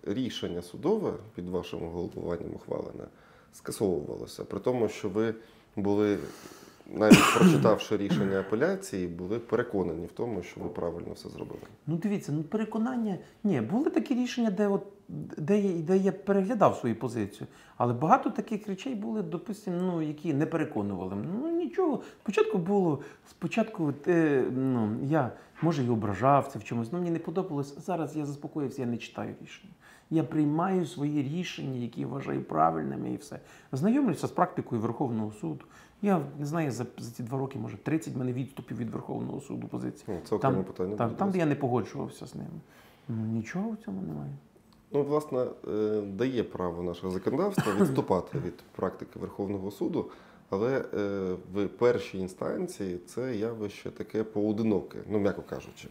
рішення 0.04 0.62
судове 0.62 1.14
під 1.36 1.50
вашим 1.50 1.80
головуванням 1.80 2.50
ухвалене 2.56 3.04
скасовувалося, 3.54 4.44
при 4.44 4.60
тому, 4.60 4.90
що 4.90 5.10
ви 5.10 5.36
були, 5.76 6.18
навіть 6.90 7.36
прочитавши 7.38 7.98
рішення 7.98 8.40
апеляції, 8.40 9.08
були 9.08 9.40
переконані 9.40 10.06
в 10.06 10.12
тому, 10.12 10.44
що 10.44 10.62
ви 10.62 10.70
правильно 10.70 11.14
все 11.14 11.30
зробили. 11.30 11.62
Ну 11.88 11.96
дивіться, 11.96 12.32
ну 12.32 12.44
переконання. 12.44 13.18
Ні, 13.44 13.62
були 13.62 13.90
такі 13.90 14.16
рішення, 14.16 14.52
де 14.52 14.68
от 14.68 14.84
де, 15.38 15.74
де 15.74 15.98
я 15.98 16.12
переглядав 16.12 16.76
свою 16.76 16.96
позицію. 16.96 17.48
Але 17.78 17.94
багато 17.94 18.30
таких 18.30 18.68
речей 18.68 18.96
були, 18.96 19.22
допустимо, 19.22 19.78
ну, 19.82 20.02
які 20.02 20.34
не 20.34 20.46
переконували. 20.46 21.16
Ну 21.16 21.50
нічого. 21.50 22.02
Спочатку 22.24 22.58
було, 22.58 23.00
спочатку 23.30 23.94
е, 24.08 24.44
ну, 24.56 24.98
я 25.04 25.32
може 25.62 25.84
і 25.84 25.90
ображався 25.90 26.60
в 26.60 26.64
чомусь, 26.64 26.92
ну 26.92 26.98
мені 27.00 27.12
не 27.12 27.20
подобалось. 27.20 27.86
Зараз 27.86 28.18
я 28.18 28.26
заспокоївся, 28.26 28.82
я 28.82 28.88
не 28.88 28.98
читаю 28.98 29.36
рішення. 29.42 29.74
Я 30.10 30.24
приймаю 30.24 30.86
свої 30.86 31.24
рішення, 31.24 31.80
які 31.80 32.06
вважаю 32.06 32.44
правильними, 32.44 33.12
і 33.12 33.18
все. 33.18 33.40
Знайомлюся 33.72 34.28
з 34.28 34.32
практикою 34.32 34.82
Верховного 34.82 35.32
суду. 35.32 35.66
Я 36.02 36.22
не 36.40 36.46
знаю, 36.46 36.72
за, 36.72 36.86
за 36.98 37.12
ці 37.12 37.24
два 37.24 37.38
роки, 37.38 37.60
може, 37.60 37.78
30 37.78 38.16
мене 38.16 38.34
відступів 38.34 38.78
від 38.78 38.90
Верховного 38.90 39.42
суду 39.42 39.68
позиції. 39.68 40.18
Це 40.30 40.36
окреме 40.36 40.64
питання. 40.64 40.96
там, 40.96 41.08
буде. 41.08 41.20
там, 41.20 41.32
де 41.32 41.38
я 41.38 41.46
не 41.46 41.56
погоджувався 41.56 42.28
з 42.28 42.36
ними. 42.36 42.60
Ну, 43.10 43.16
нічого 43.26 43.70
в 43.72 43.86
цьому 43.86 44.02
немає. 44.02 44.32
Ну, 44.92 45.04
власне, 45.04 45.46
е, 45.68 46.02
дає 46.02 46.44
право 46.44 46.84
наше 46.84 47.10
законодавство 47.10 47.74
відступати 47.82 48.40
від 48.40 48.58
практики 48.76 49.20
Верховного 49.20 49.72
суду, 49.72 50.06
але 50.50 50.86
е, 50.94 51.36
в 51.54 51.68
першій 51.68 52.18
інстанції 52.18 53.00
це 53.06 53.36
явище 53.36 53.92
таке 53.92 54.24
поодиноке, 54.24 55.00
ну 55.10 55.20
м'яко 55.20 55.42
кажучи. 55.50 55.88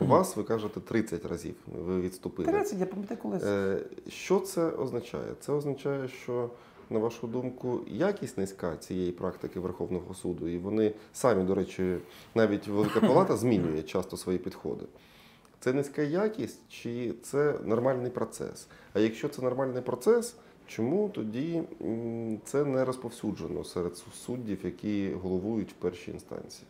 У 0.00 0.04
вас, 0.04 0.36
ви 0.36 0.42
кажете, 0.42 0.80
30 0.80 1.24
разів 1.24 1.54
ви 1.86 2.00
відступили. 2.00 2.52
30, 2.52 2.80
я 2.80 2.86
пам'ятаю 2.86 3.20
колись. 3.22 3.44
Е, 3.44 3.78
Що 4.08 4.40
це 4.40 4.70
означає? 4.70 5.32
Це 5.40 5.52
означає, 5.52 6.08
що, 6.08 6.50
на 6.90 6.98
вашу 6.98 7.26
думку, 7.26 7.80
якість 7.86 8.38
низька 8.38 8.76
цієї 8.76 9.12
практики 9.12 9.60
Верховного 9.60 10.14
суду, 10.14 10.48
і 10.48 10.58
вони 10.58 10.92
самі, 11.12 11.44
до 11.44 11.54
речі, 11.54 11.96
навіть 12.34 12.68
Велика 12.68 13.00
Палата 13.06 13.36
змінює 13.36 13.82
часто 13.82 14.16
свої 14.16 14.38
підходи. 14.38 14.84
Це 15.60 15.72
низька 15.72 16.02
якість 16.02 16.60
чи 16.68 17.14
це 17.22 17.54
нормальний 17.64 18.10
процес? 18.10 18.66
А 18.92 19.00
якщо 19.00 19.28
це 19.28 19.42
нормальний 19.42 19.82
процес, 19.82 20.36
чому 20.66 21.08
тоді 21.08 21.62
це 22.44 22.64
не 22.64 22.84
розповсюджено 22.84 23.64
серед 23.64 23.96
суддів, 23.96 24.58
які 24.64 25.10
головують 25.22 25.70
в 25.70 25.74
першій 25.74 26.10
інстанції? 26.10 26.66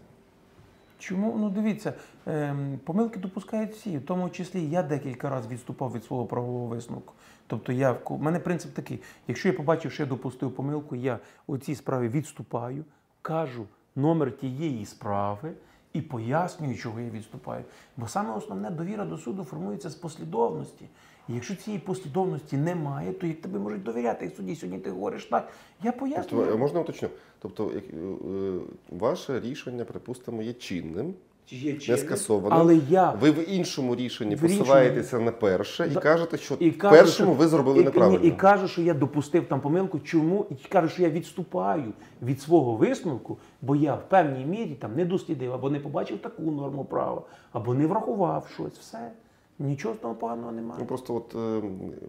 Чому? 0.98 1.36
Ну 1.38 1.50
дивіться, 1.50 1.94
ем, 2.26 2.78
помилки 2.84 3.20
допускають 3.20 3.72
всі, 3.72 3.98
в 3.98 4.06
тому 4.06 4.30
числі 4.30 4.70
я 4.70 4.82
декілька 4.82 5.30
разів 5.30 5.50
відступав 5.50 5.92
від 5.92 6.04
свого 6.04 6.26
правового 6.26 6.66
висновку. 6.66 7.12
Тобто 7.46 7.72
я 7.72 7.92
в 7.92 8.22
мене 8.22 8.38
принцип 8.38 8.74
такий: 8.74 9.00
якщо 9.28 9.48
я 9.48 9.54
побачив, 9.54 9.92
що 9.92 10.02
я 10.02 10.08
допустив 10.08 10.54
помилку, 10.54 10.96
я 10.96 11.18
у 11.46 11.58
цій 11.58 11.74
справі 11.74 12.08
відступаю, 12.08 12.84
кажу 13.22 13.66
номер 13.96 14.36
тієї 14.36 14.86
справи 14.86 15.52
і 15.92 16.00
пояснюю, 16.00 16.76
чого 16.76 17.00
я 17.00 17.10
відступаю. 17.10 17.64
Бо 17.96 18.08
саме 18.08 18.34
основне 18.34 18.70
довіра 18.70 19.04
до 19.04 19.18
суду 19.18 19.44
формується 19.44 19.90
з 19.90 19.94
послідовності. 19.94 20.84
І 21.28 21.34
якщо 21.34 21.56
цієї 21.56 21.80
послідовності 21.80 22.56
немає, 22.56 23.12
то 23.12 23.26
як 23.26 23.40
тебе 23.40 23.58
можуть 23.58 23.82
довіряти 23.82 24.24
як 24.24 24.34
судді, 24.34 24.56
сьогодні 24.56 24.80
ти 24.80 24.90
говориш 24.90 25.24
так. 25.24 25.48
Я 25.82 25.92
пояснюю. 25.92 26.44
Тобто, 26.44 26.58
можна 26.58 26.80
уточню? 26.80 27.08
Тобто, 27.38 27.70
е, 27.70 27.78
е, 27.78 28.58
ваше 28.90 29.40
рішення, 29.40 29.84
припустимо, 29.84 30.42
є 30.42 30.52
чинним, 30.52 31.14
Є 31.50 31.72
не 31.72 31.78
чинне, 31.78 31.98
скасованим. 31.98 32.58
Але 32.58 32.76
я 32.90 33.10
Ви 33.10 33.30
в 33.30 33.50
іншому 33.50 33.96
рішенні 33.96 34.34
В 34.34 34.40
посилаєтеся 34.40 35.18
на 35.18 35.32
перше 35.32 35.86
і 35.86 35.94
Да. 35.94 36.00
кажете, 36.00 36.36
що 36.38 36.54
І 36.54 36.70
кажу, 36.70 36.96
першому 36.96 37.30
що- 37.32 37.38
ви 37.40 37.48
зробили 37.48 37.80
і, 37.80 37.84
неправильно. 37.84 38.20
Ні, 38.20 38.28
і 38.28 38.32
кажу, 38.32 38.68
що 38.68 38.82
я 38.82 38.94
допустив 38.94 39.44
там 39.44 39.60
помилку. 39.60 40.00
Чому? 40.00 40.46
І 40.50 40.68
кажу, 40.68 40.88
що 40.88 41.02
я 41.02 41.10
відступаю 41.10 41.92
від 42.22 42.40
свого 42.40 42.76
висновку, 42.76 43.38
бо 43.62 43.76
я 43.76 43.94
в 43.94 44.08
певній 44.08 44.44
мірі 44.44 44.76
там 44.80 44.96
не 44.96 45.04
дослідив, 45.04 45.52
або 45.52 45.70
не 45.70 45.80
побачив 45.80 46.18
таку 46.18 46.42
норму 46.42 46.84
права, 46.84 47.22
або 47.52 47.74
не 47.74 47.86
врахував 47.86 48.48
щось. 48.54 48.78
Все. 48.78 49.10
Нічого 49.58 49.94
з 49.94 49.98
того 49.98 50.14
поганого 50.14 50.52
немає. 50.52 50.80
Ну 50.80 50.86
просто 50.86 51.14
от 51.14 51.34
е, 51.34 51.62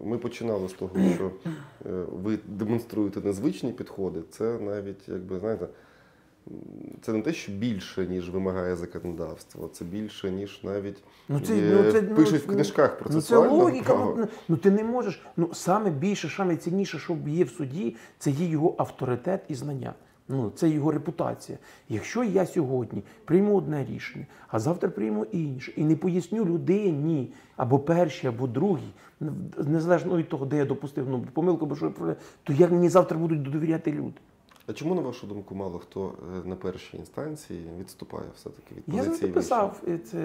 ми 0.04 0.18
починали 0.18 0.68
з 0.68 0.72
того, 0.72 0.90
що 1.14 1.30
е, 1.86 1.90
ви 2.22 2.38
демонструєте 2.46 3.20
незвичні 3.20 3.72
підходи. 3.72 4.20
Це 4.30 4.58
навіть, 4.58 5.08
якби 5.08 5.38
знаєте, 5.38 5.66
це 7.02 7.12
не 7.12 7.22
те, 7.22 7.32
що 7.32 7.52
більше, 7.52 8.06
ніж 8.06 8.30
вимагає 8.30 8.76
законодавство, 8.76 9.68
це 9.72 9.84
більше, 9.84 10.30
ніж 10.30 10.60
навіть 10.64 11.02
Ну, 11.28 11.40
це, 11.40 11.56
є- 11.56 11.62
ну, 11.62 11.92
це, 11.92 12.02
ну, 12.02 12.24
в 12.24 12.32
ну, 12.32 12.54
книжках 12.54 13.02
Ну 13.10 13.20
це 13.20 13.36
логіка. 13.36 13.94
права. 13.94 14.14
Ну, 14.18 14.28
ну 14.48 14.56
ти 14.56 14.70
не 14.70 14.84
можеш. 14.84 15.22
Ну 15.36 15.54
саме 15.54 15.90
більше, 15.90 16.28
саме 16.36 16.56
цінніше, 16.56 16.98
що 16.98 17.16
є 17.26 17.44
в 17.44 17.50
суді, 17.50 17.96
це 18.18 18.30
є 18.30 18.46
його 18.46 18.74
авторитет 18.78 19.40
і 19.48 19.54
знання. 19.54 19.94
Ну, 20.28 20.52
це 20.54 20.68
його 20.68 20.92
репутація. 20.92 21.58
Якщо 21.88 22.24
я 22.24 22.46
сьогодні 22.46 23.02
прийму 23.24 23.56
одне 23.56 23.84
рішення, 23.84 24.26
а 24.48 24.58
завтра 24.58 24.88
прийму 24.90 25.24
інше, 25.24 25.72
і 25.76 25.84
не 25.84 25.96
поясню 25.96 26.44
людині 26.44 27.32
або 27.56 27.78
першій, 27.78 28.26
або 28.26 28.46
другій, 28.46 28.92
незалежно 29.58 30.16
від 30.16 30.28
того, 30.28 30.46
де 30.46 30.56
я 30.56 30.64
допустив 30.64 31.08
ну, 31.08 31.26
помилку, 31.32 31.64
або 31.64 31.76
що 31.76 31.90
про- 31.90 32.14
то 32.42 32.52
як 32.52 32.70
мені 32.70 32.88
завтра 32.88 33.18
будуть 33.18 33.42
довіряти 33.42 33.92
люди? 33.92 34.14
А 34.68 34.72
чому, 34.72 34.94
на 34.94 35.00
вашу 35.00 35.26
думку, 35.26 35.54
мало 35.54 35.78
хто 35.78 36.14
е, 36.44 36.48
на 36.48 36.56
першій 36.56 36.96
інстанції 36.96 37.60
відступає 37.80 38.26
все-таки 38.36 38.74
від 38.74 38.94
Я 38.96 39.02
завжди 39.02 39.28
писав 39.28 39.82
це. 40.04 40.18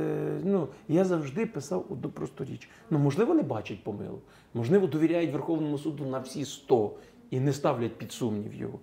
Ну 0.43 0.67
я 0.87 1.05
завжди 1.05 1.45
писав 1.45 1.85
одну 1.89 2.09
просту 2.09 2.45
річ. 2.45 2.69
Ну 2.89 2.99
можливо, 2.99 3.33
не 3.33 3.43
бачать 3.43 3.83
помилок, 3.83 4.21
можливо, 4.53 4.87
довіряють 4.87 5.31
Верховному 5.31 5.77
суду 5.77 6.05
на 6.05 6.19
всі 6.19 6.45
100 6.45 6.91
і 7.29 7.39
не 7.39 7.53
ставлять 7.53 7.97
під 7.97 8.11
сумнів 8.11 8.53
його. 8.53 8.79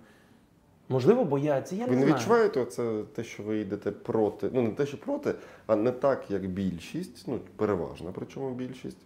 Можливо, 0.89 1.23
бояться. 1.25 1.75
Я 1.75 1.85
Ви 1.85 1.91
не 1.91 1.95
не 1.97 2.01
знаю. 2.01 2.15
відчуваєте 2.15 2.65
це 2.65 3.03
те, 3.15 3.23
що 3.23 3.43
ви 3.43 3.59
йдете 3.59 3.91
проти, 3.91 4.49
ну 4.53 4.61
не 4.61 4.69
те, 4.69 4.85
що 4.85 4.97
проти, 4.97 5.33
а 5.67 5.75
не 5.75 5.91
так, 5.91 6.31
як 6.31 6.47
більшість, 6.47 7.23
ну 7.27 7.39
переважна, 7.55 8.11
причому 8.15 8.53
більшість. 8.53 8.97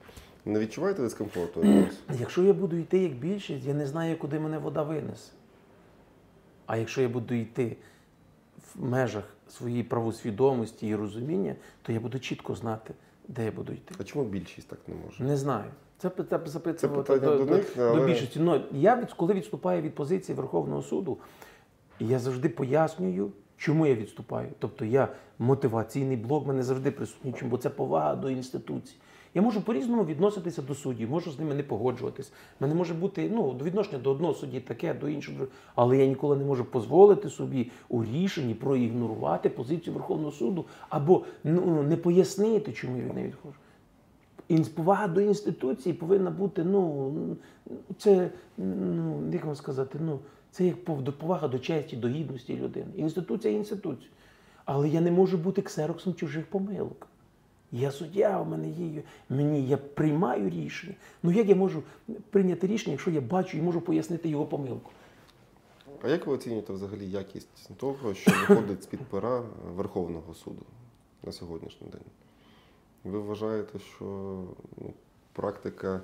Не 0.45 0.59
відчуваєте 0.59 1.01
дискомфорту? 1.01 1.63
Якщо 2.19 2.43
я 2.43 2.53
буду 2.53 2.75
йти 2.75 2.99
як 2.99 3.13
більшість, 3.13 3.65
я 3.65 3.73
не 3.73 3.87
знаю, 3.87 4.17
куди 4.17 4.39
мене 4.39 4.57
вода 4.57 4.83
винесе. 4.83 5.31
А 6.65 6.77
якщо 6.77 7.01
я 7.01 7.09
буду 7.09 7.33
йти 7.33 7.77
в 8.75 8.83
межах 8.83 9.23
своєї 9.49 9.83
правосвідомості 9.83 10.87
і 10.87 10.95
розуміння, 10.95 11.55
то 11.81 11.91
я 11.91 11.99
буду 11.99 12.19
чітко 12.19 12.55
знати, 12.55 12.93
де 13.27 13.45
я 13.45 13.51
буду 13.51 13.73
йти. 13.73 13.95
А 13.99 14.03
чому 14.03 14.25
більшість 14.25 14.67
так 14.67 14.79
не 14.87 14.95
може? 15.05 15.23
Не 15.23 15.37
знаю. 15.37 15.65
Це, 15.97 16.09
пи- 16.09 16.23
це 16.23 16.39
запитувати 16.45 16.77
Це 16.79 16.87
питання 16.87 17.37
до, 17.37 17.45
до 17.45 17.55
них, 17.55 17.73
до, 17.75 17.81
але- 17.83 17.99
до 17.99 18.05
більшості. 18.05 18.39
Ну, 18.39 18.61
я 18.71 18.95
від, 18.95 19.13
коли 19.13 19.33
відступаю 19.33 19.81
від 19.81 19.95
позиції 19.95 20.35
Верховного 20.35 20.81
суду, 20.81 21.17
я 21.99 22.19
завжди 22.19 22.49
пояснюю, 22.49 23.31
чому 23.57 23.85
я 23.87 23.95
відступаю. 23.95 24.49
Тобто 24.59 24.85
я 24.85 25.07
мотиваційний 25.39 26.17
блок 26.17 26.47
мене 26.47 26.63
завжди 26.63 26.91
присутній, 26.91 27.33
бо 27.49 27.57
це 27.57 27.69
повага 27.69 28.15
до 28.15 28.29
інституцій. 28.29 28.95
Я 29.35 29.41
можу 29.41 29.61
по-різному 29.61 30.05
відноситися 30.05 30.61
до 30.61 30.75
суддів, 30.75 31.09
можу 31.09 31.31
з 31.31 31.39
ними 31.39 31.55
не 31.55 31.63
погоджуватись. 31.63 32.31
У 32.59 32.63
мене 32.63 32.75
може 32.75 32.93
бути 32.93 33.31
ну, 33.33 33.57
відношення 33.63 33.97
до 33.97 34.11
одного 34.11 34.33
судді 34.33 34.59
таке, 34.59 34.93
до 34.93 35.09
іншого. 35.09 35.47
Але 35.75 35.97
я 35.97 36.05
ніколи 36.05 36.35
не 36.35 36.43
можу 36.43 36.65
дозволити 36.73 37.29
собі 37.29 37.71
у 37.89 38.03
рішенні 38.03 38.53
проігнорувати 38.53 39.49
позицію 39.49 39.93
Верховного 39.93 40.31
суду 40.31 40.65
або 40.89 41.23
ну, 41.43 41.83
не 41.83 41.97
пояснити, 41.97 42.73
чому 42.73 42.97
я 42.97 43.03
від 43.03 43.13
неї 43.13 43.27
відходжу. 43.27 43.57
Повага 44.75 45.07
до 45.07 45.21
інституції 45.21 45.93
повинна 45.93 46.31
бути, 46.31 46.63
ну, 46.63 47.13
це, 47.97 48.29
ну, 48.57 49.23
як 49.31 49.45
вам 49.45 49.55
сказати, 49.55 49.99
ну, 50.01 50.19
це 50.51 50.65
як 50.65 50.85
повага 50.85 51.47
до 51.47 51.59
честі, 51.59 51.95
до 51.97 52.07
гідності 52.07 52.57
людини. 52.57 52.87
Інституція 52.95 53.53
інституція. 53.53 54.09
Але 54.65 54.89
я 54.89 55.01
не 55.01 55.11
можу 55.11 55.37
бути 55.37 55.61
ксероксом 55.61 56.13
чужих 56.13 56.45
помилок. 56.45 57.07
Я 57.75 57.91
суддя, 57.91 58.41
у 58.41 58.45
мене 58.45 58.69
є, 58.69 59.03
мені 59.29 59.67
я 59.67 59.77
приймаю 59.77 60.49
рішення. 60.49 60.95
Ну 61.23 61.31
як 61.31 61.47
я 61.49 61.55
можу 61.55 61.83
прийняти 62.29 62.67
рішення, 62.67 62.91
якщо 62.91 63.11
я 63.11 63.21
бачу 63.21 63.57
і 63.57 63.61
можу 63.61 63.81
пояснити 63.81 64.29
його 64.29 64.45
помилку? 64.45 64.91
А 66.01 66.09
як 66.09 66.27
ви 66.27 66.33
оцінюєте 66.33 66.73
взагалі 66.73 67.09
якість 67.09 67.69
того, 67.77 68.13
що 68.13 68.31
виходить 68.31 68.83
з-під 68.83 68.99
пера 68.99 69.43
Верховного 69.75 70.33
суду 70.33 70.65
на 71.23 71.31
сьогоднішній 71.31 71.87
день? 71.87 72.05
Ви 73.03 73.19
вважаєте, 73.19 73.79
що 73.79 74.05
ну, 74.77 74.93
практика 75.33 76.01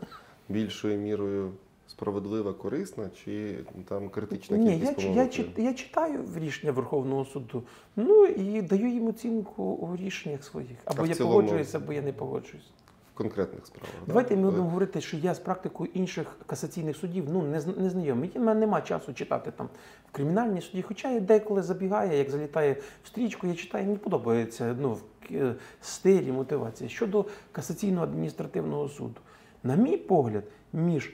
більшою 0.49 0.97
мірою 0.97 1.51
справедлива, 1.89 2.53
корисна, 2.53 3.09
чи 3.23 3.55
там 3.87 4.09
критична 4.09 4.57
Ні, 4.57 4.69
кількість 4.79 4.91
я, 4.91 4.95
чи- 4.95 5.07
я, 5.07 5.13
помилок? 5.13 5.31
чит- 5.33 5.59
я 5.63 5.73
читаю 5.73 6.25
рішення 6.35 6.71
Верховного 6.71 7.25
суду, 7.25 7.63
ну 7.95 8.25
і 8.25 8.61
даю 8.61 8.87
їм 8.89 9.07
оцінку 9.07 9.63
у 9.63 9.95
рішеннях 9.95 10.43
своїх. 10.43 10.77
Або 10.85 11.03
в 11.03 11.07
я 11.07 11.13
цілому- 11.15 11.35
погоджуюся, 11.35 11.77
або 11.77 11.93
я 11.93 12.01
не 12.01 12.13
погоджуюся. 12.13 12.67
в 13.13 13.17
конкретних 13.21 13.65
справах? 13.65 13.95
да? 13.99 14.05
Давайте 14.07 14.35
ми 14.35 14.41
будемо 14.45 14.63
говорити, 14.63 15.01
що 15.01 15.17
я 15.17 15.33
з 15.33 15.39
практикою 15.39 15.89
інших 15.93 16.37
касаційних 16.45 16.97
судів 16.97 17.25
ну, 17.33 17.41
не, 17.41 17.61
не 17.77 17.89
знайомий. 17.89 18.31
У 18.35 18.39
мене 18.39 18.59
немає 18.59 18.83
часу 18.85 19.13
читати 19.13 19.51
там 19.57 19.69
в 20.09 20.11
кримінальній 20.11 20.61
суді, 20.61 20.81
хоча 20.81 21.11
я 21.11 21.19
деколи 21.19 21.61
забігає, 21.63 22.17
як 22.17 22.29
залітає 22.29 22.75
в 23.03 23.07
стрічку, 23.07 23.47
я 23.47 23.53
читаю, 23.55 23.85
мені 23.85 23.97
подобається 23.97 24.75
ну, 24.81 24.93
в 24.93 25.01
к- 25.27 25.55
стиль 25.81 26.21
і 26.21 26.31
мотивація. 26.31 26.89
Щодо 26.89 27.25
касаційного 27.51 28.03
адміністративного 28.03 28.89
суду, 28.89 29.21
на 29.63 29.75
мій 29.75 29.97
погляд, 29.97 30.43
між 30.73 31.13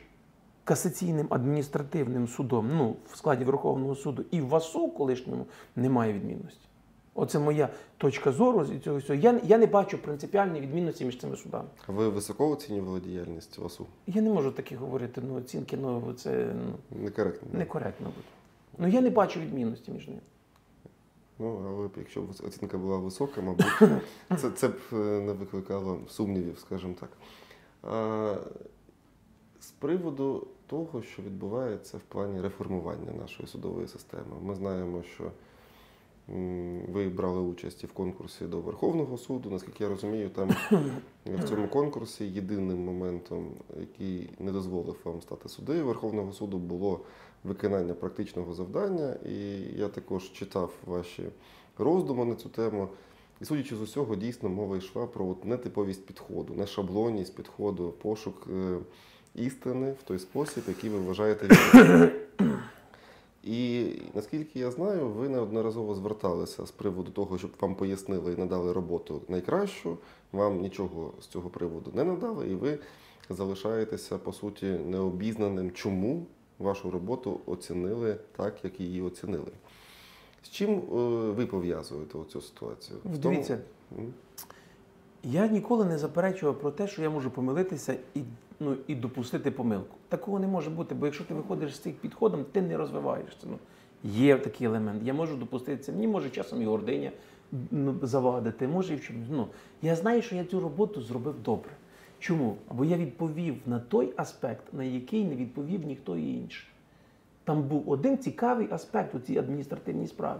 касаційним 0.65 1.27
адміністративним 1.29 2.27
судом, 2.27 2.69
ну, 2.77 2.95
в 3.11 3.17
складі 3.17 3.43
Верховного 3.43 3.95
суду 3.95 4.25
і 4.31 4.41
в 4.41 4.47
ВАСУ 4.47 4.87
колишньому 4.87 5.45
немає 5.75 6.13
відмінності. 6.13 6.59
Оце 7.13 7.39
моя 7.39 7.69
точка 7.97 8.31
зору 8.31 8.65
з 8.65 8.79
цього 8.79 8.97
всього. 8.97 9.19
Я, 9.19 9.41
я 9.43 9.57
не 9.57 9.65
бачу 9.65 9.97
принципіальної 9.97 10.61
відмінності 10.61 11.05
між 11.05 11.19
цими 11.19 11.37
судами. 11.37 11.67
А 11.87 11.91
Ви 11.91 12.09
високо 12.09 12.49
оцінювали 12.49 12.99
діяльність 12.99 13.57
ВАСУ? 13.57 13.85
Я 14.07 14.21
не 14.21 14.29
можу 14.29 14.51
такі 14.51 14.75
говорити, 14.75 15.21
ну 15.27 15.35
оцінки, 15.35 15.77
ну 15.77 16.13
це 16.13 16.53
ну, 16.65 16.99
Некоректно. 17.03 17.59
некоректно 17.59 18.05
буде. 18.05 18.27
Ну 18.77 18.87
я 18.87 19.01
не 19.01 19.09
бачу 19.09 19.39
відмінності 19.39 19.91
між 19.91 20.07
ними. 20.07 20.21
Ну, 21.39 21.61
але 21.67 21.89
якщо 21.97 22.21
б 22.21 22.29
оцінка 22.47 22.77
була 22.77 22.97
висока, 22.97 23.41
мабуть, 23.41 23.65
це, 24.37 24.51
це 24.51 24.67
б 24.67 24.75
е, 24.93 24.95
не 24.95 25.33
викликало 25.33 25.99
сумнівів, 26.09 26.59
скажімо 26.59 26.93
так. 26.99 27.09
А, 27.83 28.35
з 29.59 29.71
приводу 29.71 30.47
того, 30.67 31.01
що 31.01 31.21
відбувається 31.21 31.97
в 31.97 32.01
плані 32.01 32.41
реформування 32.41 33.11
нашої 33.11 33.47
судової 33.47 33.87
системи, 33.87 34.35
ми 34.41 34.55
знаємо, 34.55 35.03
що 35.03 35.31
ви 36.89 37.09
брали 37.09 37.39
участь 37.39 37.83
і 37.83 37.87
в 37.87 37.91
конкурсі 37.91 38.45
до 38.45 38.61
Верховного 38.61 39.17
суду. 39.17 39.49
Наскільки 39.49 39.83
я 39.83 39.89
розумію, 39.89 40.29
там 40.29 40.49
в 41.25 41.49
цьому 41.49 41.67
конкурсі 41.67 42.25
єдиним 42.25 42.85
моментом, 42.85 43.47
який 43.79 44.29
не 44.39 44.51
дозволив 44.51 44.97
вам 45.03 45.21
стати 45.21 45.49
суддею 45.49 45.85
Верховного 45.85 46.33
суду, 46.33 46.57
було 46.57 46.99
виконання 47.43 47.93
практичного 47.93 48.53
завдання. 48.53 49.15
І 49.25 49.57
я 49.77 49.87
також 49.87 50.31
читав 50.31 50.73
ваші 50.85 51.23
роздуми 51.77 52.25
на 52.25 52.35
цю 52.35 52.49
тему. 52.49 52.89
І 53.41 53.45
судячи 53.45 53.75
з 53.75 53.81
усього, 53.81 54.15
дійсно 54.15 54.49
мова 54.49 54.77
йшла 54.77 55.07
про 55.07 55.27
от 55.27 55.45
нетиповість 55.45 56.05
підходу, 56.05 56.53
не 56.53 56.67
шаблонність 56.67 57.35
підходу, 57.35 57.93
пошук 58.01 58.47
е, 58.53 58.77
істини 59.35 59.91
в 59.91 60.03
той 60.03 60.19
спосіб, 60.19 60.63
який 60.67 60.89
ви 60.89 60.99
вважаєте 60.99 61.47
вірним. 61.47 62.09
І 63.43 63.85
наскільки 64.13 64.59
я 64.59 64.71
знаю, 64.71 65.07
ви 65.07 65.29
неодноразово 65.29 65.95
зверталися 65.95 66.65
з 66.65 66.71
приводу 66.71 67.11
того, 67.11 67.37
щоб 67.37 67.51
вам 67.61 67.75
пояснили 67.75 68.33
і 68.33 68.37
надали 68.37 68.73
роботу 68.73 69.21
найкращу. 69.27 69.97
Вам 70.31 70.61
нічого 70.61 71.13
з 71.21 71.27
цього 71.27 71.49
приводу 71.49 71.91
не 71.93 72.03
надали, 72.03 72.49
і 72.49 72.55
ви 72.55 72.79
залишаєтеся 73.29 74.17
по 74.17 74.33
суті 74.33 74.65
необізнаним, 74.65 75.71
чому 75.71 76.25
вашу 76.59 76.91
роботу 76.91 77.39
оцінили 77.45 78.17
так, 78.37 78.55
як 78.63 78.79
її 78.79 79.01
оцінили. 79.01 79.51
З 80.43 80.49
чим 80.49 80.69
е, 80.69 80.81
ви 81.31 81.45
пов'язуєте 81.45 82.17
цю 82.31 82.41
ситуацію? 82.41 82.99
В 82.99 83.01
тому- 83.03 83.17
Дивіться, 83.35 83.59
М? 83.99 84.13
Я 85.25 85.47
ніколи 85.47 85.85
не 85.85 85.97
заперечував 85.97 86.59
про 86.59 86.71
те, 86.71 86.87
що 86.87 87.01
я 87.01 87.09
можу 87.09 87.31
помилитися 87.31 87.95
і, 88.15 88.21
ну, 88.59 88.75
і 88.87 88.95
допустити 88.95 89.51
помилку. 89.51 89.95
Такого 90.09 90.39
не 90.39 90.47
може 90.47 90.69
бути, 90.69 90.95
бо 90.95 91.05
якщо 91.05 91.23
ти 91.23 91.33
виходиш 91.33 91.75
з 91.75 91.79
цим 91.79 91.93
підходом, 91.93 92.45
ти 92.51 92.61
не 92.61 92.77
розвиваєшся. 92.77 93.47
Ну, 93.49 93.57
є 94.03 94.37
такий 94.37 94.67
елемент. 94.67 95.03
Я 95.03 95.13
можу 95.13 95.35
допуститися. 95.35 95.91
Мені 95.91 96.07
може 96.07 96.29
часом 96.29 96.61
і 96.61 96.65
гординя 96.65 97.11
ну, 97.71 97.95
завадити, 98.01 98.67
може 98.67 98.93
і 98.93 98.97
в 98.97 99.01
чомусь. 99.01 99.27
Ну, 99.31 99.47
я 99.81 99.95
знаю, 99.95 100.21
що 100.21 100.35
я 100.35 100.45
цю 100.45 100.59
роботу 100.59 101.01
зробив 101.01 101.35
добре. 101.43 101.71
Чому? 102.19 102.55
Бо 102.71 102.85
я 102.85 102.97
відповів 102.97 103.55
на 103.65 103.79
той 103.79 104.13
аспект, 104.17 104.73
на 104.73 104.83
який 104.83 105.25
не 105.25 105.35
відповів 105.35 105.85
ніхто 105.85 106.17
інший. 106.17 106.67
Там 107.43 107.63
був 107.63 107.89
один 107.89 108.17
цікавий 108.17 108.67
аспект 108.71 109.15
у 109.15 109.19
цій 109.19 109.37
адміністративній 109.37 110.07
справі. 110.07 110.39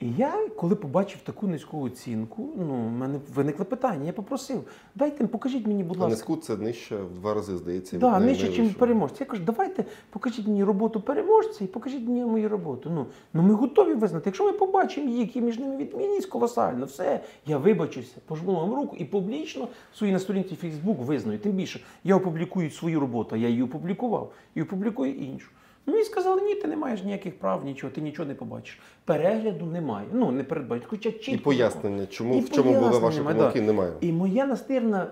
І 0.00 0.06
я, 0.18 0.48
коли 0.56 0.74
побачив 0.74 1.20
таку 1.24 1.46
низьку 1.46 1.80
оцінку, 1.80 2.48
ну, 2.56 2.74
в 2.74 2.90
мене 2.90 3.20
виникло 3.34 3.64
питання. 3.64 4.06
Я 4.06 4.12
попросив, 4.12 4.64
дайте, 4.94 5.26
покажіть 5.26 5.66
мені, 5.66 5.84
будь 5.84 5.96
А 5.96 6.00
ласка. 6.00 6.10
низку 6.10 6.36
це 6.36 6.56
нижче 6.56 6.96
в 6.96 7.14
два 7.14 7.34
рази, 7.34 7.56
здається. 7.56 7.96
від 7.96 8.00
Да, 8.00 8.18
нижче, 8.18 8.62
ніж 8.62 8.72
переможця. 8.72 9.16
Я 9.20 9.26
кажу, 9.26 9.42
давайте 9.46 9.84
покажіть 10.10 10.46
мені 10.46 10.64
роботу 10.64 11.00
переможця 11.00 11.64
і 11.64 11.66
покажіть 11.66 12.08
мені 12.08 12.24
мою 12.24 12.48
роботу. 12.48 12.90
Ну, 12.94 13.06
ну 13.32 13.42
ми 13.42 13.54
готові 13.54 13.94
визнати. 13.94 14.22
Якщо 14.26 14.44
ми 14.44 14.52
побачимо 14.52 15.08
її, 15.08 15.20
які 15.20 15.40
між 15.40 15.58
ними 15.58 15.76
відмінність 15.76 16.28
колосальна, 16.28 16.84
все, 16.84 17.20
я 17.46 17.58
вибачуся, 17.58 18.16
пожму 18.26 18.52
вам 18.54 18.74
руку 18.74 18.96
і 18.96 19.04
публічно 19.04 19.68
в 19.92 19.96
своїй 19.96 20.12
на 20.12 20.18
сторінці 20.18 20.58
Facebook 20.64 21.04
визнаю. 21.04 21.38
Тим 21.38 21.52
більше, 21.52 21.80
я 22.04 22.16
опублікую 22.16 22.70
свою 22.70 23.00
роботу, 23.00 23.30
а 23.34 23.38
я 23.38 23.48
її 23.48 23.62
опублікував, 23.62 24.32
і 24.54 24.62
опублікую 24.62 25.14
іншу. 25.14 25.48
Ну, 25.88 25.94
мені 25.94 26.04
сказали, 26.04 26.42
ні, 26.42 26.54
ти 26.54 26.68
не 26.68 26.76
маєш 26.76 27.02
ніяких 27.02 27.38
прав, 27.38 27.64
нічого, 27.64 27.92
ти 27.92 28.00
нічого 28.00 28.28
не 28.28 28.34
побачиш. 28.34 28.78
Перегляду 29.04 29.66
немає. 29.66 30.06
Ну, 30.12 30.30
не 30.30 30.44
передбачено. 30.44 30.86
Хоча 30.90 31.12
чітко. 31.12 31.30
І 31.30 31.36
пояснення, 31.36 32.06
чому 32.06 32.34
І 32.34 32.40
в 32.40 32.50
чому 32.50 32.80
були 32.80 32.98
ваші 32.98 33.18
немає, 33.18 33.36
помилки, 33.36 33.60
да. 33.60 33.66
немає. 33.66 33.92
І 34.00 34.12
моя 34.12 34.46
настирна 34.46 35.06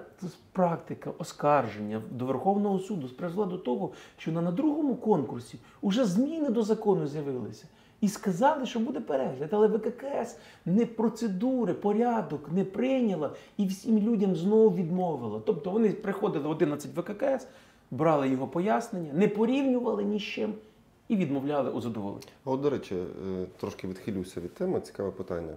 практика 0.52 1.12
оскарження 1.18 2.02
до 2.10 2.24
Верховного 2.24 2.78
суду 2.78 3.08
призвела 3.08 3.46
до 3.46 3.58
того, 3.58 3.90
що 4.18 4.32
на, 4.32 4.42
на 4.42 4.50
другому 4.50 4.94
конкурсі 4.96 5.58
вже 5.82 6.04
зміни 6.04 6.48
до 6.48 6.62
закону 6.62 7.06
з'явилися. 7.06 7.64
І 8.00 8.08
сказали, 8.08 8.66
що 8.66 8.80
буде 8.80 9.00
перегляд, 9.00 9.48
але 9.52 9.68
ВККС 9.68 10.36
не 10.66 10.86
процедури, 10.86 11.74
порядок 11.74 12.52
не 12.52 12.64
прийняла 12.64 13.30
і 13.56 13.66
всім 13.66 13.98
людям 13.98 14.36
знову 14.36 14.70
відмовила. 14.70 15.42
Тобто 15.46 15.70
вони 15.70 15.88
приходили 15.90 16.48
11 16.48 16.90
ВККС, 16.96 17.46
брали 17.90 18.28
його 18.28 18.46
пояснення, 18.48 19.12
не 19.12 19.28
порівнювали 19.28 20.04
ні 20.04 20.18
з 20.18 20.22
чим 20.22 20.54
і 21.08 21.16
відмовляли 21.16 21.70
у 21.70 21.80
задоволенні. 21.80 22.26
От, 22.44 22.60
до 22.60 22.70
речі, 22.70 22.94
е, 22.94 23.46
трошки 23.60 23.88
відхилюся 23.88 24.40
від 24.40 24.54
теми, 24.54 24.80
цікаве 24.80 25.10
питання. 25.10 25.54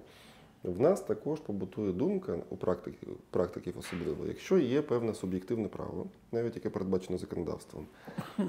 В 0.63 0.80
нас 0.80 1.01
також 1.01 1.39
побутує 1.39 1.91
думка 1.91 2.38
у 2.49 2.57
практиків, 2.57 3.09
практиків 3.30 3.73
особливо, 3.80 4.25
якщо 4.27 4.57
є 4.57 4.82
певне 4.82 5.13
суб'єктивне 5.13 5.67
право, 5.67 6.05
навіть 6.32 6.55
яке 6.55 6.69
передбачено 6.69 7.17
законодавством, 7.17 7.86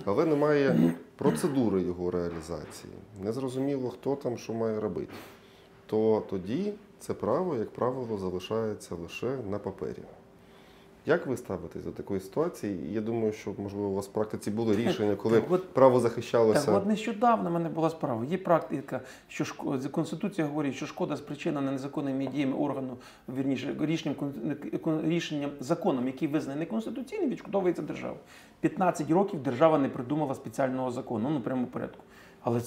але 0.05 0.25
немає 0.27 0.95
процедури 1.17 1.83
його 1.83 2.11
реалізації, 2.11 2.93
незрозуміло, 3.23 3.91
хто 3.91 4.17
там 4.17 4.39
що 4.39 4.55
має 4.55 4.81
робити, 4.81 5.13
то 5.87 6.23
тоді 6.31 6.73
це 6.99 7.15
право, 7.15 7.57
як 7.57 7.71
правило, 7.71 8.19
залишається 8.19 8.95
лише 8.95 9.37
на 9.51 9.59
папері. 9.59 10.03
Як 11.07 11.27
ви 11.27 11.37
ставитесь 11.37 11.85
до 11.85 11.91
такої 11.91 12.21
ситуації? 12.21 12.93
Я 12.93 13.01
думаю, 13.01 13.33
що 13.33 13.55
можливо 13.59 13.89
у 13.89 13.95
вас 13.95 14.07
в 14.09 14.13
практиці 14.13 14.51
були 14.51 14.77
рішення, 14.77 15.17
коли 15.17 15.41
Так 15.41 15.67
право 15.67 16.01
захищалося. 16.01 16.67
Так, 16.67 16.77
от 16.77 16.87
нещодавно 16.87 17.51
в 17.51 17.53
мене 17.53 17.69
була 17.69 17.91
справа. 17.91 18.25
Є 18.25 18.39
практика, 18.39 19.01
що 19.29 19.45
шко- 19.45 19.89
Конституція 19.91 20.47
говорить, 20.47 20.75
що 20.75 20.87
шкода 20.87 21.17
спричинена 21.17 21.73
незаконними 21.73 22.27
діями 22.27 22.57
органу, 22.57 22.97
вірніше, 23.37 23.77
рішенням, 23.81 24.17
рішенням 25.05 25.51
законом, 25.61 26.07
який 26.07 26.29
визнаний 26.29 26.61
неконституційним, 26.61 27.31
відшкодовується 27.31 27.83
держава. 27.83 28.17
15 28.61 29.11
років 29.11 29.43
держава 29.43 29.79
не 29.79 29.89
придумала 29.89 30.35
спеціального 30.35 30.91
закону, 30.91 31.31
ну 31.31 31.41
прямо 31.41 31.67
порядку. 31.67 32.03
Але, 32.43 32.61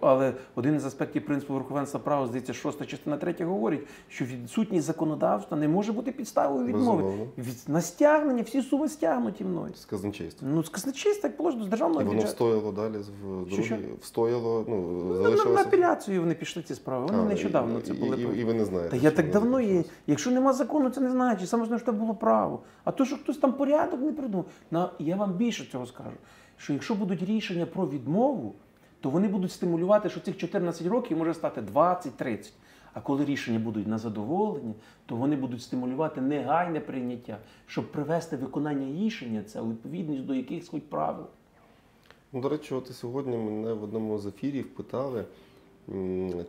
але 0.00 0.34
один 0.54 0.74
із 0.76 0.84
аспектів 0.84 1.24
принципу 1.26 1.54
верховенства 1.54 2.00
права, 2.00 2.26
здається, 2.26 2.52
шоста 2.52 2.84
частина 2.86 3.16
третя 3.16 3.44
говорить, 3.44 3.80
що 4.08 4.24
відсутність 4.24 4.86
законодавства 4.86 5.56
не 5.56 5.68
може 5.68 5.92
бути 5.92 6.12
підставою 6.12 6.66
відмови. 6.66 7.02
Безумовно. 7.02 7.26
Від, 7.38 7.54
на 7.68 7.80
стягнення 7.80 8.42
всі 8.42 8.62
суми 8.62 8.88
стягнуті 8.88 9.44
мною. 9.44 9.74
З 9.74 9.84
казначейства. 9.84 10.48
Ну, 10.50 10.64
з 10.64 10.68
казначейства 10.68 11.28
так 11.28 11.36
положено 11.36 11.64
з 11.64 11.66
І 11.66 11.70
державного 11.70 12.00
воно 12.00 12.10
бюджету. 12.12 12.32
встояло 12.32 12.72
далі 12.72 12.96
в 13.24 13.52
Що, 13.52 13.62
що? 13.62 13.74
другій, 13.74 13.88
встояло, 14.00 14.64
ну, 14.68 14.76
Ну, 14.76 15.14
на, 15.14 15.20
на 15.20 15.22
залишилося. 15.22 15.62
апеляцію 15.62 16.20
вони 16.20 16.34
пішли 16.34 16.62
ці 16.62 16.74
справи. 16.74 17.06
Вони 17.06 17.18
А, 17.18 17.24
нещодавно 17.24 17.78
і, 17.78 17.82
це 17.82 17.94
були. 17.94 18.16
І, 18.16 18.40
і, 18.40 18.44
ви 18.44 18.54
не 18.54 18.64
знаєте. 18.64 18.90
Та 18.90 18.96
я 18.96 19.10
так 19.10 19.30
давно 19.30 19.60
є. 19.60 19.84
Якщо 20.06 20.30
нема 20.30 20.52
закону, 20.52 20.90
це 20.90 21.00
не 21.00 21.10
значить. 21.10 21.48
Саме 21.48 21.64
ж 21.64 21.78
що 21.78 21.92
було 21.92 22.14
право. 22.14 22.60
А 22.84 22.92
то, 22.92 23.04
що 23.04 23.16
хтось 23.16 23.38
там 23.38 23.52
порядок 23.52 24.00
не 24.00 24.12
придумав. 24.12 24.46
На, 24.70 24.90
я 24.98 25.16
вам 25.16 25.32
більше 25.32 25.68
цього 25.72 25.86
скажу. 25.86 26.16
Що 26.56 26.72
якщо 26.72 26.94
будуть 26.94 27.22
рішення 27.22 27.66
про 27.66 27.88
відмову, 27.88 28.54
то 29.02 29.10
вони 29.10 29.28
будуть 29.28 29.52
стимулювати, 29.52 30.08
що 30.08 30.20
цих 30.20 30.36
14 30.36 30.86
років 30.86 31.18
може 31.18 31.34
стати 31.34 31.60
20-30. 31.60 32.52
А 32.94 33.00
коли 33.00 33.24
рішення 33.24 33.58
будуть 33.58 33.86
на 33.86 33.98
задоволення, 33.98 34.74
то 35.06 35.16
вони 35.16 35.36
будуть 35.36 35.62
стимулювати 35.62 36.20
негайне 36.20 36.80
прийняття, 36.80 37.38
щоб 37.66 37.92
привести 37.92 38.36
виконання 38.36 39.04
рішення 39.04 39.42
це 39.42 39.60
у 39.60 39.70
відповідність 39.70 40.24
до 40.24 40.34
якихось 40.34 40.68
хоч 40.68 40.82
правил. 40.82 41.26
Ну, 42.32 42.40
до 42.40 42.48
речі, 42.48 42.74
от 42.74 42.86
сьогодні 42.86 43.36
мене 43.36 43.72
в 43.72 43.82
одному 43.82 44.18
з 44.18 44.26
ефірів 44.26 44.74
питали, 44.74 45.24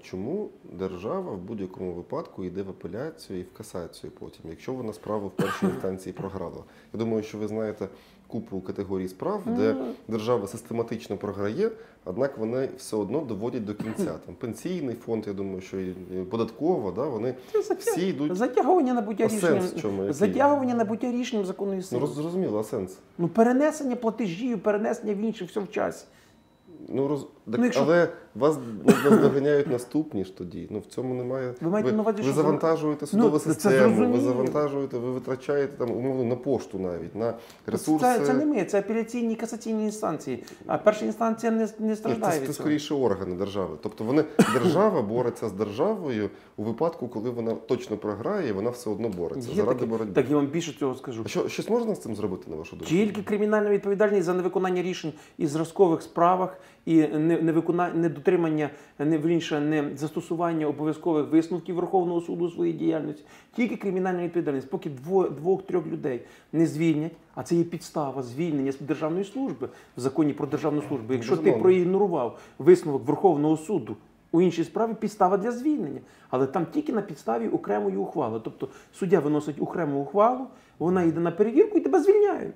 чому 0.02 0.50
держава 0.74 1.32
в 1.32 1.38
будь-якому 1.38 1.94
випадку 1.94 2.44
йде 2.44 2.62
в 2.62 2.70
апеляцію 2.70 3.40
і 3.40 3.44
в 3.44 3.54
касацію 3.54 4.12
потім, 4.20 4.42
якщо 4.50 4.74
вона 4.74 4.94
справу 4.94 5.28
в 5.28 5.32
першій 5.32 5.66
інстанції 5.66 6.14
програла. 6.14 6.64
Я 6.94 7.00
думаю, 7.00 7.24
що 7.24 7.38
ви 7.38 7.48
знаєте 7.48 7.88
купу 8.34 8.62
категорій 8.62 9.08
справ, 9.08 9.42
де 9.46 9.76
держава 10.08 10.48
систематично 10.48 11.18
програє, 11.18 11.72
однак 12.06 12.38
вони 12.38 12.70
все 12.78 12.96
одно 12.96 13.22
доводять 13.22 13.66
до 13.66 13.74
кінця. 13.76 14.12
Там 14.26 14.36
пенсійний 14.40 14.96
фонд, 14.96 15.24
я 15.28 15.34
думаю, 15.34 15.62
що 15.62 15.80
і 15.80 15.94
податкова, 16.32 16.92
да, 16.92 17.06
вони 17.06 17.36
затяг- 17.54 17.78
всі 17.80 18.08
йдуть. 18.08 18.36
Затягування 18.36 18.94
набуття 18.94 19.28
рішенням. 19.28 20.14
затягування 20.14 20.76
набуття 20.76 21.12
рішенням 21.12 21.46
законної 21.46 21.82
сили. 21.82 22.02
Ну, 22.02 22.08
зрозуміло, 22.08 22.60
а 22.60 22.64
сенс? 22.64 22.98
Ну, 23.18 23.28
перенесення 23.28 23.96
платежів, 23.96 24.60
перенесення 24.60 25.14
в 25.14 25.18
інше, 25.18 25.46
все 25.46 25.60
в 25.60 25.72
часі. 25.72 26.06
Ну, 26.90 27.08
роз... 27.08 27.22
так, 27.22 27.30
Ну, 27.58 27.64
якщо- 27.64 27.82
Але 27.84 28.10
вас 28.36 28.58
ну, 28.86 28.94
вас 29.10 29.22
доганяють 29.22 29.68
наступні 29.68 30.26
ж 30.26 30.38
тоді. 30.38 30.68
Ну, 30.72 30.80
в 30.80 30.86
цьому 30.86 31.14
немає. 31.14 31.54
Ви 31.62 31.70
маєте 31.70 31.92
увазі, 31.92 32.18
ви 32.18 32.24
що 32.24 32.34
завантажуєте 32.34 33.06
судову 33.08 33.30
Ну, 33.34 33.40
систему, 33.40 34.12
ви 34.12 34.20
завантажуєте, 34.20 34.98
ви 34.98 35.12
витрачаєте 35.12 35.78
там 35.78 35.92
умовно 35.92 36.24
на 36.24 36.36
пошту 36.36 36.80
навіть, 36.80 37.16
на 37.16 37.34
ресурси. 37.66 38.06
Це, 38.06 38.20
це 38.26 38.34
не 38.34 38.46
ми, 38.46 38.66
це 38.66 38.80
апеляційні 38.80 39.36
касаційні 39.36 39.84
інстанції. 39.84 40.44
А 40.68 40.78
перша 40.78 41.06
інстанція 41.06 41.52
не, 41.52 41.68
не 41.80 41.96
страждає 41.96 42.34
це, 42.34 42.40
від 42.40 42.48
це 42.48 42.54
скоріше 42.54 42.94
органи 42.94 43.36
держави. 43.36 43.78
Тобто 43.82 44.04
вони 44.04 44.24
держава 44.54 45.02
бореться 45.02 45.50
з 45.50 45.52
державою 45.52 46.30
у 46.58 46.64
випадку, 46.64 47.08
коли 47.08 47.30
вона 47.30 47.52
точно 47.52 47.98
програє, 47.98 48.54
вона 48.54 48.70
все 48.70 48.90
одно 48.90 49.10
бореться 49.10 49.50
Є 49.50 49.56
заради 49.56 49.80
таке- 49.80 49.90
боротьби. 49.92 50.14
Так 50.14 50.30
я 50.30 50.36
вам 50.36 50.48
більше 50.48 50.76
цього 50.80 50.96
скажу. 50.96 51.22
А 51.26 51.28
що 51.28 51.50
щось 51.50 51.70
можна 51.70 51.96
з 51.96 52.00
цим 52.00 52.16
зробити 52.16 52.44
на 52.52 52.56
вашу 52.56 52.76
думку? 52.76 52.86
Тільки 52.90 53.22
кримінальна 53.22 53.70
відповідальність 53.70 54.26
за 54.26 54.34
невиконання 54.34 54.82
рішень 54.82 55.14
і 55.38 55.48
зразкових 55.48 56.02
справах 56.02 56.58
і 56.86 57.08
не, 57.08 57.42
не 57.42 57.52
виконання, 57.52 57.96
недотримання, 57.96 58.70
не 59.00 59.18
вірніше, 59.18 59.60
не 59.60 59.90
застосування 59.98 60.68
обов'язкових 60.68 61.32
висновків 61.32 61.76
Верховного 61.76 62.22
суду 62.22 62.46
у 62.46 62.50
своїй 62.50 62.74
діяльності. 62.74 63.24
Тільки 63.56 63.76
кримінальна 63.76 64.24
відповідальність, 64.24 64.70
поки 64.70 64.90
дво- 64.90 65.36
двох-трьох 65.36 65.88
людей 65.88 66.22
не 66.54 66.66
звільнять, 66.68 67.12
а 67.36 67.44
це 67.44 67.56
є 67.56 67.64
підстава 67.64 68.24
звільнення 68.24 68.72
з 68.72 68.80
державної 68.80 69.26
служби 69.26 69.70
в 69.98 70.00
законі 70.00 70.34
про 70.34 70.48
державну 70.48 70.82
службу. 70.82 71.14
Якщо 71.14 71.38
ти 71.38 71.52
проігнорував 71.62 72.40
висновок 72.60 73.06
Верховного 73.08 73.58
суду. 73.58 73.96
У 74.36 74.42
іншій 74.42 74.64
справі 74.64 74.94
підстава 75.00 75.38
для 75.38 75.52
звільнення, 75.52 76.00
але 76.30 76.46
там 76.48 76.66
тільки 76.74 76.94
на 76.94 77.02
підставі 77.02 77.48
окремої 77.48 77.98
ухвали. 77.98 78.42
Тобто 78.44 78.68
суддя 78.94 79.20
виносить 79.20 79.56
окрему 79.62 80.02
ухвалу, 80.02 80.46
вона 80.80 81.04
йде 81.04 81.20
на 81.20 81.32
перевірку 81.32 81.78
і 81.78 81.82
тебе 81.82 82.00
звільняють. 82.02 82.54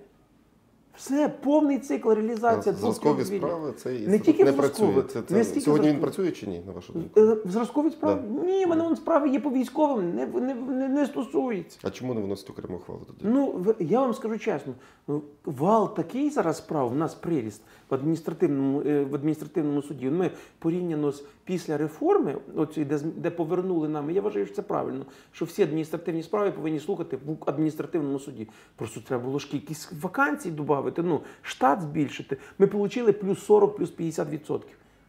Все, 0.97 1.29
повний 1.29 1.79
цикл 1.79 2.11
реалізації 2.11 2.75
Зразкові 2.75 3.25
справи 3.25 3.73
цей 3.77 4.07
Не 4.07 4.19
тільки 4.19 4.43
не 4.43 4.53
працює. 4.53 5.03
Це, 5.13 5.21
це... 5.21 5.35
не 5.35 5.43
Сьогодні 5.43 5.89
він 5.89 5.99
працює 5.99 6.31
чи 6.31 6.47
ні, 6.47 6.61
на 6.67 6.71
вашу 6.71 6.93
думку? 6.93 7.19
Е, 7.19 7.37
Зразкові 7.45 7.91
справи? 7.91 8.21
Ні, 8.45 8.65
мене 8.65 8.83
вон 8.83 8.95
справи 8.95 9.29
є 9.29 9.39
по 9.39 9.49
військовим, 9.49 10.15
не, 10.15 10.25
не, 10.25 10.53
не, 10.53 10.87
не 10.87 11.05
стосується. 11.05 11.79
А 11.83 11.89
чому 11.89 12.13
не 12.13 12.21
виносить 12.21 12.49
окрему 12.49 12.79
хвалу 12.79 13.01
тоді? 13.07 13.19
Ну, 13.23 13.65
я 13.79 13.99
вам 13.99 14.13
скажу 14.13 14.39
чесно, 14.39 14.73
ну, 15.07 15.21
вал 15.45 15.95
такий 15.95 16.29
зараз 16.29 16.57
справ, 16.57 16.89
в 16.89 16.95
нас 16.95 17.15
приріст 17.15 17.61
в 17.89 17.93
адміністративному, 17.95 18.81
е, 18.81 19.03
в 19.03 19.15
адміністративному 19.15 19.81
суді. 19.81 20.09
Ми 20.09 20.31
порівняно 20.59 21.11
з 21.11 21.23
після 21.43 21.77
реформи, 21.77 22.37
оці, 22.55 22.85
де, 22.85 22.99
де 22.99 23.31
повернули 23.31 23.89
нам, 23.89 24.09
я 24.11 24.21
вважаю, 24.21 24.45
що 24.45 24.55
це 24.55 24.61
правильно, 24.61 25.05
що 25.31 25.45
всі 25.45 25.63
адміністративні 25.63 26.23
справи 26.23 26.51
повинні 26.51 26.79
слухати 26.79 27.17
в 27.25 27.37
адміністративному 27.45 28.19
суді. 28.19 28.47
Просто 28.75 29.01
треба 29.01 29.23
було 29.23 29.39
ж 29.39 29.47
кількість 29.47 29.91
вакансій 30.01 30.51
додати, 30.51 31.03
ну, 31.03 31.21
штат 31.41 31.81
збільшити. 31.81 32.37
Ми 32.59 32.65
отримали 32.65 33.13
плюс 33.13 33.45
40, 33.45 33.75
плюс 33.75 33.93
50% 33.99 34.61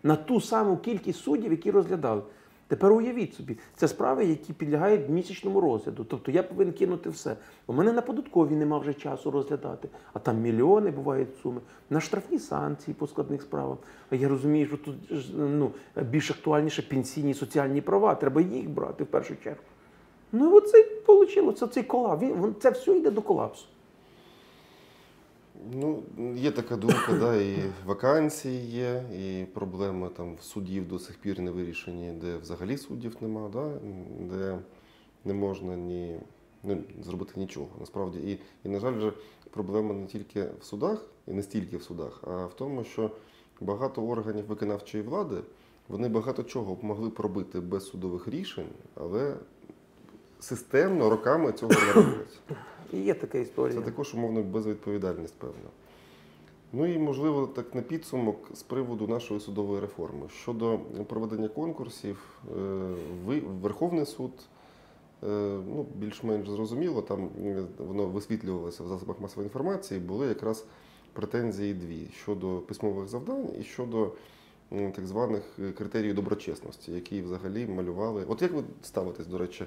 на 0.03 0.16
ту 0.16 0.41
саму 0.41 0.76
кількість 0.76 1.20
суддів, 1.20 1.51
які 1.51 1.70
розглядали. 1.70 2.22
Тепер 2.69 2.93
уявіть 2.93 3.35
собі, 3.35 3.59
це 3.77 3.89
справи, 3.89 4.25
які 4.25 4.53
підлягають 4.53 5.09
місячному 5.09 5.61
розгляду. 5.61 6.05
Тобто 6.05 6.31
я 6.31 6.43
повинен 6.43 6.75
кинути 6.75 7.11
все. 7.11 7.37
У 7.66 7.73
мене 7.73 7.93
на 7.93 8.03
податковій 8.03 8.57
нема 8.57 8.79
вже 8.79 8.95
часу 8.95 9.31
розглядати, 9.31 9.89
а 10.12 10.19
там 10.19 10.41
мільйони 10.41 10.91
бувають 10.91 11.29
суми. 11.43 11.61
На 11.91 12.01
штрафні 12.01 12.39
санкції 12.39 12.95
по 12.95 13.07
складних 13.07 13.43
справах. 13.43 13.79
А 14.11 14.14
я 14.14 14.29
розумію, 14.29 14.66
що 14.66 14.77
тут 14.77 14.97
ну, 15.37 15.71
більш 15.97 16.31
актуальніше 16.31 16.83
пенсійні 16.83 17.35
соціальні 17.35 17.81
права. 17.81 18.14
Треба 18.14 18.41
їх 18.41 18.71
брати 18.71 19.05
в 19.05 19.07
першу 19.07 19.37
чергу. 19.45 19.61
Ну 20.33 20.51
і 20.51 20.53
оце 20.53 20.87
вийшло, 21.07 21.53
це 21.53 21.66
цей 21.66 21.83
колапс. 21.83 22.25
Це 22.61 22.71
все 22.71 22.97
йде 22.97 23.11
до 23.11 23.23
колапсу. 23.23 23.66
Ну, 25.72 26.02
є 26.36 26.50
така 26.50 26.76
думка, 26.76 27.12
да, 27.20 27.36
і 27.36 27.56
вакансії 27.86 28.70
є, 28.70 29.02
і 29.18 29.44
проблеми 29.44 30.11
там 30.16 30.34
в 30.34 30.42
судів 30.42 30.88
до 30.88 30.98
сих 30.98 31.18
пір 31.18 31.40
не 31.40 31.50
вирішені, 31.50 32.12
де 32.12 32.36
взагалі 32.36 32.76
суддів 32.78 33.16
нема, 33.20 33.48
да, 33.52 33.72
де 34.20 34.59
не 35.24 35.34
можна 35.34 35.76
ні, 35.76 36.20
ну, 36.62 36.82
зробити 37.02 37.32
нічого. 37.36 37.68
Насправді, 37.80 38.18
і, 38.18 38.38
і, 38.64 38.68
на 38.68 38.80
жаль, 38.80 39.11
проблема 39.50 39.94
не 39.94 40.06
тільки 40.06 40.48
в 40.61 40.64
судах, 40.64 41.06
і 41.26 41.32
не 41.32 41.42
стільки 41.42 41.76
в 41.76 41.82
судах, 41.82 42.20
а 42.26 42.46
в 42.46 42.54
тому, 42.56 42.84
що 42.84 43.11
багато 43.61 44.02
органів 44.02 44.46
виконавчої 44.46 45.04
влади 45.04 45.36
вони 45.88 46.09
багато 46.09 46.42
чого 46.42 46.74
б 46.74 46.84
могли 46.84 47.09
б 47.09 47.20
робити 47.20 47.61
без 47.61 47.86
судових 47.86 48.28
рішень, 48.28 48.68
але 48.94 49.36
системно 50.40 51.11
роками 51.11 51.52
цього 51.52 51.72
не 51.72 51.92
роблять. 51.92 52.40
І 52.93 52.99
є 52.99 53.14
така 53.14 53.39
історія. 53.39 53.78
Це 53.78 53.84
також 53.84 54.14
умовно 54.14 54.43
безвідповідальність, 54.43 55.34
певно. 55.39 55.70
Ну 56.72 56.86
і 56.86 56.99
можливо, 56.99 57.47
так 57.47 57.74
на 57.74 57.82
підсумок 57.82 58.36
з 58.55 58.62
приводу 58.62 59.07
нашої 59.07 59.41
судової 59.41 59.80
реформи. 59.80 60.28
Щодо 60.28 60.78
проведення 61.07 61.49
конкурсів, 61.49 62.41
е, 62.57 63.41
Верховний 63.62 64.07
суд 64.07 64.30
е, 65.24 65.26
ну, 65.68 65.86
більш-менш 65.95 66.49
зрозуміло, 66.49 67.03
там 67.03 67.30
е, 67.45 67.62
воно 67.78 68.07
висвітлювалося 68.07 68.84
в 68.84 68.89
засобах 68.89 69.20
масової 69.20 69.47
інформації, 69.47 70.01
були 70.01 70.26
якраз 70.26 70.64
претензії 71.12 71.74
дві 71.74 72.07
щодо 72.22 72.59
письмових 72.59 73.09
завдань 73.09 73.49
і 73.61 73.62
щодо 73.62 74.12
так 74.70 75.07
званих 75.07 75.43
критеріїв 75.78 76.14
доброчесності, 76.14 76.93
які 76.93 77.22
взагалі 77.22 77.66
малювали. 77.66 78.24
От 78.28 78.43
як 78.43 78.53
ви 78.53 78.62
ставитесь, 78.82 79.26
до 79.26 79.39
речі, 79.39 79.64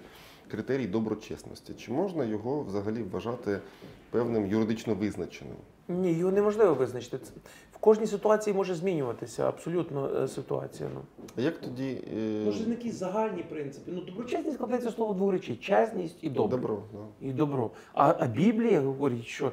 критерій 0.52 0.88
доброчесності? 0.88 1.74
Чи 1.74 1.92
можна 1.92 2.24
його 2.26 2.64
взагалі 2.64 3.04
вважати 3.04 3.60
певним 4.10 4.48
юридично 4.48 4.96
визначеним? 4.96 5.56
Ні, 5.88 6.14
його 6.14 6.32
неможливо 6.32 6.74
визначити. 6.74 7.18
Це- 7.18 7.32
В 7.72 7.78
кожній 7.78 8.08
ситуації 8.08 8.54
може 8.54 8.76
змінюватися 8.76 9.48
абсолютно 9.48 10.10
е, 10.24 10.28
ситуація. 10.28 10.90
Ну. 10.94 11.02
А 11.38 11.42
як 11.42 11.58
тоді 11.62 12.04
е, 12.18 12.46
Може, 12.46 12.70
якісь 12.70 12.94
загальні 12.96 13.44
принципи. 13.44 13.92
Ну, 13.96 14.02
доброчесність 14.02 14.56
складається 14.56 14.90
з 14.90 14.96
слова 14.96 15.14
двох 15.14 15.32
речей: 15.32 15.56
чесність 15.56 16.16
і 16.22 16.30
добро. 16.30 16.58
добро? 16.58 16.84
Да. 16.94 17.28
І 17.28 17.32
добро. 17.34 17.72
А, 17.94 18.16
а 18.20 18.28
Біблія 18.28 18.82
говорить, 18.82 19.26
що 19.26 19.52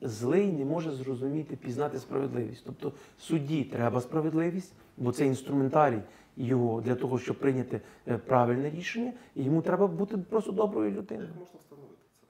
злий 0.00 0.52
не 0.52 0.64
може 0.64 0.92
зрозуміти, 0.92 1.56
пізнати 1.56 1.98
справедливість. 1.98 2.62
Тобто 2.66 2.92
судді 3.18 3.64
треба 3.64 4.00
справедливість, 4.00 4.72
бо 4.96 5.12
це 5.12 5.26
інструментарій 5.26 6.00
його 6.36 6.80
для 6.80 6.94
того, 6.94 7.18
щоб 7.18 7.38
прийняти 7.38 7.80
е, 8.08 8.18
правильне 8.18 8.70
рішення, 8.70 9.12
і 9.34 9.44
йому 9.44 9.62
треба 9.62 9.86
бути 9.86 10.18
просто 10.18 10.52
доброю 10.52 10.90
людиною. 10.90 11.28
Як 11.28 11.38
можна 11.38 11.60
встановити 11.64 11.94
це? 12.20 12.26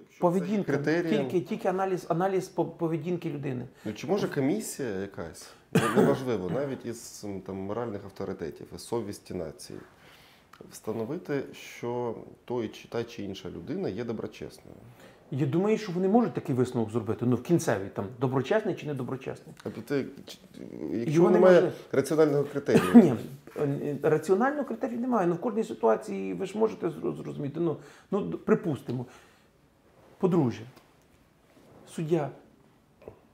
Якщо 0.00 0.16
це 0.16 0.20
Поведінка, 0.20 0.72
критерієм, 0.72 1.28
тільки, 1.28 1.46
тільки 1.46 1.68
аналіз, 1.68 2.06
аналіз 2.08 2.48
поведінки 2.48 3.30
людини. 3.30 3.68
Ну, 3.84 3.92
чи 3.92 4.06
може 4.06 4.28
комісія 4.28 4.88
якась, 4.88 5.50
ну, 5.72 5.80
неважливо, 5.96 6.50
навіть 6.50 6.86
із 6.86 7.26
там, 7.46 7.56
моральних 7.56 8.04
авторитетів, 8.04 8.66
із 8.74 8.80
совісті 8.80 9.34
нації, 9.34 9.78
встановити, 10.70 11.42
що 11.52 12.14
той 12.44 12.68
чи 12.68 12.88
та 12.88 13.04
чи 13.04 13.22
інша 13.22 13.50
людина 13.50 13.88
є 13.88 14.04
доброчесною? 14.04 14.76
Я 15.34 15.46
думаю, 15.46 15.78
що 15.78 15.92
вони 15.92 16.08
можуть 16.08 16.32
такий 16.32 16.54
висновок 16.54 16.90
зробити. 16.90 17.26
Ну, 17.26 17.36
в 17.36 17.42
кінцевій 17.42 17.88
там 17.94 18.06
доброчесний 18.20 18.74
чи 18.74 18.86
недоброчесний. 18.86 19.56
Тобто, 19.62 19.80
ти, 19.80 20.06
якщо 20.92 21.12
Його 21.12 21.30
немає 21.30 21.54
немає. 21.54 21.72
раціонального 21.92 22.44
критерію, 22.44 22.82
Ні, 22.94 23.14
е, 23.56 23.98
раціонального 24.02 24.64
критерію 24.64 25.00
немає. 25.00 25.26
Ну, 25.26 25.34
в 25.34 25.40
кожній 25.40 25.64
ситуації 25.64 26.34
ви 26.34 26.46
ж 26.46 26.58
можете 26.58 26.90
зрозуміти. 26.90 27.60
Ну, 27.60 27.76
ну 28.10 28.30
припустимо, 28.30 29.06
подружжя, 30.18 30.64
суддя 31.88 32.30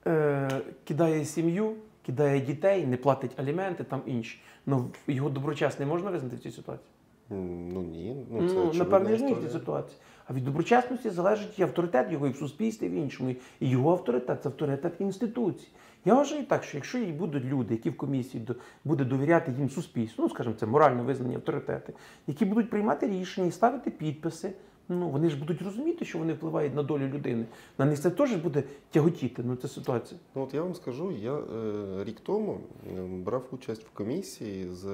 е, 0.07 0.51
кидає 0.85 1.25
сім'ю, 1.25 1.73
кидає 2.07 2.41
дітей, 2.41 2.87
не 2.87 2.97
платить 2.97 3.41
аліменти, 3.41 3.85
там 3.85 4.03
інші. 4.07 4.41
Ну, 4.67 4.91
його 5.07 5.31
доброчесний 5.31 5.89
можна 5.89 6.11
визнати 6.11 6.37
в 6.37 6.41
цій 6.41 6.51
ситуації? 6.51 6.89
Ну 7.31 7.83
ні, 7.83 8.27
ну 8.31 8.41
Ну, 8.41 8.49
це 8.49 8.79
напевно, 8.79 9.07
очевидна 9.07 9.17
ж 9.17 9.25
ні 9.25 9.35
в 9.35 9.43
цій 9.43 9.59
ситуації. 9.59 9.99
А 10.29 10.33
від 10.33 10.45
доброчесності 10.45 11.11
залежить 11.11 11.59
і 11.59 11.63
авторитет 11.63 12.13
його 12.13 12.27
і 12.27 12.31
в 12.31 12.37
суспільстві, 12.37 12.87
і 12.87 12.89
в 12.89 12.93
іншому. 12.93 13.35
І 13.61 13.71
його 13.71 13.93
авторитет 13.93 14.43
це 14.43 14.49
авторитет 14.49 14.93
інституцій. 14.99 15.69
Я 16.05 16.15
вважаю 16.15 16.45
так, 16.45 16.65
що 16.65 16.77
якщо 16.77 16.99
і 16.99 17.13
будуть 17.13 17.45
люди, 17.45 17.75
які 17.75 17.91
в 17.91 17.97
комісії 17.97 18.49
буде 18.85 19.05
довіряти 19.05 19.55
їм 19.59 19.71
суспільство, 19.71 20.25
ну 20.25 20.31
скажімо, 20.31 20.55
це 20.59 20.67
морально 20.67 21.05
визнані 21.05 21.35
авторитети, 21.35 21.93
які 22.27 22.45
будуть 22.45 22.71
приймати 22.71 23.09
рішення 23.09 23.47
і 23.47 23.51
ставити 23.51 23.91
підписи. 23.91 24.53
Ну 24.89 25.09
вони 25.09 25.31
ж 25.31 25.39
будуть 25.39 25.63
розуміти, 25.63 26.05
що 26.05 26.19
вони 26.19 26.33
впливають 26.33 26.75
на 26.75 26.83
долю 26.83 27.09
людини. 27.09 27.47
На 27.79 27.85
них 27.85 28.01
це 28.01 28.11
теж 28.11 28.33
буде 28.33 28.63
тяготіти. 28.91 29.43
Ну 29.47 29.57
це 29.57 29.69
ситуація. 29.69 30.21
Ну 30.35 30.43
от 30.43 30.55
я 30.55 30.63
вам 30.63 30.75
скажу, 30.75 31.13
я 31.13 31.35
е, 31.35 32.05
рік 32.05 32.21
тому 32.21 32.61
е, 32.87 33.03
брав 33.03 33.45
участь 33.51 33.85
в 33.85 33.91
комісії 33.91 34.69
з 34.71 34.87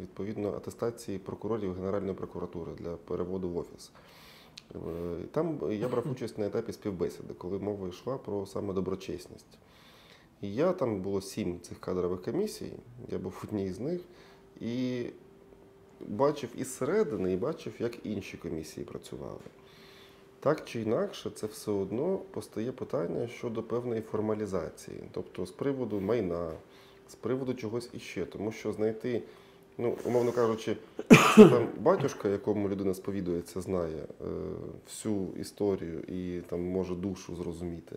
відповідно 0.00 0.48
атестації 0.48 1.18
прокурорів 1.18 1.74
Генеральної 1.74 2.14
прокуратури 2.14 2.72
для 2.78 2.96
переводу 2.96 3.48
в 3.48 3.56
офіс. 3.56 3.92
Е, 4.74 4.78
Там 5.32 5.60
я 5.70 5.88
брав 5.88 6.10
участь 6.12 6.38
на 6.38 6.46
етапі 6.46 6.72
співбесіди, 6.72 7.34
коли 7.38 7.58
мова 7.58 7.88
йшла 7.88 8.18
про 8.18 8.46
саме 8.46 8.74
доброчесність. 8.74 9.58
І 10.40 10.54
я 10.54 10.72
там 10.72 11.00
було 11.00 11.20
сім 11.20 11.60
цих 11.60 11.80
кадрових 11.80 12.22
комісій, 12.22 12.72
я 13.08 13.18
був 13.18 13.42
одній 13.44 13.72
з 13.72 13.80
них, 13.80 14.00
і 14.60 15.04
бачив 16.00 16.50
із 16.56 16.74
середини, 16.74 17.32
і 17.32 17.36
бачив, 17.36 17.72
як 17.78 18.06
інші 18.06 18.36
комісії 18.36 18.86
працювали. 18.86 19.40
Так 20.40 20.64
чи 20.64 20.82
інакше, 20.82 21.30
це 21.30 21.46
все 21.46 21.70
одно 21.70 22.18
постає 22.18 22.72
питання 22.72 23.28
щодо 23.28 23.62
певної 23.62 24.00
формалізації, 24.00 25.02
тобто 25.12 25.46
з 25.46 25.50
приводу 25.50 26.00
майна, 26.00 26.52
з 27.08 27.14
приводу 27.14 27.54
чогось 27.54 27.90
іще, 27.92 28.26
тому 28.26 28.52
що 28.52 28.72
знайти, 28.72 29.22
ну, 29.78 29.96
умовно 30.04 30.32
кажучи, 30.32 30.76
там 31.36 31.68
батюшка, 31.78 32.28
якому 32.28 32.68
людина 32.68 32.94
сповідується, 32.94 33.60
знає 33.60 34.06
е, 34.20 34.24
всю 34.86 35.28
історію 35.40 36.00
і 36.00 36.40
там 36.40 36.60
може 36.60 36.94
душу 36.94 37.36
зрозуміти. 37.36 37.96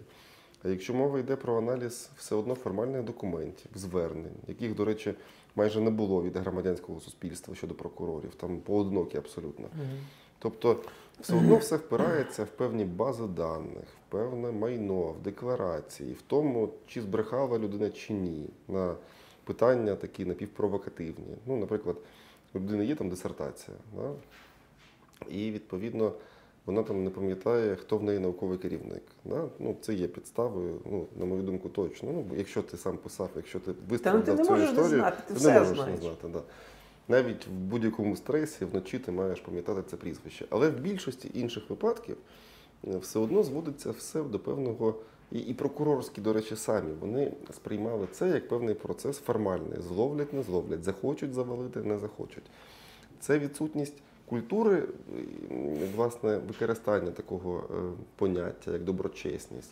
А 0.64 0.70
якщо 0.70 0.94
мова 0.94 1.20
йде 1.20 1.36
про 1.36 1.58
аналіз 1.58 2.10
все 2.18 2.36
одно 2.36 2.56
формальних 2.56 3.04
документів, 3.04 3.72
звернень, 3.76 4.36
яких, 4.48 4.76
до 4.76 4.86
речі, 4.86 5.14
майже 5.56 5.82
не 5.82 5.90
було 5.90 6.24
від 6.24 6.38
громадянського 6.38 7.00
суспільства 7.00 7.56
щодо 7.56 7.74
прокурорів, 7.74 8.36
там 8.36 8.60
поодинокі 8.60 9.18
абсолютно. 9.18 9.68
Тобто 10.40 10.78
все 11.22 11.36
одно 11.36 11.58
все 11.58 11.76
впирається 11.76 12.44
в 12.44 12.48
певні 12.48 12.86
бази 12.86 13.28
даних, 13.28 13.88
в 14.08 14.12
певне 14.12 14.52
майно, 14.52 15.02
в 15.02 15.22
декларації, 15.22 16.14
в 16.14 16.22
тому, 16.22 16.70
чи 16.88 17.02
збрехала 17.02 17.60
людина 17.60 17.90
чи 17.90 18.14
ні, 18.14 18.50
на 18.68 18.96
питання 19.50 19.95
такі 19.95 20.26
напівпровокативні. 20.26 21.38
Ну, 21.45 21.58
наприклад, 21.58 21.95
у 22.54 22.60
людини 22.60 22.86
є 22.86 22.95
там 22.95 23.10
дисертація, 23.10 23.78
да? 23.95 24.12
і 25.30 25.52
відповідно 25.52 26.14
вона 26.66 26.84
там 26.84 27.04
не 27.04 27.10
пам'ятає, 27.10 27.76
хто 27.76 27.97
в 27.97 28.04
неї 28.04 28.20
науковий 28.20 28.58
керівник. 28.58 29.04
Да? 29.26 29.45
Ну, 29.60 29.76
це 29.82 29.93
є 29.93 30.08
підставою, 30.08 30.80
ну, 30.91 31.06
на 31.20 31.26
мою 31.26 31.41
думку, 31.41 31.70
точно. 31.70 32.10
Ну, 32.14 32.26
якщо 32.38 32.62
ти 32.62 32.78
сам 32.78 32.97
писав, 32.97 33.30
якщо 33.36 33.60
ти 33.60 33.72
виставив 33.89 34.26
цю 34.26 34.41
історію, 34.41 34.68
знати, 34.88 35.18
ти 35.28 35.34
не 35.34 35.39
все 35.39 35.60
можеш 35.60 35.76
знаєш. 35.76 35.95
не 35.95 36.02
знати. 36.02 36.28
Да. 36.28 36.41
Навіть 37.08 37.47
в 37.47 37.52
будь-якому 37.52 38.16
стресі 38.16 38.66
вночі 38.66 39.00
ти 39.00 39.12
маєш 39.12 39.39
пам'ятати 39.39 39.82
це 39.89 39.97
прізвище. 39.97 40.45
Але 40.50 40.70
в 40.70 40.80
більшості 40.80 41.32
інших 41.34 41.70
випадків 41.70 42.18
е, 42.88 42.97
все 42.97 43.20
одно 43.20 43.43
зводиться 43.43 43.91
все 43.91 44.24
до 44.24 44.39
певного. 44.39 44.95
І, 45.32 45.40
і 45.40 45.54
прокурорські, 45.54 46.22
до 46.22 46.34
речі, 46.34 46.56
самі 46.56 46.94
вони 47.00 47.32
сприймали 47.52 48.08
це 48.12 48.30
як 48.30 48.48
певний 48.48 48.76
процес 48.76 49.18
формальний. 49.18 49.82
Зловлять, 49.82 50.34
не 50.34 50.44
зловлять, 50.44 50.84
захочуть 50.84 51.34
завалити, 51.34 51.80
не 51.80 51.98
захочуть. 51.98 52.44
Це 53.20 53.40
відсутність 53.40 54.02
культури, 54.26 54.84
власне, 55.96 56.38
використання 56.38 57.12
такого 57.12 57.64
е, 57.70 58.04
поняття, 58.16 58.72
як 58.72 58.84
доброчесність. 58.84 59.72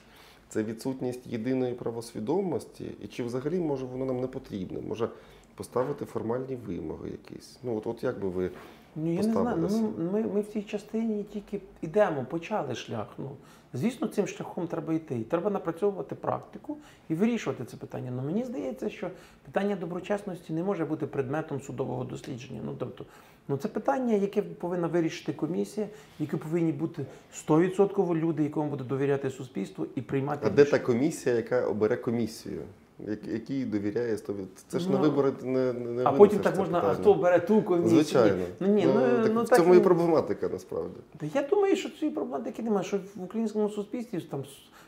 Це 0.49 0.63
відсутність 0.63 1.27
єдиної 1.27 1.73
правосвідомості, 1.73 2.91
і 3.03 3.07
чи 3.07 3.23
взагалі 3.23 3.59
може 3.59 3.85
воно 3.85 4.05
нам 4.05 4.21
не 4.21 4.27
потрібне? 4.27 4.81
Може 4.81 5.09
поставити 5.55 6.05
формальні 6.05 6.55
вимоги 6.55 7.09
якісь. 7.09 7.59
Ну 7.63 7.77
от, 7.77 7.87
от 7.87 8.03
як 8.03 8.19
би 8.19 8.29
ви 8.29 8.51
Ну 8.97 9.13
я 9.13 9.21
не 9.21 9.23
знаю. 9.23 9.57
Ну, 9.71 9.93
ми, 10.11 10.23
ми 10.23 10.41
в 10.41 10.47
цій 10.47 10.61
частині 10.61 11.23
тільки 11.23 11.61
йдемо, 11.81 12.25
почали 12.29 12.75
шлях. 12.75 13.07
Ну 13.17 13.29
звісно, 13.73 14.07
цим 14.07 14.27
шляхом 14.27 14.67
треба 14.67 14.93
йти. 14.93 15.15
І 15.15 15.23
треба 15.23 15.49
напрацьовувати 15.49 16.15
практику 16.15 16.77
і 17.09 17.15
вирішувати 17.15 17.65
це 17.65 17.77
питання. 17.77 18.11
Ну 18.15 18.21
мені 18.21 18.43
здається, 18.43 18.89
що 18.89 19.09
питання 19.45 19.75
доброчесності 19.75 20.53
не 20.53 20.63
може 20.63 20.85
бути 20.85 21.07
предметом 21.07 21.61
судового 21.61 22.03
дослідження. 22.03 22.61
Ну 22.65 22.75
тобто, 22.79 23.05
ну 23.47 23.57
це 23.57 23.67
питання, 23.67 24.13
яке 24.13 24.41
повинна 24.41 24.87
вирішити 24.87 25.33
комісія, 25.33 25.87
які 26.19 26.37
повинні 26.37 26.71
бути 26.71 27.05
100% 27.47 28.15
люди, 28.15 28.43
якому 28.43 28.69
буде 28.69 28.83
довіряти 28.83 29.29
суспільство 29.29 29.87
і 29.95 30.01
приймати. 30.01 30.47
А 30.47 30.49
де 30.49 30.65
та 30.65 30.79
комісія, 30.79 31.35
яка 31.35 31.67
обере 31.67 31.97
комісію? 31.97 32.61
Як- 32.99 33.27
Якій 33.27 33.65
довіряє 33.65 34.15
100%? 34.17 34.45
Це 34.67 34.79
ж 34.79 34.89
на 34.89 34.95
Ну, 34.95 35.01
вибори 35.01 35.31
не, 35.43 35.73
не 35.73 36.03
А 36.03 36.11
потім 36.11 36.39
так 36.39 36.57
можна, 36.57 36.83
а 36.85 36.93
хто 36.93 37.13
бере 37.13 37.39
ту 37.39 37.61
комісію? 37.61 38.03
Звичайно. 38.03 38.43
Ну 38.59 38.67
ні, 38.67 38.85
ну, 38.85 38.93
так, 38.93 39.31
ну, 39.33 39.43
в 39.43 39.49
так 39.49 39.59
цьому 39.59 39.75
і 39.75 39.79
проблематика 39.79 40.49
насправді. 40.49 40.99
Та 41.17 41.25
я 41.33 41.47
думаю, 41.47 41.75
що 41.75 41.89
цієї 41.89 42.15
проблематики 42.15 42.61
немає. 42.61 42.83
Що 42.83 42.99
в 43.15 43.23
українському 43.23 43.69
суспільстві 43.69 44.21
там 44.21 44.43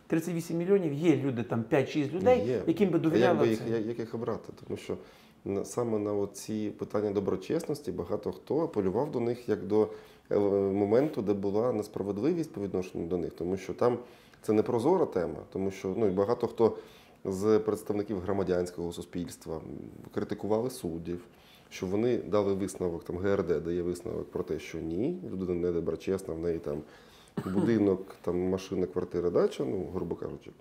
38 0.08 0.58
мільйонів 0.58 0.94
є 0.94 1.16
люди, 1.16 1.44
там 1.44 1.64
5-6 1.70 2.14
людей, 2.14 2.48
Є. 2.48 2.62
яким 2.68 2.90
би 2.90 2.94
А 2.94 3.02
як 3.02 3.12
довіряли 3.12 3.40
би 3.40 3.48
їх, 3.48 3.60
як, 3.88 4.00
їх 4.00 4.16
обрати? 4.16 4.54
Тому 4.68 4.78
що 4.78 4.98
саме 5.64 6.00
на 6.00 6.28
ці 6.34 6.70
питання 6.70 7.12
доброчесності 7.12 7.92
багато 7.92 8.32
хто 8.32 8.60
апелював 8.60 9.12
до 9.12 9.20
них 9.20 9.50
як 9.50 9.64
до 9.64 9.88
е, 10.32 10.40
моменту, 10.40 11.22
де 11.22 11.34
була 11.34 11.74
несправедливість 11.74 12.54
по 12.54 12.62
відношенню 12.62 13.08
до 13.08 13.18
них, 13.18 13.34
тому 13.34 13.58
що 13.58 13.74
там 13.74 13.98
це 14.42 14.54
не 14.54 14.64
прозора 14.64 15.06
тема, 15.06 15.40
тому 15.54 15.72
що 15.72 15.94
ну 15.98 16.08
і 16.08 16.10
багато 16.10 16.48
хто 16.48 16.78
з 17.26 17.60
представників 17.60 18.20
громадянського 18.20 18.92
суспільства 18.94 19.62
критикували 20.14 20.70
суддів. 20.70 21.26
Що 21.70 21.86
вони 21.86 22.18
дали 22.18 22.54
висновок, 22.54 23.04
там 23.04 23.18
ГРД 23.18 23.64
дає 23.64 23.82
висновок 23.82 24.32
про 24.32 24.44
те, 24.44 24.60
що 24.60 24.78
ні, 24.78 25.22
людина 25.32 25.54
не 25.54 25.72
доброчесна, 25.72 26.34
в 26.34 26.40
неї 26.40 26.60
там 26.60 26.82
будинок, 27.46 28.16
там 28.22 28.40
машина, 28.40 28.88
квартира, 28.88 29.30
дача, 29.30 29.66
ну, 29.66 29.90
грубо 29.94 30.16
кажучи. 30.16 30.52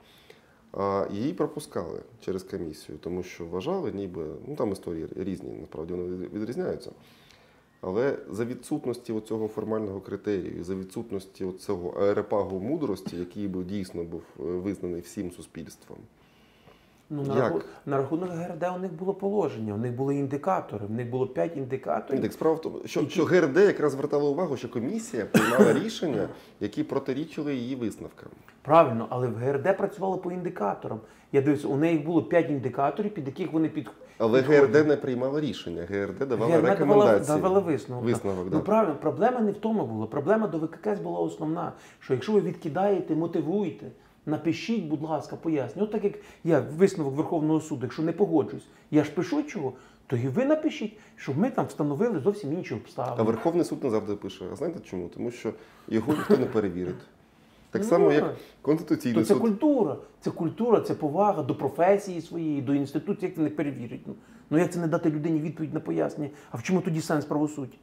А 0.72 1.06
її 1.12 1.32
пропускали 1.32 2.00
через 2.20 2.42
комісію, 2.42 2.98
тому 2.98 3.22
що 3.22 3.46
вважали, 3.46 3.92
ніби 3.92 4.26
ну 4.46 4.56
там 4.56 4.72
історії 4.72 5.08
різні, 5.16 5.50
насправді 5.60 5.94
вони 5.94 6.16
відрізняються. 6.16 6.90
Але 7.80 8.18
за 8.30 8.44
відсутності 8.44 9.20
цього 9.20 9.48
формального 9.48 10.00
критерію, 10.00 10.64
за 10.64 10.74
відсутності 10.74 11.46
цього 11.58 11.90
аеропагу 11.90 12.60
мудрості, 12.60 13.16
який 13.16 13.48
би 13.48 13.64
дійсно 13.64 14.04
був 14.04 14.22
е, 14.40 14.42
визнаний 14.42 15.00
всім 15.00 15.30
суспільством, 15.30 15.98
Ну, 17.10 17.22
на, 17.22 17.36
Як? 17.36 17.52
раху- 17.52 17.62
на 17.86 17.96
рахунок 17.96 18.30
ГРД 18.30 18.66
у 18.76 18.78
них 18.78 18.92
було 18.92 19.14
положення, 19.14 19.74
у 19.74 19.76
них 19.76 19.92
були 19.92 20.16
індикатори, 20.16 20.86
у 20.86 20.92
них 20.92 21.10
було 21.10 21.26
5 21.26 21.56
індикаторів. 21.56 22.22
Так, 22.22 22.32
справа 22.32 22.56
в 22.56 22.60
тому, 22.60 22.78
що, 22.84 23.08
що 23.08 23.24
ГРД 23.24 23.56
якраз 23.56 23.92
звертала 23.92 24.30
увагу, 24.30 24.56
що 24.56 24.68
комісія 24.68 25.24
приймала 25.24 25.72
рішення, 25.72 26.28
які 26.60 26.84
протирічили 26.84 27.54
її 27.54 27.76
висновкам. 27.76 28.28
Правильно, 28.62 29.06
але 29.10 29.26
в 29.28 29.34
ГРД 29.36 29.76
працювало 29.76 30.18
по 30.18 30.32
індикаторам. 30.32 31.00
Я 31.32 31.42
дивлюся, 31.42 31.68
у 31.68 31.76
неї 31.76 31.98
було 31.98 32.22
5 32.22 32.50
індикаторів, 32.50 33.14
під 33.14 33.26
яких 33.26 33.52
вони 33.52 33.68
під 33.68 33.90
Але 34.18 34.38
підходили. 34.38 34.66
ГРД 34.66 34.88
не 34.88 34.96
приймала 34.96 35.40
рішення. 35.40 35.82
ГРД 35.88 36.28
давала 36.28 36.56
ГРД 36.56 36.64
рекомендації. 36.64 37.36
давала 37.40 37.58
висновок. 37.60 38.04
Висновок, 38.04 38.44
ну 38.44 38.50
да. 38.50 38.58
правильно, 38.58 38.96
проблема 39.00 39.40
не 39.40 39.50
в 39.52 39.56
тому 39.58 39.86
була. 39.86 40.06
Проблема 40.06 40.46
до 40.46 40.58
ВККС 40.58 41.00
була 41.00 41.20
основна. 41.20 41.72
Що 42.00 42.14
якщо 42.14 42.32
ви 42.32 42.40
відкидаєте, 42.40 43.14
мотивуйте, 43.14 43.86
напишіть, 44.28 44.84
будь 44.84 45.02
ласка, 45.02 45.36
поясню. 45.36 45.82
От 45.82 45.90
так 45.92 46.04
як 46.04 46.14
я 46.44 46.60
висновок 46.60 47.14
Верховного 47.14 47.60
суду, 47.60 47.80
якщо 47.82 48.02
не 48.02 48.12
погоджуюсь, 48.12 48.66
я 48.90 49.04
ж 49.04 49.10
пишу 49.10 49.42
чого, 49.42 49.72
то 50.06 50.16
і 50.16 50.28
ви 50.28 50.44
напишіть, 50.44 50.98
щоб 51.16 51.38
ми 51.38 51.50
там 51.50 51.66
встановили 51.66 52.20
зовсім 52.20 52.52
інші 52.52 52.74
А 52.74 52.76
обставини. 52.76 53.22
Верховний 53.22 53.64
суд 53.64 53.84
не 53.84 53.90
завжди 53.90 54.14
пише. 54.14 54.44
А 54.52 54.56
знаєте 54.56 54.80
чому? 54.80 55.08
Тому 55.08 55.30
що 55.30 55.52
його 55.88 56.12
ніхто 56.12 56.36
не 56.36 56.46
перевірить. 56.46 56.96
Так 57.70 57.82
Ну, 57.82 57.88
само, 57.88 58.12
як 58.12 58.36
То 59.14 59.24
це 59.24 59.34
суд. 59.34 59.38
культура. 59.42 59.96
Це 60.20 60.30
культура, 60.30 60.80
це 60.80 60.94
повага 60.94 61.42
до 61.42 61.54
професії 61.54 62.20
своєї, 62.20 62.62
до 62.62 62.74
інституту. 62.74 63.26
Як 63.26 63.34
це 63.34 63.40
не 63.40 63.50
перевірить? 63.50 64.00
Ну, 64.06 64.14
ну 64.50 64.58
як 64.58 64.72
це 64.72 64.80
не 64.80 64.86
дати 64.86 65.10
людині 65.10 65.40
відповідь 65.40 65.74
на 65.74 65.80
пояснення? 65.80 66.30
А 66.50 66.56
в 66.56 66.62
чому 66.62 66.80
тоді 66.80 67.00
сенс 67.00 67.24
правосуддя? 67.24 67.76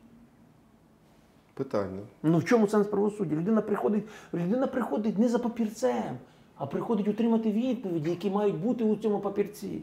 Питання. 1.53 1.99
Ну 2.23 2.37
в 2.37 2.45
чому 2.45 2.67
сенс 2.67 2.87
правосуддя? 2.87 3.35
Людина 3.35 3.61
приходить, 3.61 4.03
людина 4.33 4.67
приходить 4.67 5.17
не 5.17 5.29
за 5.29 5.39
папірцем, 5.39 6.17
а 6.57 6.65
приходить 6.65 7.07
отримати 7.07 7.51
відповіді, 7.51 8.09
які 8.09 8.29
мають 8.29 8.55
бути 8.55 8.83
у 8.83 8.95
цьому 8.95 9.19
папірці. 9.19 9.81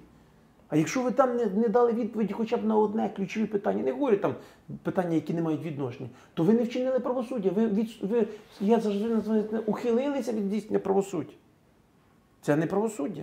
А 0.69 0.77
якщо 0.77 1.03
ви 1.03 1.11
там 1.11 1.37
не, 1.37 1.47
не 1.47 1.69
дали 1.69 1.93
відповіді 1.93 2.33
хоча 2.33 2.57
б 2.57 2.65
на 2.65 2.77
одне 2.77 3.09
ключове 3.17 3.47
питання, 3.47 3.83
не 3.83 3.93
говорю 3.93 4.17
там 4.17 4.35
питання, 4.83 5.15
які 5.15 5.35
не 5.35 5.43
мають 5.43 5.63
відношення, 5.63 6.09
то 6.35 6.45
ви 6.45 6.53
не 6.53 6.63
вчинили 6.63 6.99
правосуддя. 7.01 7.51
Ви, 7.51 7.69
від, 7.69 7.91
ви 8.03 8.27
я 8.61 8.81
завжди 8.81 9.09
називаю 9.09 9.45
ухилилися 9.67 10.33
від 10.33 10.45
здійснення 10.45 10.79
правосуддя. 10.79 11.33
Це 12.41 12.57
не 12.57 12.67
правосуддя 12.67 13.23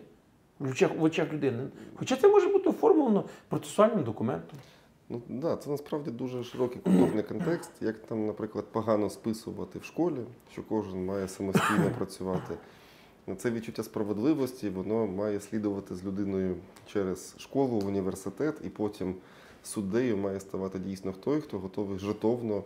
в 0.60 0.70
очах, 0.70 0.91
в 0.97 1.04
очах 1.04 1.34
людини. 1.34 1.68
Хоча 1.95 2.16
це 2.16 2.28
може 2.28 2.47
бути 2.47 2.70
оформлено 2.70 3.24
процесуальним 3.47 4.04
документом. 4.04 4.60
Ну 5.10 5.22
да, 5.30 5.56
це 5.56 5.70
насправді 5.70 6.12
дуже 6.12 6.43
широкий 6.43 6.82
культурний 6.82 7.24
контекст. 7.24 7.72
Як 7.82 8.00
там, 8.00 8.28
наприклад, 8.28 8.66
погано 8.72 9.10
списувати 9.10 9.80
в 9.80 9.84
школі, 9.84 10.26
що 10.52 10.64
кожен 10.64 11.06
має 11.06 11.28
самостійно 11.28 11.91
працювати. 11.97 12.58
Це 13.36 13.52
відчуття 13.52 13.84
справедливості, 13.84 14.70
воно 14.70 15.08
має 15.08 15.40
слідувати 15.40 15.96
з 15.96 16.06
людиною 16.06 16.56
через 16.88 17.36
школу, 17.38 17.82
університет, 17.88 18.56
і 18.64 18.70
потім 18.70 19.16
суддею 19.64 20.18
має 20.18 20.40
ставати 20.40 20.80
дійсно 20.80 21.12
той, 21.12 21.42
хто 21.42 21.60
готовий 21.60 22.00
жертовно, 22.00 22.64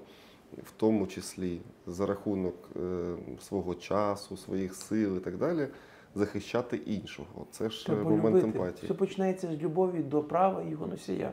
в 0.57 0.72
тому 0.78 1.07
числі 1.07 1.59
за 1.88 2.05
рахунок 2.05 2.55
е, 2.76 3.16
свого 3.41 3.76
часу, 3.76 4.38
своїх 4.38 4.76
сил 4.76 5.18
і 5.18 5.20
так 5.20 5.38
далі, 5.38 5.68
захищати 6.16 6.78
іншого. 6.78 7.47
Це 7.51 7.70
ж 7.70 7.84
е, 7.84 7.86
Треба 7.86 8.09
момент 8.09 8.26
любити. 8.36 8.47
емпатії. 8.47 8.86
Все 8.86 8.93
починається 8.93 9.47
з 9.47 9.61
любові 9.61 9.99
до 9.99 10.24
права 10.24 10.61
і 10.64 10.70
його 10.70 10.88
носія. 10.88 11.32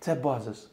Це 0.00 0.14
базис. 0.14 0.70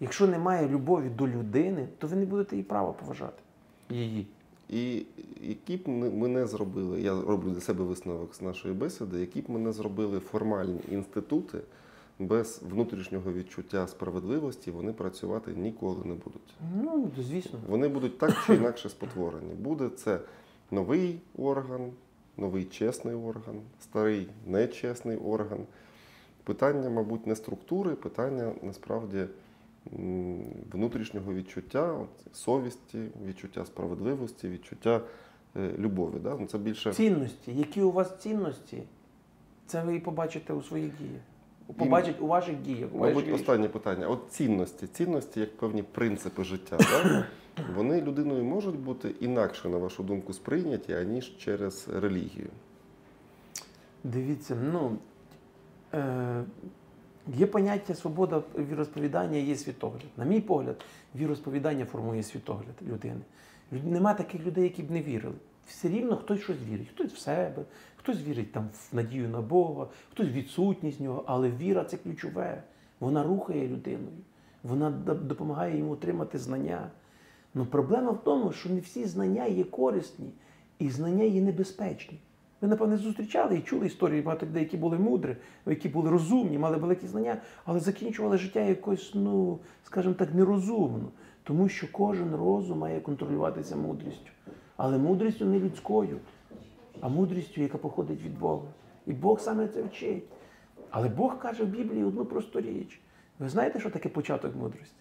Якщо 0.00 0.26
немає 0.26 0.68
любові 0.68 1.08
до 1.08 1.28
людини, 1.28 1.88
то 1.98 2.06
ви 2.06 2.16
не 2.16 2.26
будете 2.26 2.56
і 2.56 2.62
права 2.62 2.92
поважати 2.92 3.42
її. 3.90 4.26
І 4.70 5.06
які 5.40 5.76
б 5.76 5.88
ми 5.88 6.28
не 6.28 6.46
зробили, 6.46 7.00
я 7.00 7.20
роблю 7.22 7.50
для 7.50 7.60
себе 7.60 7.84
висновок 7.84 8.34
з 8.34 8.42
нашої 8.42 8.74
бесіди, 8.74 9.20
які 9.20 9.40
б 9.40 9.50
ми 9.50 9.58
не 9.58 9.72
зробили 9.72 10.20
формальні 10.20 10.80
інститути, 10.90 11.58
без 12.18 12.62
внутрішнього 12.70 13.32
відчуття 13.32 13.86
справедливості 13.86 14.70
вони 14.70 14.92
працювати 14.92 15.52
ніколи 15.56 16.04
не 16.04 16.14
будуть. 16.14 16.54
Ну, 16.82 17.10
звісно. 17.18 17.58
Вони 17.68 17.88
будуть 17.88 18.18
так 18.18 18.44
чи 18.46 18.54
інакше 18.60 18.88
спотворені. 18.88 19.54
Буде 19.54 19.88
це 19.88 20.20
новий 20.70 21.20
орган, 21.38 21.92
новий 22.36 22.64
чесний 22.64 23.14
орган, 23.14 23.60
старий 23.80 24.28
нечесний 24.46 25.16
орган. 25.16 25.58
Питання, 26.44 26.90
мабуть, 26.90 27.26
не 27.26 27.36
структури, 27.36 27.94
питання 27.94 28.52
насправді 28.62 29.26
внутрішнього 30.72 31.34
відчуття, 31.34 31.92
от, 31.92 32.36
совісті, 32.36 32.98
відчуття 33.26 33.64
справедливості, 33.66 34.48
відчуття 34.48 35.00
е, 35.56 35.70
любові. 35.78 36.14
Да? 36.22 36.36
Ну, 36.40 36.46
Це 36.46 36.58
більше 36.58 36.92
Цінності. 36.92 37.52
Які 37.52 37.82
у 37.82 37.92
вас 37.92 38.18
цінності, 38.18 38.82
це 39.66 39.84
ви 39.84 39.96
і 39.96 40.00
побачите 40.00 40.52
у 40.52 40.62
своїх 40.62 40.98
діях. 40.98 41.22
Побачить 41.76 42.20
у 42.20 42.26
ваших 42.26 42.62
діях. 42.62 42.90
у 42.92 42.98
Мабуть, 42.98 43.14
ваших 43.14 43.34
останнє 43.34 43.68
питання. 43.68 44.08
От 44.08 44.20
цінності. 44.28 44.86
Цінності 44.86 45.40
як 45.40 45.56
певні 45.56 45.82
принципи 45.82 46.44
життя. 46.44 46.76
Да? 46.76 47.26
Вони 47.76 48.00
людиною 48.02 48.44
можуть 48.44 48.78
бути 48.78 49.14
інакше, 49.20 49.68
на 49.68 49.78
вашу 49.78 50.02
думку, 50.02 50.32
сприйняті, 50.32 50.92
аніж 50.92 51.36
через 51.38 51.88
релігію. 51.88 52.50
Дивіться, 54.04 54.56
ну 54.72 54.96
е, 55.94 56.44
є 57.26 57.46
поняття 57.46 57.94
свобода 57.94 58.42
віросповідання, 58.58 59.38
є 59.38 59.56
світогляд. 59.56 60.02
На 60.16 60.24
мій 60.24 60.40
погляд, 60.40 60.84
віросповідання 61.14 61.84
формує 61.84 62.22
світогляд 62.22 62.74
людини. 62.82 63.20
Нема 63.70 64.14
таких 64.14 64.46
людей, 64.46 64.64
які 64.64 64.82
б 64.82 64.90
не 64.90 65.02
вірили. 65.02 65.34
Все 65.66 65.88
рівно 65.88 66.16
хтось 66.16 66.40
щось 66.40 66.56
вірить, 66.70 66.88
хтось 66.94 67.12
в 67.12 67.18
себе, 67.18 67.62
хтось 67.96 68.22
вірить 68.22 68.52
там 68.52 68.68
в 68.72 68.96
надію 68.96 69.28
на 69.28 69.40
Бога, 69.40 69.86
хтось 70.12 70.26
в 70.26 70.32
відсутність 70.32 71.00
нього, 71.00 71.24
але 71.26 71.50
віра 71.50 71.84
це 71.84 71.96
ключове. 71.96 72.62
Вона 73.00 73.22
рухає 73.22 73.68
людиною, 73.68 74.18
вона 74.62 74.90
допомагає 74.90 75.78
йому 75.78 75.92
отримати 75.92 76.38
знання. 76.38 76.90
Ну 77.54 77.66
проблема 77.66 78.10
в 78.10 78.24
тому, 78.24 78.52
що 78.52 78.68
не 78.68 78.80
всі 78.80 79.04
знання 79.04 79.44
є 79.46 79.64
корисні, 79.64 80.32
і 80.78 80.90
знання 80.90 81.24
є 81.24 81.40
небезпечні. 81.40 82.18
Ви, 82.60 82.68
напевне, 82.68 82.96
зустрічали 82.96 83.56
і 83.56 83.62
чули 83.62 83.86
історії 83.86 84.22
багато 84.22 84.46
людей, 84.46 84.62
які 84.62 84.76
були 84.76 84.98
мудрі, 84.98 85.36
які 85.66 85.88
були 85.88 86.10
розумні, 86.10 86.58
мали 86.58 86.76
великі 86.76 87.06
знання, 87.06 87.36
але 87.64 87.80
закінчували 87.80 88.38
життя 88.38 88.60
якось, 88.60 89.12
ну, 89.14 89.58
скажімо 89.84 90.14
так, 90.14 90.34
нерозумно. 90.34 91.08
Тому 91.42 91.68
що 91.68 91.92
кожен 91.92 92.34
розум 92.34 92.78
має 92.78 93.00
контролюватися 93.00 93.76
мудрістю. 93.76 94.30
Але 94.76 94.98
мудрістю 94.98 95.44
не 95.44 95.58
людською, 95.58 96.18
а 97.00 97.08
мудрістю, 97.08 97.60
яка 97.60 97.78
походить 97.78 98.22
від 98.22 98.38
Бога. 98.38 98.66
І 99.06 99.12
Бог 99.12 99.40
саме 99.40 99.68
це 99.68 99.82
вчить. 99.82 100.24
Але 100.90 101.08
Бог 101.08 101.38
каже 101.38 101.64
в 101.64 101.66
Біблії 101.66 102.04
одну 102.04 102.24
просту 102.24 102.60
річ. 102.60 103.00
Ви 103.38 103.48
знаєте, 103.48 103.80
що 103.80 103.90
таке 103.90 104.08
початок 104.08 104.56
мудрості? 104.56 104.96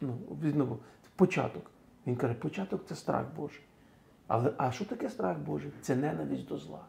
Ну, 0.00 0.18
знову, 0.42 0.78
початок. 1.16 1.70
Він 2.06 2.16
каже, 2.16 2.34
початок 2.34 2.84
це 2.86 2.94
страх 2.94 3.26
Божий. 3.36 3.62
Але 4.26 4.52
а 4.56 4.72
що 4.72 4.84
таке 4.84 5.10
страх 5.10 5.38
Божий? 5.38 5.70
Це 5.80 5.96
ненависть 5.96 6.48
до 6.48 6.58
зла. 6.58 6.84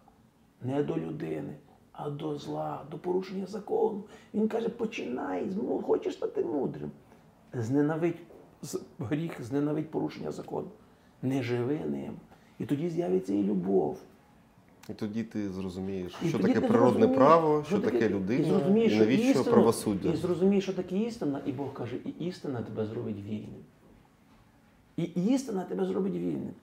Не 0.61 0.83
до 0.83 0.97
людини, 0.97 1.55
а 1.91 2.09
до 2.09 2.37
зла, 2.37 2.85
до 2.91 2.97
порушення 2.97 3.45
закону. 3.45 4.03
Він 4.33 4.47
каже, 4.47 4.69
починай, 4.69 5.47
ну, 5.55 5.81
хочеш 5.81 6.13
стати 6.13 6.43
мудрим. 6.43 6.91
Зненавидь 7.53 8.17
гріх, 8.99 9.43
зненавидь 9.43 9.91
порушення 9.91 10.31
закону. 10.31 10.67
Не 11.21 11.43
живи 11.43 11.79
ним. 11.79 12.13
І 12.59 12.65
тоді 12.65 12.89
з'явиться 12.89 13.33
і 13.33 13.43
любов. 13.43 13.97
І 14.89 14.93
тоді 14.93 15.23
ти 15.23 15.49
зрозумієш, 15.49 16.15
І 16.23 16.27
що 16.27 16.39
таке 16.39 16.61
природне 16.61 17.07
право, 17.07 17.63
що 17.67 17.79
таке 17.79 18.09
людина, 18.09 18.47
і, 18.47 18.49
зрозумієш, 18.49 18.91
і 18.91 18.95
що 18.95 19.05
навіщо 19.05 19.39
істину- 19.39 19.51
правосуддя. 19.51 20.09
І 20.09 20.15
зрозумієш, 20.15 20.63
що 20.63 20.73
таке 20.73 20.97
істина, 20.97 21.41
і 21.45 21.51
Бог 21.51 21.73
каже, 21.73 21.95
і 22.05 22.25
істина 22.25 22.61
тебе 22.61 22.85
зробить 22.85 23.21
вільним. 23.21 23.63
І 24.97 25.03
істина 25.03 25.63
тебе 25.63 25.85
зробить 25.85 26.13
вільним. 26.13 26.53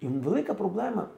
І 0.00 0.06
велика 0.08 0.54
проблема, 0.54 1.08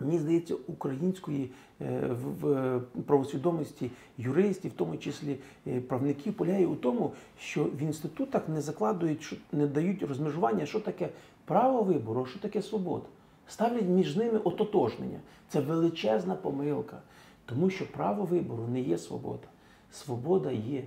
мені 0.00 0.18
здається, 0.18 0.54
української 0.66 1.50
е, 1.80 2.00
в- 2.40 2.80
правосвідомості 3.06 3.90
юристів, 4.18 4.70
в 4.70 4.74
тому 4.74 4.96
числі 4.96 5.36
е, 5.66 5.80
правників, 5.80 6.34
полягає 6.34 6.66
у 6.66 6.74
тому, 6.76 7.12
що 7.38 7.64
в 7.64 7.82
інститутах 7.82 8.48
не 8.48 8.60
закладують, 8.60 9.36
не 9.52 9.66
дають 9.66 10.02
розмежування, 10.02 10.66
що 10.66 10.80
таке 10.80 11.08
право 11.44 11.82
вибору, 11.82 12.26
що 12.26 12.38
таке 12.38 12.62
свобода. 12.62 13.04
Ставлять 13.48 13.84
між 13.88 14.16
ними 14.16 14.38
ототожнення. 14.38 15.18
Це 15.48 15.60
величезна 15.60 16.34
помилка, 16.34 16.98
тому 17.46 17.70
що 17.70 17.92
право 17.92 18.24
вибору 18.24 18.66
не 18.68 18.80
є 18.80 18.98
свобода. 18.98 19.46
Свобода 19.92 20.50
є 20.50 20.84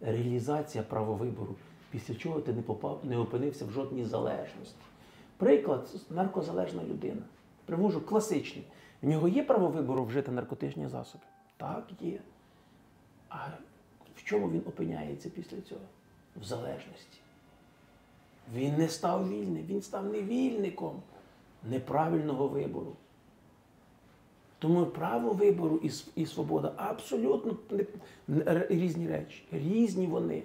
реалізація 0.00 0.84
права 0.84 1.14
вибору, 1.14 1.54
після 1.90 2.14
чого 2.14 2.40
ти 2.40 2.52
не 2.52 2.62
попав, 2.62 3.00
не 3.04 3.18
опинився 3.18 3.64
в 3.64 3.70
жодній 3.70 4.04
залежності. 4.04 4.76
Приклад 5.36 5.88
наркозалежна 6.10 6.84
людина. 6.84 7.22
Привожу 7.64 8.00
класичний. 8.00 8.64
В 9.02 9.08
нього 9.08 9.28
є 9.28 9.42
право 9.42 9.68
вибору 9.68 10.04
вжити 10.04 10.30
наркотичні 10.32 10.88
засоби? 10.88 11.24
Так, 11.56 11.88
є. 12.00 12.20
А 13.28 13.36
в 14.16 14.24
чому 14.24 14.50
він 14.50 14.62
опиняється 14.66 15.30
після 15.30 15.60
цього? 15.60 15.80
В 16.36 16.44
залежності. 16.44 17.20
Він 18.54 18.76
не 18.76 18.88
став 18.88 19.28
вільним, 19.28 19.66
він 19.66 19.82
став 19.82 20.04
невільником 20.04 21.02
неправильного 21.70 22.48
вибору. 22.48 22.92
Тому 24.58 24.86
право 24.86 25.32
вибору 25.32 25.80
і, 26.16 26.26
свобода 26.26 26.72
абсолютно 26.76 27.56
різні 28.68 29.08
речі. 29.08 29.44
Різні 29.52 30.06
вони. 30.06 30.42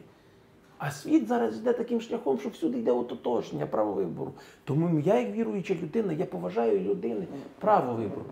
А 0.82 0.92
світ 0.92 1.28
зараз 1.28 1.58
йде 1.58 1.74
таким 1.74 2.02
шляхом, 2.02 2.40
що 2.40 2.50
всюди 2.50 2.80
йде 2.80 2.92
ототожнення, 2.92 3.66
право 3.66 3.94
вибору. 3.94 4.34
Тому 4.64 5.00
я, 5.00 5.20
як 5.20 5.32
віруюча 5.32 5.74
людина, 5.74 6.14
я 6.14 6.26
поважаю 6.26 6.80
людини 6.80 7.28
право 7.60 7.94
вибору. 7.94 8.26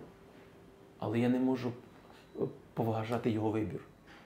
Але 0.99 1.19
я 1.19 1.29
не 1.29 1.39
можу 1.39 1.71
е, 2.39 2.43
поважати 2.73 3.31
його 3.31 3.51
вибір. 3.51 3.79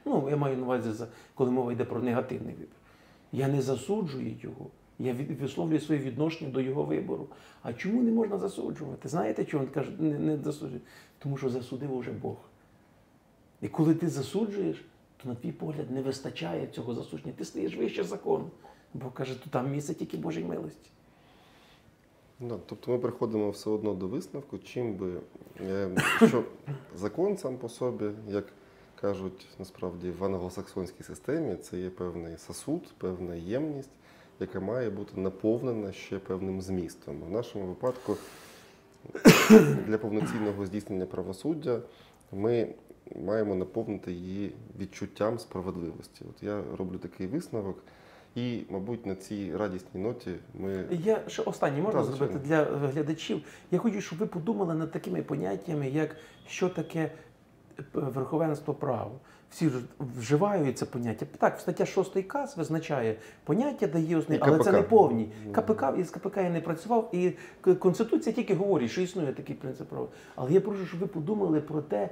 Ну, 0.06 0.28
я 0.30 0.38
маю 0.38 0.58
на 0.58 0.64
увазі, 0.64 1.04
коли 1.36 1.52
мова 1.52 1.72
йде 1.72 1.86
про 1.86 2.02
негативний 2.02 2.54
вибір. 2.54 2.76
Я 3.32 3.48
не 3.48 3.62
засуджую 3.62 4.36
його. 4.42 4.68
Я 5.00 5.16
висловлюю 5.42 5.80
своє 5.80 6.02
відношення 6.02 6.52
до 6.52 6.62
його 6.62 6.84
вибору. 6.84 7.28
А 7.62 7.74
чому 7.74 8.02
не 8.02 8.12
можна 8.12 8.38
засуджувати? 8.38 9.10
Знаєте, 9.10 9.46
чому 9.46 9.64
він 9.64 9.72
каже, 9.72 9.92
не, 10.00 10.20
не 10.20 10.38
засуджує? 10.38 10.82
Тому 11.20 11.38
що 11.38 11.50
засудив 11.50 11.94
уже 11.94 12.12
Бог. 12.12 12.38
І 13.62 13.68
коли 13.68 13.96
ти 13.96 14.10
засуджуєш, 14.10 14.86
то 15.24 15.30
на 15.30 15.36
твій 15.36 15.52
погляд 15.52 15.92
не 15.92 16.02
вистачає 16.02 16.68
цього 16.68 16.94
засудження. 16.96 17.34
Ти 17.38 17.46
стаєш 17.46 17.78
вище 17.78 18.04
закону. 18.04 18.52
Бог 18.94 19.14
каже, 19.14 19.44
то 19.44 19.50
там 19.50 19.72
місце 19.72 19.94
тільки 19.94 20.18
Божій 20.18 20.44
милості. 20.44 20.90
Да, 22.40 22.58
тобто 22.66 22.92
ми 22.92 22.98
приходимо 22.98 23.50
все 23.50 23.70
одно 23.70 23.94
до 23.94 24.08
висновку, 24.08 24.58
чим 24.58 24.96
би 24.96 25.14
е, 25.62 25.90
що 26.28 26.44
закон 26.96 27.38
сам 27.38 27.58
по 27.58 27.70
собі, 27.70 28.06
як 28.28 28.46
кажуть 29.02 29.48
насправді 29.60 30.12
в 30.12 30.24
англосаксонській 30.24 31.04
системі, 31.04 31.56
це 31.56 31.80
є 31.80 31.90
певний 31.90 32.38
сосуд, 32.38 32.82
певна 32.98 33.36
ємність, 33.36 33.90
яка 34.40 34.60
має 34.60 34.90
бути 34.90 35.22
наповнена 35.22 35.92
ще 35.92 36.20
певним 36.20 36.62
змістом. 36.62 37.22
В 37.22 37.32
нашому 37.32 37.66
випадку 37.66 38.18
для 39.88 39.98
повноцінного 39.98 40.66
здійснення 40.66 41.06
правосуддя 41.06 41.80
ми 42.32 42.74
маємо 43.26 43.56
наповнити 43.56 44.12
її 44.12 44.54
відчуттям 44.80 45.40
справедливості. 45.40 46.26
От 46.30 46.44
я 46.44 46.64
роблю 46.78 46.98
такий 46.98 47.28
висновок, 47.28 47.84
і, 48.36 48.62
мабуть, 48.70 49.06
на 49.06 49.16
цій 49.16 49.56
радісній 49.56 50.02
ноті 50.02 50.32
ми 50.54 50.86
Я 50.92 51.22
ще 51.28 51.42
останнє 51.42 51.82
можна 51.82 52.04
Так, 52.04 52.12
зробити 52.12 52.40
для 52.40 52.64
глядачів. 52.64 53.42
Я 53.72 53.80
хочу, 53.80 54.02
щоб 54.02 54.20
ви 54.20 54.26
подумали 54.26 54.74
над 54.74 54.92
такими 54.92 55.22
поняттями, 55.22 55.90
як 55.90 56.16
що 56.48 56.70
таке 56.70 57.12
е, 57.80 57.84
верховенство 57.94 58.74
права. 58.74 59.12
Всі 59.54 59.70
ж 59.70 59.80
вживають 60.18 60.78
це 60.78 60.86
поняття. 60.86 61.26
Так, 61.38 61.60
стаття 61.60 61.86
6 61.86 62.22
КАС 62.22 62.58
визначає 62.58 63.16
поняття, 63.44 63.88
дає 63.88 64.18
основні, 64.18 64.40
але 64.42 64.60
це 64.60 64.72
не 64.72 64.82
повні. 64.82 65.32
КПК 65.52 65.84
із 65.98 66.10
КПК 66.10 66.38
я 66.38 66.50
не 66.50 66.62
працював, 66.62 67.10
і 67.12 67.32
Конституція 67.80 68.36
тільки 68.36 68.56
говорить, 68.56 68.92
що 68.92 69.02
існує 69.02 69.34
такий 69.34 69.56
принцип 69.56 69.90
права. 69.90 70.08
Але 70.36 70.52
я 70.52 70.62
прошу, 70.62 70.86
щоб 70.86 71.00
ви 71.00 71.08
подумали 71.08 71.62
про 71.62 71.82
те, 71.82 72.10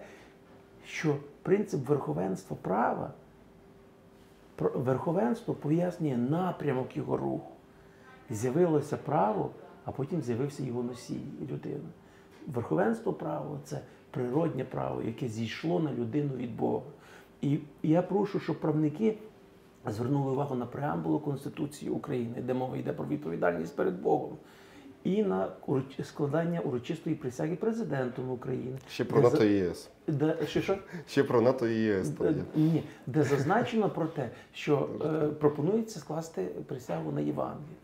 що 0.91 1.15
принцип 1.41 1.89
верховенства 1.89 2.57
права, 2.61 3.13
верховенство 4.57 5.53
пояснює 5.53 6.17
напрямок 6.17 6.97
його 6.97 7.17
руху. 7.17 7.51
З'явилося 8.29 8.97
право, 8.97 9.49
а 9.85 9.91
потім 9.91 10.21
з'явився 10.21 10.63
його 10.63 10.83
носій, 10.83 11.21
людина. 11.51 11.89
Верховенство 12.47 13.13
права 13.13 13.59
це 13.63 13.81
природнє 14.11 14.65
право, 14.65 15.01
яке 15.01 15.27
зійшло 15.27 15.79
на 15.79 15.93
людину 15.93 16.35
від 16.35 16.57
Бога. 16.57 16.85
І 17.41 17.59
я 17.83 18.01
прошу, 18.01 18.39
щоб 18.39 18.59
правники 18.59 19.17
звернули 19.85 20.31
увагу 20.31 20.55
на 20.55 20.65
преамбулу 20.65 21.19
Конституції 21.19 21.91
України, 21.91 22.41
де 22.41 22.53
мова 22.53 22.77
йде 22.77 22.93
про 22.93 23.05
відповідальність 23.05 23.75
перед 23.75 24.01
Богом, 24.01 24.37
і 25.03 25.23
на 25.23 25.49
складання 26.03 26.59
урочистої 26.59 27.15
присяги 27.15 27.55
президентом 27.55 28.31
України. 28.31 28.77
ще 28.89 29.05
про 29.05 29.21
НАТО 29.21 29.45
і 29.45 29.53
ЄС. 29.53 29.89
де, 30.07 30.37
що, 30.47 30.61
що? 30.61 30.77
Ще 31.07 31.23
про 31.23 31.41
НАТО 31.41 31.67
і 31.67 31.75
ЄС. 31.75 32.09
там 32.09 32.27
є. 32.27 32.43
Ні, 32.55 32.83
де 33.07 33.23
зазначено 33.23 33.89
про 33.89 34.07
те, 34.07 34.29
що 34.53 34.89
е, 35.05 35.27
пропонується 35.27 35.99
скласти 35.99 36.43
присягу 36.43 37.11
на 37.11 37.21
Євангеліє. 37.21 37.77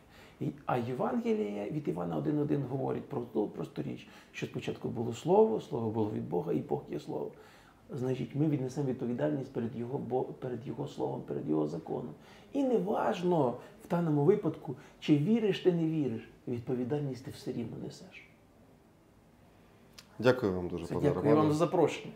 А 0.66 0.78
Євангеліє 0.78 1.72
від 1.72 1.88
Івана 1.88 2.18
1.1 2.18 2.68
говорить 2.68 3.10
про 3.10 3.22
ту 3.22 3.48
просту 3.48 3.82
річ, 3.82 4.08
що 4.32 4.46
спочатку 4.46 4.90
було 4.90 5.14
слово, 5.14 5.62
слово 5.62 5.90
було 5.90 6.12
від 6.12 6.30
Бога, 6.30 6.54
і 6.54 6.58
Бог 6.58 6.84
є 6.92 7.00
слово. 7.00 7.32
Значить, 7.90 8.36
ми 8.36 8.48
віднесемо 8.48 8.88
відповідальність 8.88 9.54
перед 9.54 9.76
його, 9.76 10.24
перед 10.24 10.68
його 10.68 10.88
словом, 10.88 11.22
перед 11.22 11.50
його 11.50 11.68
законом. 11.68 12.14
І 12.54 12.64
не 12.64 12.78
важно 12.78 13.58
в 13.86 13.90
даному 13.90 14.24
випадку, 14.24 14.76
чи 15.00 15.18
віриш 15.18 15.60
ти, 15.60 15.72
не 15.72 15.86
віриш, 15.86 16.30
відповідальність 16.48 17.26
ти 17.26 17.32
все 17.32 17.52
рівно 17.52 17.78
несеш. 17.86 18.24
Дякую 20.20 20.54
вам 20.54 20.68
дуже, 20.68 20.86
Це 20.86 20.94
пане 20.94 21.08
Дякую 21.08 21.24
Романе. 21.24 21.42
вам 21.42 21.52
за 21.52 21.58
запрошення. 21.58 22.14